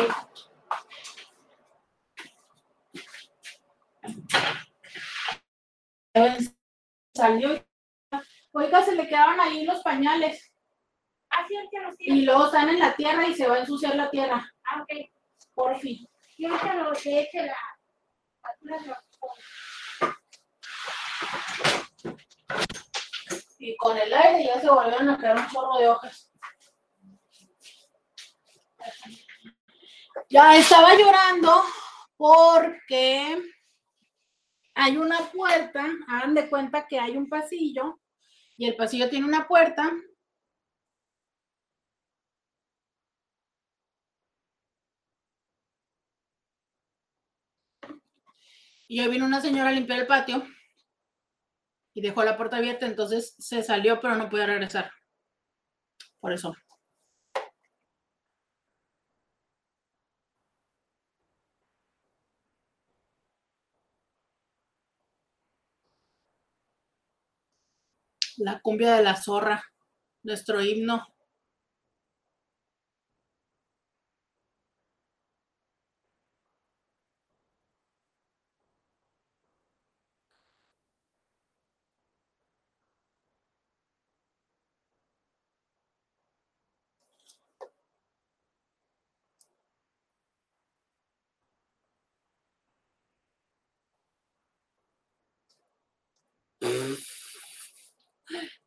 [7.14, 7.64] Salió.
[8.52, 10.50] Oiga, se le quedaban ahí los pañales.
[11.72, 14.46] Que los Y luego están en la tierra y se va a ensuciar la tierra.
[14.66, 15.10] Ah, ok.
[15.54, 16.08] Por fin.
[16.38, 17.58] Y ahorita lo que eche la.
[23.60, 26.33] Y con el aire ya se volvieron a quedar un chorro de hojas.
[30.30, 31.64] Ya estaba llorando
[32.18, 33.42] porque
[34.76, 38.00] hay una puerta, hagan de cuenta que hay un pasillo
[38.58, 39.92] y el pasillo tiene una puerta.
[48.88, 50.46] Y hoy vino una señora a limpiar el patio
[51.94, 54.92] y dejó la puerta abierta, entonces se salió, pero no puede regresar.
[56.20, 56.56] Por eso.
[68.44, 69.64] La cumbia de la zorra,
[70.24, 71.08] nuestro himno.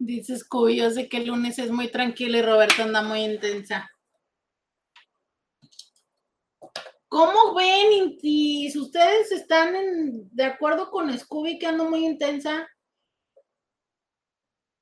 [0.06, 3.90] Dice Scooby, yo sé que el lunes es muy tranquilo y Roberto anda muy intensa.
[7.08, 8.76] ¿Cómo ven, Intis?
[8.76, 9.74] ¿Ustedes están
[10.30, 12.68] de acuerdo con Scooby que ando muy intensa?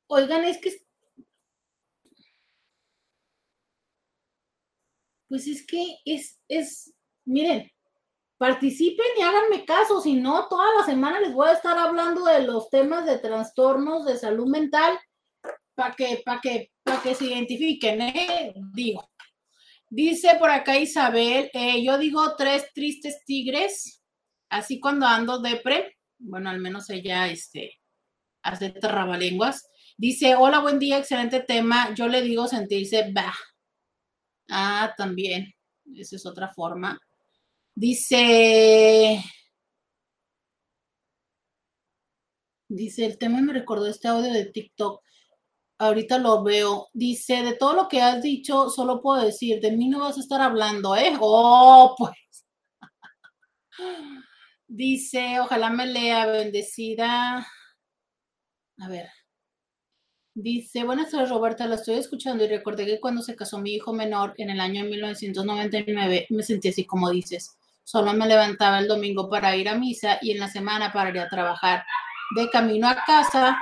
[0.09, 0.77] Oigan, es que...
[5.27, 6.95] Pues es que es, es,
[7.25, 7.73] miren,
[8.37, 12.43] participen y háganme caso, si no, toda la semana les voy a estar hablando de
[12.43, 14.99] los temas de trastornos de salud mental
[15.75, 16.71] para que, para que,
[17.03, 18.55] que se identifiquen, ¿eh?
[18.73, 19.11] Digo.
[19.91, 24.03] Dice por acá Isabel, eh, yo digo tres tristes tigres,
[24.49, 27.81] así cuando ando depre, bueno, al menos ella, este,
[28.43, 29.69] hace trabalenguas.
[29.97, 31.95] Dice, hola, buen día, excelente tema.
[31.95, 33.35] Yo le digo sentirse bah.
[34.49, 35.55] Ah, también,
[35.97, 36.99] esa es otra forma.
[37.75, 39.23] Dice,
[42.69, 45.03] dice, el tema me recordó este audio de TikTok.
[45.85, 46.89] Ahorita lo veo.
[46.93, 50.21] Dice, de todo lo que has dicho, solo puedo decir, de mí no vas a
[50.21, 51.17] estar hablando, ¿eh?
[51.21, 52.13] Oh, pues.
[54.67, 57.47] Dice, ojalá me lea, bendecida.
[58.79, 59.09] A ver.
[60.37, 63.93] Dice, buenas tardes Roberta, la estoy escuchando y recordé que cuando se casó mi hijo
[63.93, 67.57] menor en el año de 1999 me sentí así como dices.
[67.85, 71.21] Solo me levantaba el domingo para ir a misa y en la semana para ir
[71.21, 71.85] a trabajar.
[72.35, 73.57] De camino a casa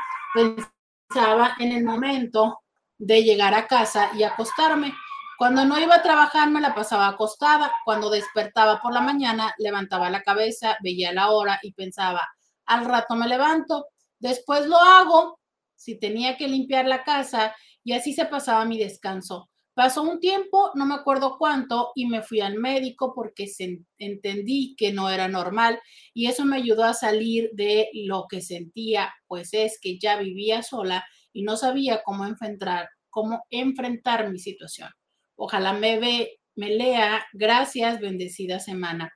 [1.13, 2.61] pensaba en el momento
[2.97, 4.95] de llegar a casa y acostarme.
[5.37, 7.71] Cuando no iba a trabajar me la pasaba acostada.
[7.85, 12.27] Cuando despertaba por la mañana levantaba la cabeza, veía la hora y pensaba,
[12.65, 13.87] al rato me levanto,
[14.19, 15.39] después lo hago
[15.75, 19.51] si tenía que limpiar la casa y así se pasaba mi descanso.
[19.74, 24.74] Pasó un tiempo, no me acuerdo cuánto, y me fui al médico porque se, entendí
[24.77, 25.81] que no era normal
[26.12, 30.62] y eso me ayudó a salir de lo que sentía, pues es que ya vivía
[30.62, 34.90] sola y no sabía cómo enfrentar, cómo enfrentar mi situación.
[35.36, 37.24] Ojalá me ve, me lea.
[37.32, 39.12] Gracias, bendecida semana.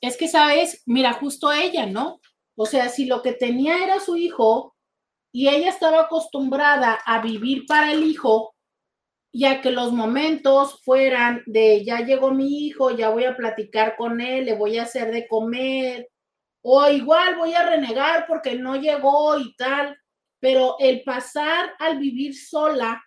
[0.00, 0.82] Es que, ¿sabes?
[0.86, 2.20] Mira, justo ella, ¿no?
[2.56, 4.76] O sea, si lo que tenía era su hijo
[5.38, 8.56] y ella estaba acostumbrada a vivir para el hijo,
[9.32, 14.20] ya que los momentos fueran de ya llegó mi hijo, ya voy a platicar con
[14.20, 16.08] él, le voy a hacer de comer,
[16.60, 19.96] o igual voy a renegar porque no llegó y tal,
[20.40, 23.00] pero el pasar al vivir sola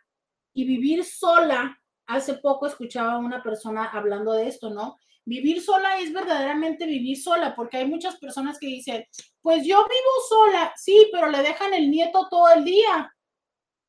[0.53, 1.77] y vivir sola,
[2.07, 4.95] hace poco escuchaba a una persona hablando de esto, ¿no?
[5.25, 9.05] Vivir sola es verdaderamente vivir sola, porque hay muchas personas que dicen,
[9.41, 13.13] pues yo vivo sola, sí, pero le dejan el nieto todo el día.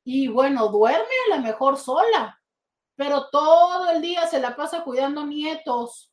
[0.04, 2.38] Y bueno, duerme a lo mejor sola,
[2.96, 6.10] pero todo el día se la pasa cuidando nietos.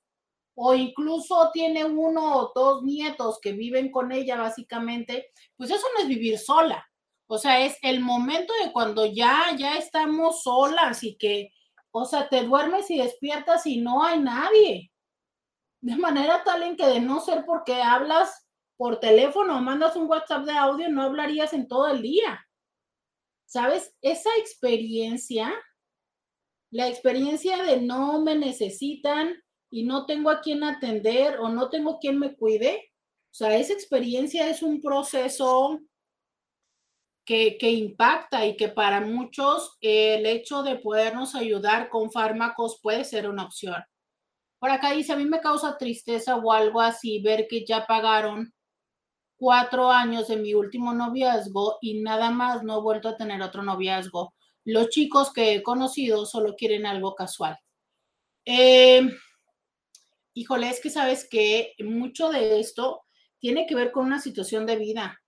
[0.55, 6.03] O incluso tiene uno o dos nietos que viven con ella básicamente, pues eso no
[6.03, 6.85] es vivir sola.
[7.27, 11.51] O sea, es el momento de cuando ya, ya estamos solas y que,
[11.91, 14.91] o sea, te duermes y despiertas y no hay nadie
[15.81, 18.47] de manera tal en que de no ser porque hablas
[18.77, 22.45] por teléfono o mandas un WhatsApp de audio, no hablarías en todo el día.
[23.45, 23.95] ¿Sabes?
[24.01, 25.53] Esa experiencia
[26.71, 29.33] la experiencia de no me necesitan
[29.71, 32.91] y no tengo a quien atender o no tengo quien me cuide.
[33.31, 35.79] O sea, esa experiencia es un proceso
[37.25, 43.03] que, que impacta y que para muchos el hecho de podernos ayudar con fármacos puede
[43.03, 43.83] ser una opción.
[44.59, 48.53] Por acá dice, a mí me causa tristeza o algo así ver que ya pagaron
[49.37, 53.63] cuatro años de mi último noviazgo y nada más no he vuelto a tener otro
[53.63, 54.33] noviazgo.
[54.65, 57.57] Los chicos que he conocido solo quieren algo casual.
[58.45, 59.09] Eh,
[60.33, 63.03] híjole, es que sabes que mucho de esto
[63.39, 65.21] tiene que ver con una situación de vida,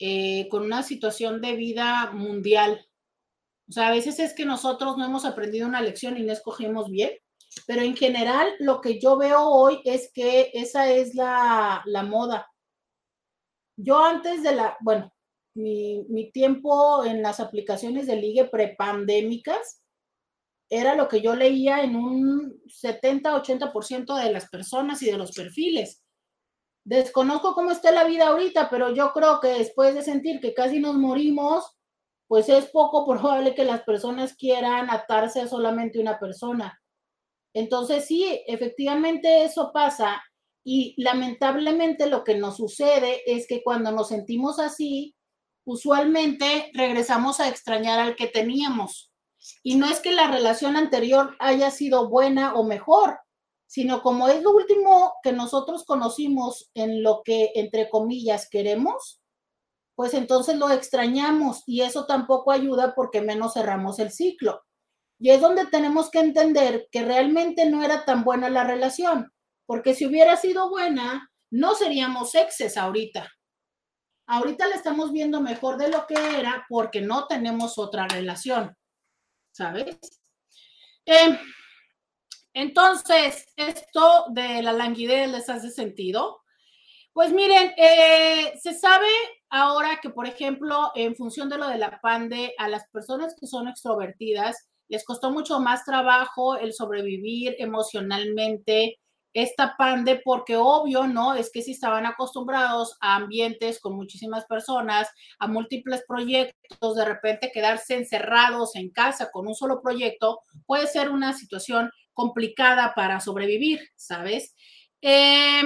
[0.00, 2.86] eh, con una situación de vida mundial.
[3.68, 6.90] O sea, a veces es que nosotros no hemos aprendido una lección y no escogimos
[6.90, 7.12] bien,
[7.66, 12.50] pero en general lo que yo veo hoy es que esa es la, la moda.
[13.76, 15.12] Yo antes de la, bueno,
[15.54, 19.82] mi, mi, tiempo en las aplicaciones de ligue prepandémicas
[20.70, 26.04] era lo que yo leía en un 70-80% de las personas y de los perfiles.
[26.84, 30.78] Desconozco cómo está la vida ahorita, pero yo creo que después de sentir que casi
[30.78, 31.76] nos morimos,
[32.28, 36.79] pues es poco probable que las personas quieran atarse a solamente una persona.
[37.54, 40.22] Entonces, sí, efectivamente eso pasa
[40.64, 45.16] y lamentablemente lo que nos sucede es que cuando nos sentimos así,
[45.64, 49.10] usualmente regresamos a extrañar al que teníamos.
[49.62, 53.18] Y no es que la relación anterior haya sido buena o mejor,
[53.66, 59.22] sino como es lo último que nosotros conocimos en lo que, entre comillas, queremos,
[59.94, 64.62] pues entonces lo extrañamos y eso tampoco ayuda porque menos cerramos el ciclo.
[65.20, 69.30] Y es donde tenemos que entender que realmente no era tan buena la relación,
[69.66, 73.30] porque si hubiera sido buena, no seríamos exes ahorita.
[74.26, 78.74] Ahorita la estamos viendo mejor de lo que era porque no tenemos otra relación,
[79.52, 79.98] ¿sabes?
[81.04, 81.38] Eh,
[82.54, 86.40] entonces, esto de la languidez les hace sentido.
[87.12, 89.10] Pues miren, eh, se sabe
[89.50, 93.46] ahora que, por ejemplo, en función de lo de la pande, a las personas que
[93.46, 98.98] son extrovertidas, les costó mucho más trabajo el sobrevivir emocionalmente
[99.32, 101.34] esta pande, porque obvio, ¿no?
[101.34, 105.08] Es que si estaban acostumbrados a ambientes con muchísimas personas,
[105.38, 111.10] a múltiples proyectos, de repente quedarse encerrados en casa con un solo proyecto puede ser
[111.10, 114.56] una situación complicada para sobrevivir, ¿sabes?
[115.00, 115.62] Eh,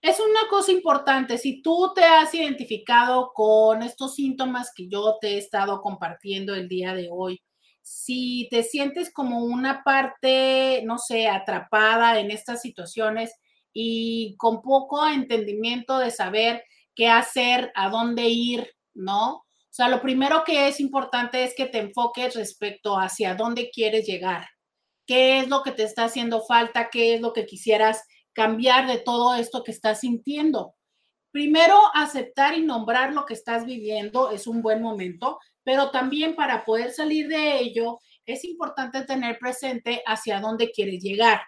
[0.00, 5.30] es una cosa importante, si tú te has identificado con estos síntomas que yo te
[5.34, 7.42] he estado compartiendo el día de hoy,
[7.84, 13.34] si te sientes como una parte, no sé, atrapada en estas situaciones
[13.74, 19.34] y con poco entendimiento de saber qué hacer, a dónde ir, ¿no?
[19.34, 24.06] O sea, lo primero que es importante es que te enfoques respecto hacia dónde quieres
[24.06, 24.46] llegar,
[25.06, 28.02] qué es lo que te está haciendo falta, qué es lo que quisieras
[28.32, 30.74] cambiar de todo esto que estás sintiendo.
[31.32, 36.64] Primero, aceptar y nombrar lo que estás viviendo es un buen momento pero también para
[36.64, 41.42] poder salir de ello es importante tener presente hacia dónde quieres llegar,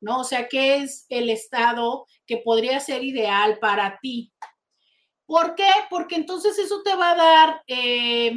[0.00, 0.20] ¿no?
[0.20, 4.32] O sea, qué es el estado que podría ser ideal para ti.
[5.26, 5.70] ¿Por qué?
[5.88, 8.32] Porque entonces eso te va a dar eh,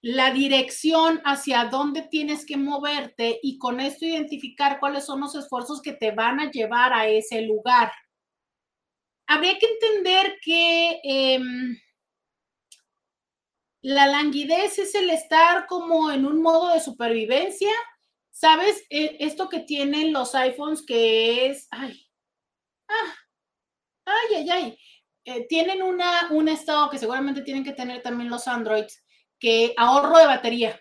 [0.00, 5.82] la dirección hacia dónde tienes que moverte y con esto identificar cuáles son los esfuerzos
[5.82, 7.92] que te van a llevar a ese lugar.
[9.26, 11.00] Habría que entender que...
[11.04, 11.40] Eh,
[13.84, 17.70] la languidez es el estar como en un modo de supervivencia.
[18.30, 18.84] ¿Sabes?
[18.90, 22.08] E, esto que tienen los iPhones que es, ay,
[22.88, 23.14] ah,
[24.06, 24.78] ay, ay, ay.
[25.26, 29.04] Eh, tienen una, un estado que seguramente tienen que tener también los Androids,
[29.38, 30.80] que ahorro de batería.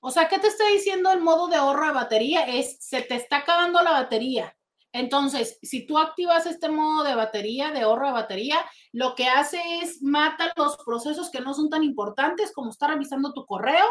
[0.00, 2.42] O sea, ¿qué te está diciendo el modo de ahorro de batería?
[2.42, 4.56] Es, se te está acabando la batería.
[4.94, 9.60] Entonces, si tú activas este modo de batería, de ahorro de batería, lo que hace
[9.82, 13.84] es mata los procesos que no son tan importantes como estar revisando tu correo,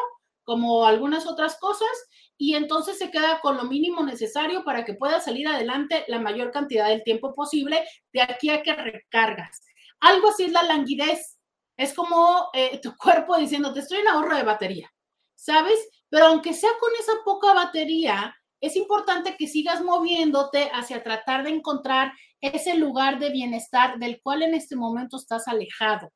[0.45, 1.89] como algunas otras cosas,
[2.37, 6.51] y entonces se queda con lo mínimo necesario para que puedas salir adelante la mayor
[6.51, 9.61] cantidad del tiempo posible de aquí a que recargas.
[9.99, 11.37] Algo así es la languidez.
[11.75, 14.89] Es como eh, tu cuerpo diciendo, te estoy en ahorro de batería,
[15.35, 15.85] ¿sabes?
[16.07, 18.33] Pero aunque sea con esa poca batería,
[18.63, 24.41] es importante que sigas moviéndote hacia tratar de encontrar ese lugar de bienestar del cual
[24.41, 26.13] en este momento estás alejado.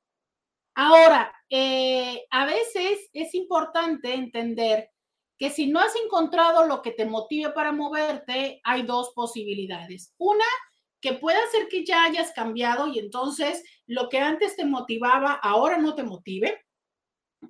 [0.74, 4.90] Ahora, eh, a veces es importante entender
[5.38, 10.14] que si no has encontrado lo que te motive para moverte, hay dos posibilidades.
[10.18, 10.46] Una,
[11.02, 15.78] que puede ser que ya hayas cambiado y entonces lo que antes te motivaba ahora
[15.80, 16.64] no te motive.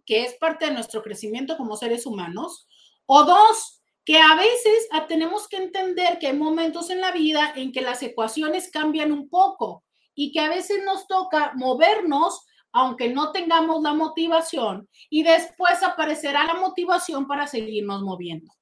[0.06, 2.68] que es parte de nuestro crecimiento como seres humanos.
[3.06, 3.77] O dos,
[4.07, 7.81] que a veces ah, tenemos que entender que hay momentos en la vida en que
[7.81, 9.84] las ecuaciones cambian un poco
[10.15, 16.45] y que a veces nos toca movernos aunque no tengamos la motivación y después aparecerá
[16.45, 18.53] la motivación para seguirnos moviendo.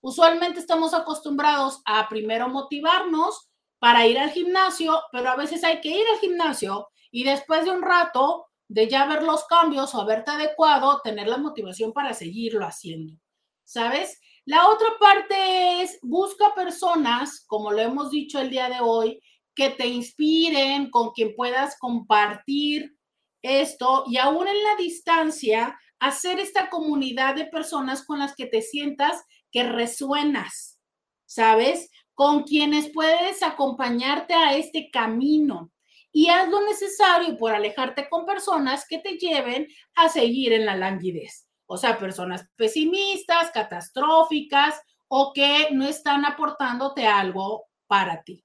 [0.00, 3.48] Usualmente estamos acostumbrados a primero motivarnos
[3.80, 7.72] para ir al gimnasio, pero a veces hay que ir al gimnasio y después de
[7.72, 12.64] un rato de ya ver los cambios o haberte adecuado, tener la motivación para seguirlo
[12.64, 13.18] haciendo.
[13.64, 14.20] ¿Sabes?
[14.46, 19.20] La otra parte es busca personas, como lo hemos dicho el día de hoy,
[19.54, 22.94] que te inspiren, con quien puedas compartir
[23.42, 28.60] esto y aún en la distancia, hacer esta comunidad de personas con las que te
[28.60, 30.78] sientas que resuenas,
[31.24, 31.90] ¿sabes?
[32.12, 35.72] Con quienes puedes acompañarte a este camino
[36.12, 40.76] y haz lo necesario por alejarte con personas que te lleven a seguir en la
[40.76, 41.43] languidez.
[41.66, 48.44] O sea, personas pesimistas, catastróficas o que no están aportándote algo para ti.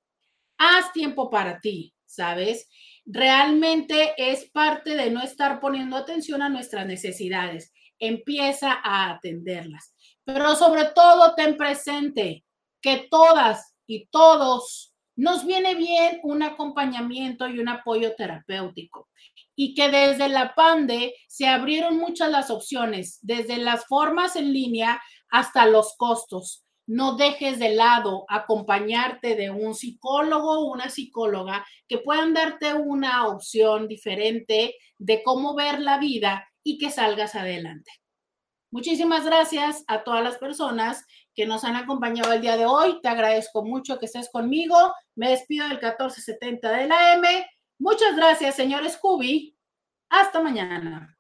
[0.58, 2.70] Haz tiempo para ti, ¿sabes?
[3.06, 7.74] Realmente es parte de no estar poniendo atención a nuestras necesidades.
[7.98, 9.94] Empieza a atenderlas.
[10.24, 12.46] Pero sobre todo, ten presente
[12.82, 19.10] que todas y todos nos viene bien un acompañamiento y un apoyo terapéutico.
[19.62, 25.02] Y que desde la PANDE se abrieron muchas las opciones, desde las formas en línea
[25.30, 26.64] hasta los costos.
[26.88, 33.28] No dejes de lado acompañarte de un psicólogo o una psicóloga que puedan darte una
[33.28, 37.92] opción diferente de cómo ver la vida y que salgas adelante.
[38.72, 41.06] Muchísimas gracias a todas las personas
[41.36, 43.02] que nos han acompañado el día de hoy.
[43.02, 44.94] Te agradezco mucho que estés conmigo.
[45.16, 47.46] Me despido del 1470 de la M.
[47.80, 49.58] Muchas gracias, señor Scooby.
[50.10, 51.18] Hasta mañana.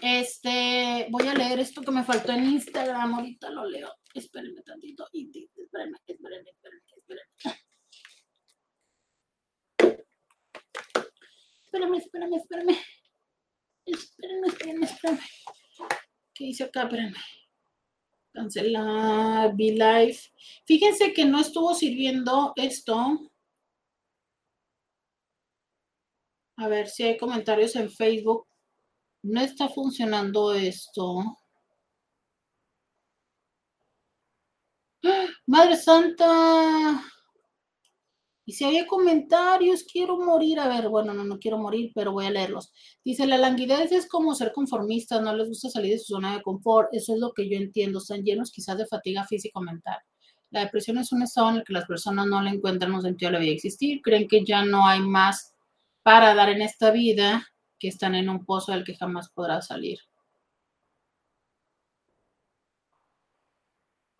[0.00, 3.14] Este, voy a leer esto que me faltó en Instagram.
[3.14, 3.92] Ahorita lo leo.
[4.14, 5.06] Espérenme tantito.
[5.12, 7.26] Espérenme, espérenme, espérenme, espérenme.
[11.66, 12.78] Espérenme, espérenme, espérenme.
[13.84, 15.22] Espérenme, espérenme, espérenme.
[16.34, 16.84] ¿Qué dice acá?
[16.84, 17.18] Espérenme.
[18.36, 20.18] Cancelar, Be Live.
[20.66, 23.18] Fíjense que no estuvo sirviendo esto.
[26.58, 28.46] A ver si hay comentarios en Facebook.
[29.22, 31.22] No está funcionando esto.
[35.04, 35.26] ¡Ah!
[35.46, 37.02] Madre Santa.
[38.48, 40.60] Y si había comentarios, quiero morir.
[40.60, 42.72] A ver, bueno, no, no quiero morir, pero voy a leerlos.
[43.04, 46.42] Dice, la languidez es como ser conformista, no les gusta salir de su zona de
[46.42, 46.88] confort.
[46.92, 47.98] Eso es lo que yo entiendo.
[47.98, 49.98] Están llenos quizás de fatiga física o mental.
[50.50, 53.30] La depresión es un estado en el que las personas no le encuentran un sentido
[53.30, 54.00] a la vida existir.
[54.00, 55.52] Creen que ya no hay más
[56.04, 57.48] para dar en esta vida,
[57.80, 59.98] que están en un pozo del que jamás podrá salir.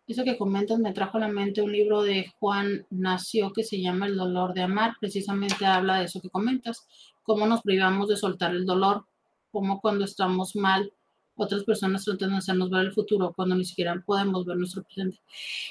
[0.07, 3.81] Eso que comentas me trajo a la mente un libro de Juan Nació que se
[3.81, 4.95] llama El dolor de amar.
[5.01, 6.87] Precisamente habla de eso que comentas,
[7.23, 9.05] cómo nos privamos de soltar el dolor,
[9.51, 10.93] cómo cuando estamos mal,
[11.35, 15.19] otras personas tratan hacernos ver el futuro cuando ni siquiera podemos ver nuestro presente.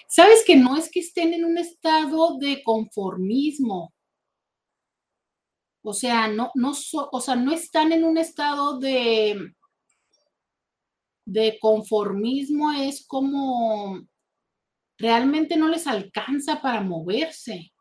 [0.06, 3.92] Sabes que no es que estén en un estado de conformismo.
[5.82, 9.54] O sea, no, no, o sea, no están en un estado de,
[11.24, 14.06] de conformismo, es como
[14.98, 17.72] realmente no les alcanza para moverse.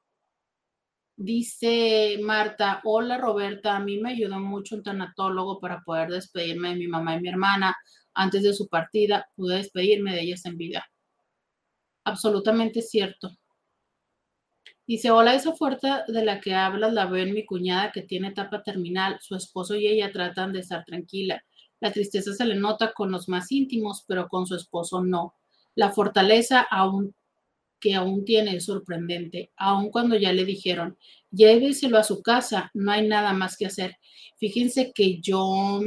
[1.17, 6.75] Dice Marta, hola Roberta, a mí me ayudó mucho un tanatólogo para poder despedirme de
[6.75, 7.75] mi mamá y mi hermana.
[8.13, 10.85] Antes de su partida pude despedirme de ellas en vida.
[12.03, 13.37] Absolutamente cierto.
[14.87, 18.27] Dice, hola, esa fuerza de la que hablas la veo en mi cuñada que tiene
[18.27, 19.17] etapa terminal.
[19.19, 21.43] Su esposo y ella tratan de estar tranquila.
[21.79, 25.33] La tristeza se le nota con los más íntimos, pero con su esposo no.
[25.75, 27.13] La fortaleza aún
[27.79, 30.97] que aún tiene es sorprendente, aun cuando ya le dijeron,
[31.29, 33.97] lléveselo a su casa, no hay nada más que hacer.
[34.39, 35.81] Fíjense que yo,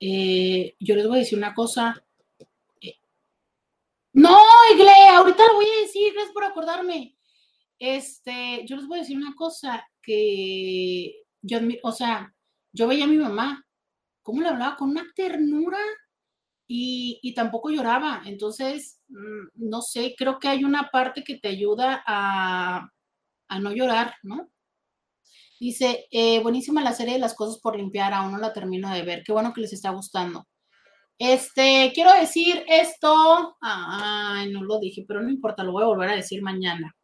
[0.00, 2.04] eh, yo les voy a decir una cosa.
[2.80, 2.94] Eh,
[4.12, 4.38] no,
[4.72, 7.16] Igle, ahorita lo voy a decir, gracias por acordarme.
[7.80, 12.32] Este, yo les voy a decir una cosa que yo, o sea,
[12.72, 13.67] yo veía a mi mamá
[14.28, 15.78] cómo le hablaba con una ternura
[16.66, 18.20] y, tampoco lloraba.
[18.26, 22.90] Entonces, mm, no sé, creo que hay una parte que te ayuda a,
[23.58, 24.50] no llorar, ¿no?
[25.58, 29.00] Dice, eh, buenísima la serie de las cosas por limpiar, aún no la termino de
[29.00, 29.22] ver.
[29.24, 30.46] Qué bueno que les está gustando.
[31.18, 33.56] Este, quiero decir esto.
[33.62, 36.94] Ay, no lo dije, pero no importa, lo voy a volver a decir mañana.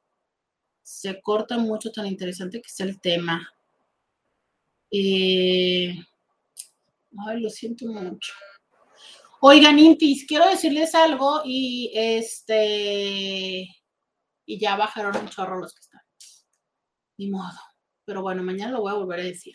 [0.83, 3.49] Se corta mucho, tan interesante que sea el tema.
[4.91, 5.97] Eh,
[7.27, 8.32] ay, lo siento mucho.
[9.41, 13.69] Oigan, Intis, quiero decirles algo y este.
[14.47, 16.01] Y ya bajaron un chorro los que están.
[17.19, 17.59] Ni modo.
[18.05, 19.55] Pero bueno, mañana lo voy a volver a decir.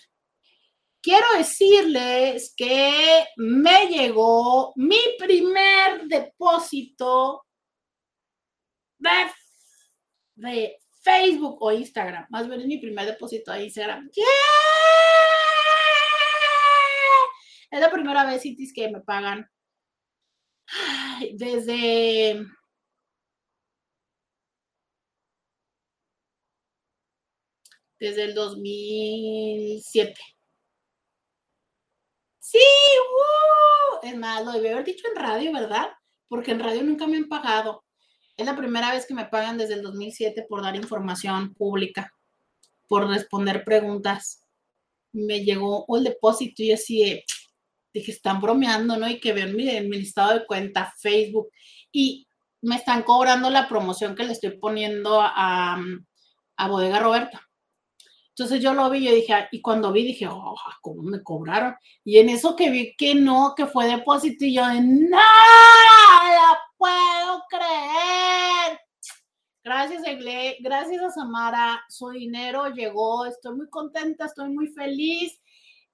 [1.01, 7.45] Quiero decirles que me llegó mi primer depósito
[8.97, 9.09] de,
[10.35, 12.27] de Facebook o Instagram.
[12.29, 14.09] Más bien es mi primer depósito de Instagram.
[14.13, 14.68] ¡Yeah!
[17.71, 19.49] Es la primera vez, Citis, que me pagan
[21.33, 22.45] desde
[27.99, 30.15] desde el 2007.
[32.39, 32.59] Sí,
[34.03, 35.89] es más, lo debí haber dicho en radio, ¿verdad?
[36.27, 37.83] Porque en radio nunca me han pagado.
[38.37, 42.13] Es la primera vez que me pagan desde el 2007 por dar información pública,
[42.87, 44.45] por responder preguntas.
[45.11, 47.23] Me llegó el depósito y así
[47.93, 49.07] dije, están bromeando, ¿no?
[49.09, 51.49] Y que veo mi, mi listado de cuenta Facebook
[51.91, 52.27] y
[52.61, 55.77] me están cobrando la promoción que le estoy poniendo a,
[56.57, 57.41] a Bodega Roberta.
[58.39, 61.75] Entonces yo lo vi y dije, y cuando vi dije, oh, ¿cómo me cobraron?
[62.05, 66.57] Y en eso que vi que no, que fue depósito y yo de, no, la
[66.77, 68.79] puedo creer.
[69.61, 75.37] Gracias, Egle, gracias a Samara, su dinero llegó, estoy muy contenta, estoy muy feliz.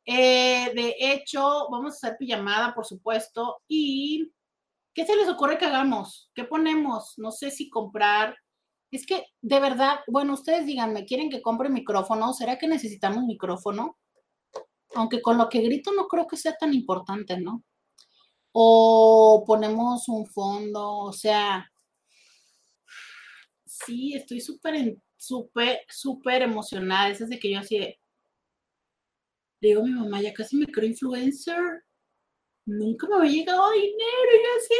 [0.06, 3.62] Eh, de hecho, vamos a hacer pijamada, por supuesto.
[3.68, 4.32] ¿Y
[4.94, 6.32] qué se les ocurre que hagamos?
[6.36, 7.14] ¿Qué ponemos?
[7.18, 8.36] No sé si comprar
[8.92, 12.34] es que, de verdad, bueno, ustedes díganme, ¿quieren que compre micrófono?
[12.34, 13.98] ¿Será que necesitamos micrófono?
[14.96, 17.64] Aunque con lo que grito no creo que sea tan importante, ¿no?
[18.54, 21.70] O ponemos un fondo, o sea,
[23.66, 27.10] sí, estoy súper, súper, súper emocionada.
[27.10, 27.98] Es de que yo así
[29.62, 31.84] le digo a mi mamá, ya casi me creo influencer.
[32.66, 34.32] Nunca me había llegado dinero.
[34.34, 34.74] Y yo así,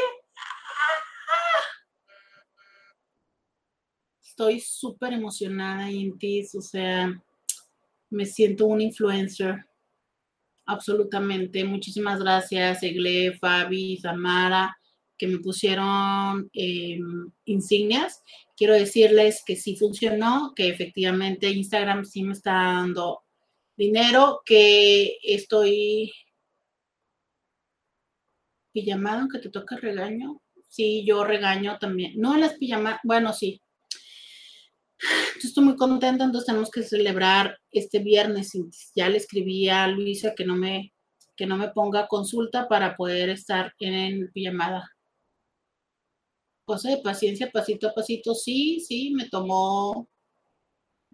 [4.36, 7.10] estoy súper emocionada, Intis, o sea,
[8.10, 9.66] me siento un influencer.
[10.66, 11.64] Absolutamente.
[11.64, 14.76] Muchísimas gracias, Egle, Fabi, Samara,
[15.18, 18.22] que me pusieron em, insignias.
[18.58, 23.25] Quiero decirles que sí funcionó, que efectivamente Instagram sí me está dando
[23.76, 26.12] dinero, que estoy
[28.72, 30.42] pijamada, aunque te toca regaño.
[30.68, 32.14] Sí, yo regaño también.
[32.18, 33.62] No las pijamadas, bueno, sí,
[35.44, 38.52] estoy muy contenta, entonces tenemos que celebrar este viernes.
[38.96, 40.94] Ya le escribí a Luisa que no me,
[41.36, 44.92] que no me ponga consulta para poder estar en llamada.
[46.66, 48.34] Cosa de paciencia, pasito a pasito.
[48.34, 50.10] Sí, sí, me tomó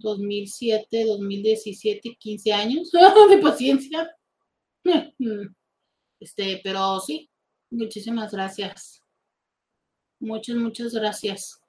[0.02, 2.92] 2007, 2017, 15 años
[3.30, 4.10] de paciencia.
[6.20, 7.32] Este, pero sí,
[7.72, 9.02] muchísimas gracias.
[10.20, 11.62] Muchas, muchas gracias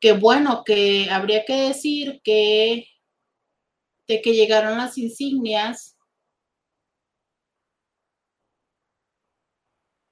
[0.00, 2.86] que bueno, que habría que decir que
[4.06, 5.96] de que llegaron las insignias,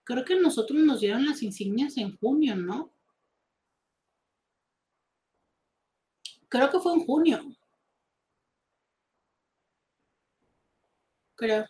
[0.04, 2.93] creo que nosotros nos dieron las insignias en junio, ¿no?
[6.54, 7.40] Creo que fue en junio.
[11.34, 11.66] Creo.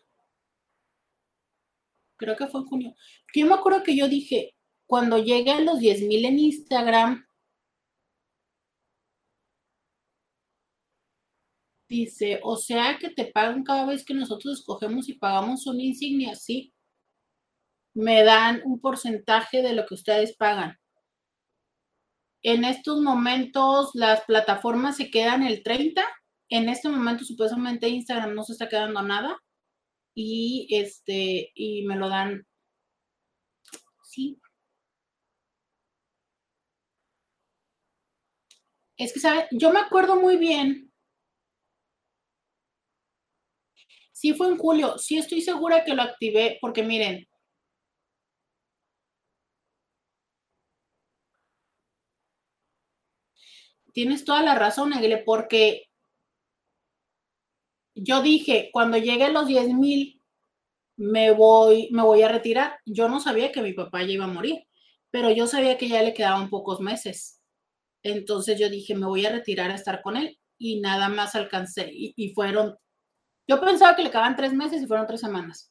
[2.18, 2.94] Creo que fue en junio.
[3.34, 4.54] Yo me acuerdo que yo dije,
[4.86, 7.24] cuando llegue a los 10.000 en Instagram,
[11.88, 16.34] Dice, o sea que te pagan cada vez que nosotros escogemos y pagamos una insignia,
[16.34, 16.74] sí.
[17.94, 20.78] Me dan un porcentaje de lo que ustedes pagan.
[22.44, 26.04] En estos momentos las plataformas se quedan el 30.
[26.50, 29.38] En este momento supuestamente Instagram no se está quedando nada.
[30.14, 32.46] Y este, y me lo dan.
[34.04, 34.38] Sí.
[38.98, 39.46] Es que, ¿sabe?
[39.52, 40.92] Yo me acuerdo muy bien
[44.24, 47.26] Sí fue en julio, sí estoy segura que lo activé, porque miren.
[53.94, 55.88] Tienes toda la razón, Egle, porque
[57.94, 60.20] yo dije, cuando llegue a los 10 mil,
[60.96, 62.78] me voy, me voy a retirar.
[62.84, 64.64] Yo no sabía que mi papá ya iba a morir,
[65.10, 67.40] pero yo sabía que ya le quedaban pocos meses.
[68.02, 71.88] Entonces yo dije, me voy a retirar a estar con él y nada más alcancé.
[71.92, 72.76] Y, fueron
[73.46, 75.70] yo pensaba que le quedaban tres meses y fueron tres semanas.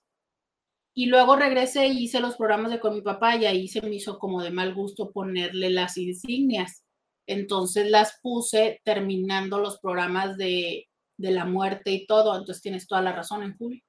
[0.95, 3.95] Y luego regresé y hice los programas de con mi papá y ahí se me
[3.95, 6.82] hizo como de mal gusto ponerle las insignias.
[7.27, 12.37] Entonces las puse terminando los programas de, de la muerte y todo.
[12.37, 13.81] Entonces tienes toda la razón en julio.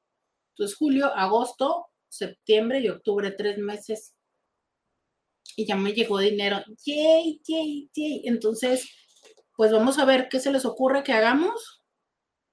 [0.52, 4.15] Entonces julio, agosto, septiembre y octubre, tres meses.
[5.56, 6.62] Y ya me llegó dinero.
[6.85, 8.23] Yay, yay, yay.
[8.24, 8.89] Entonces,
[9.56, 11.82] pues vamos a ver qué se les ocurre que hagamos,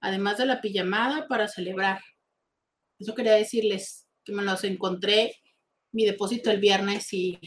[0.01, 1.99] además de la pijamada, para celebrar.
[2.99, 5.35] Eso quería decirles que me los encontré
[5.91, 7.39] mi depósito el viernes y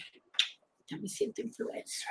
[0.89, 2.11] ya me siento influencer.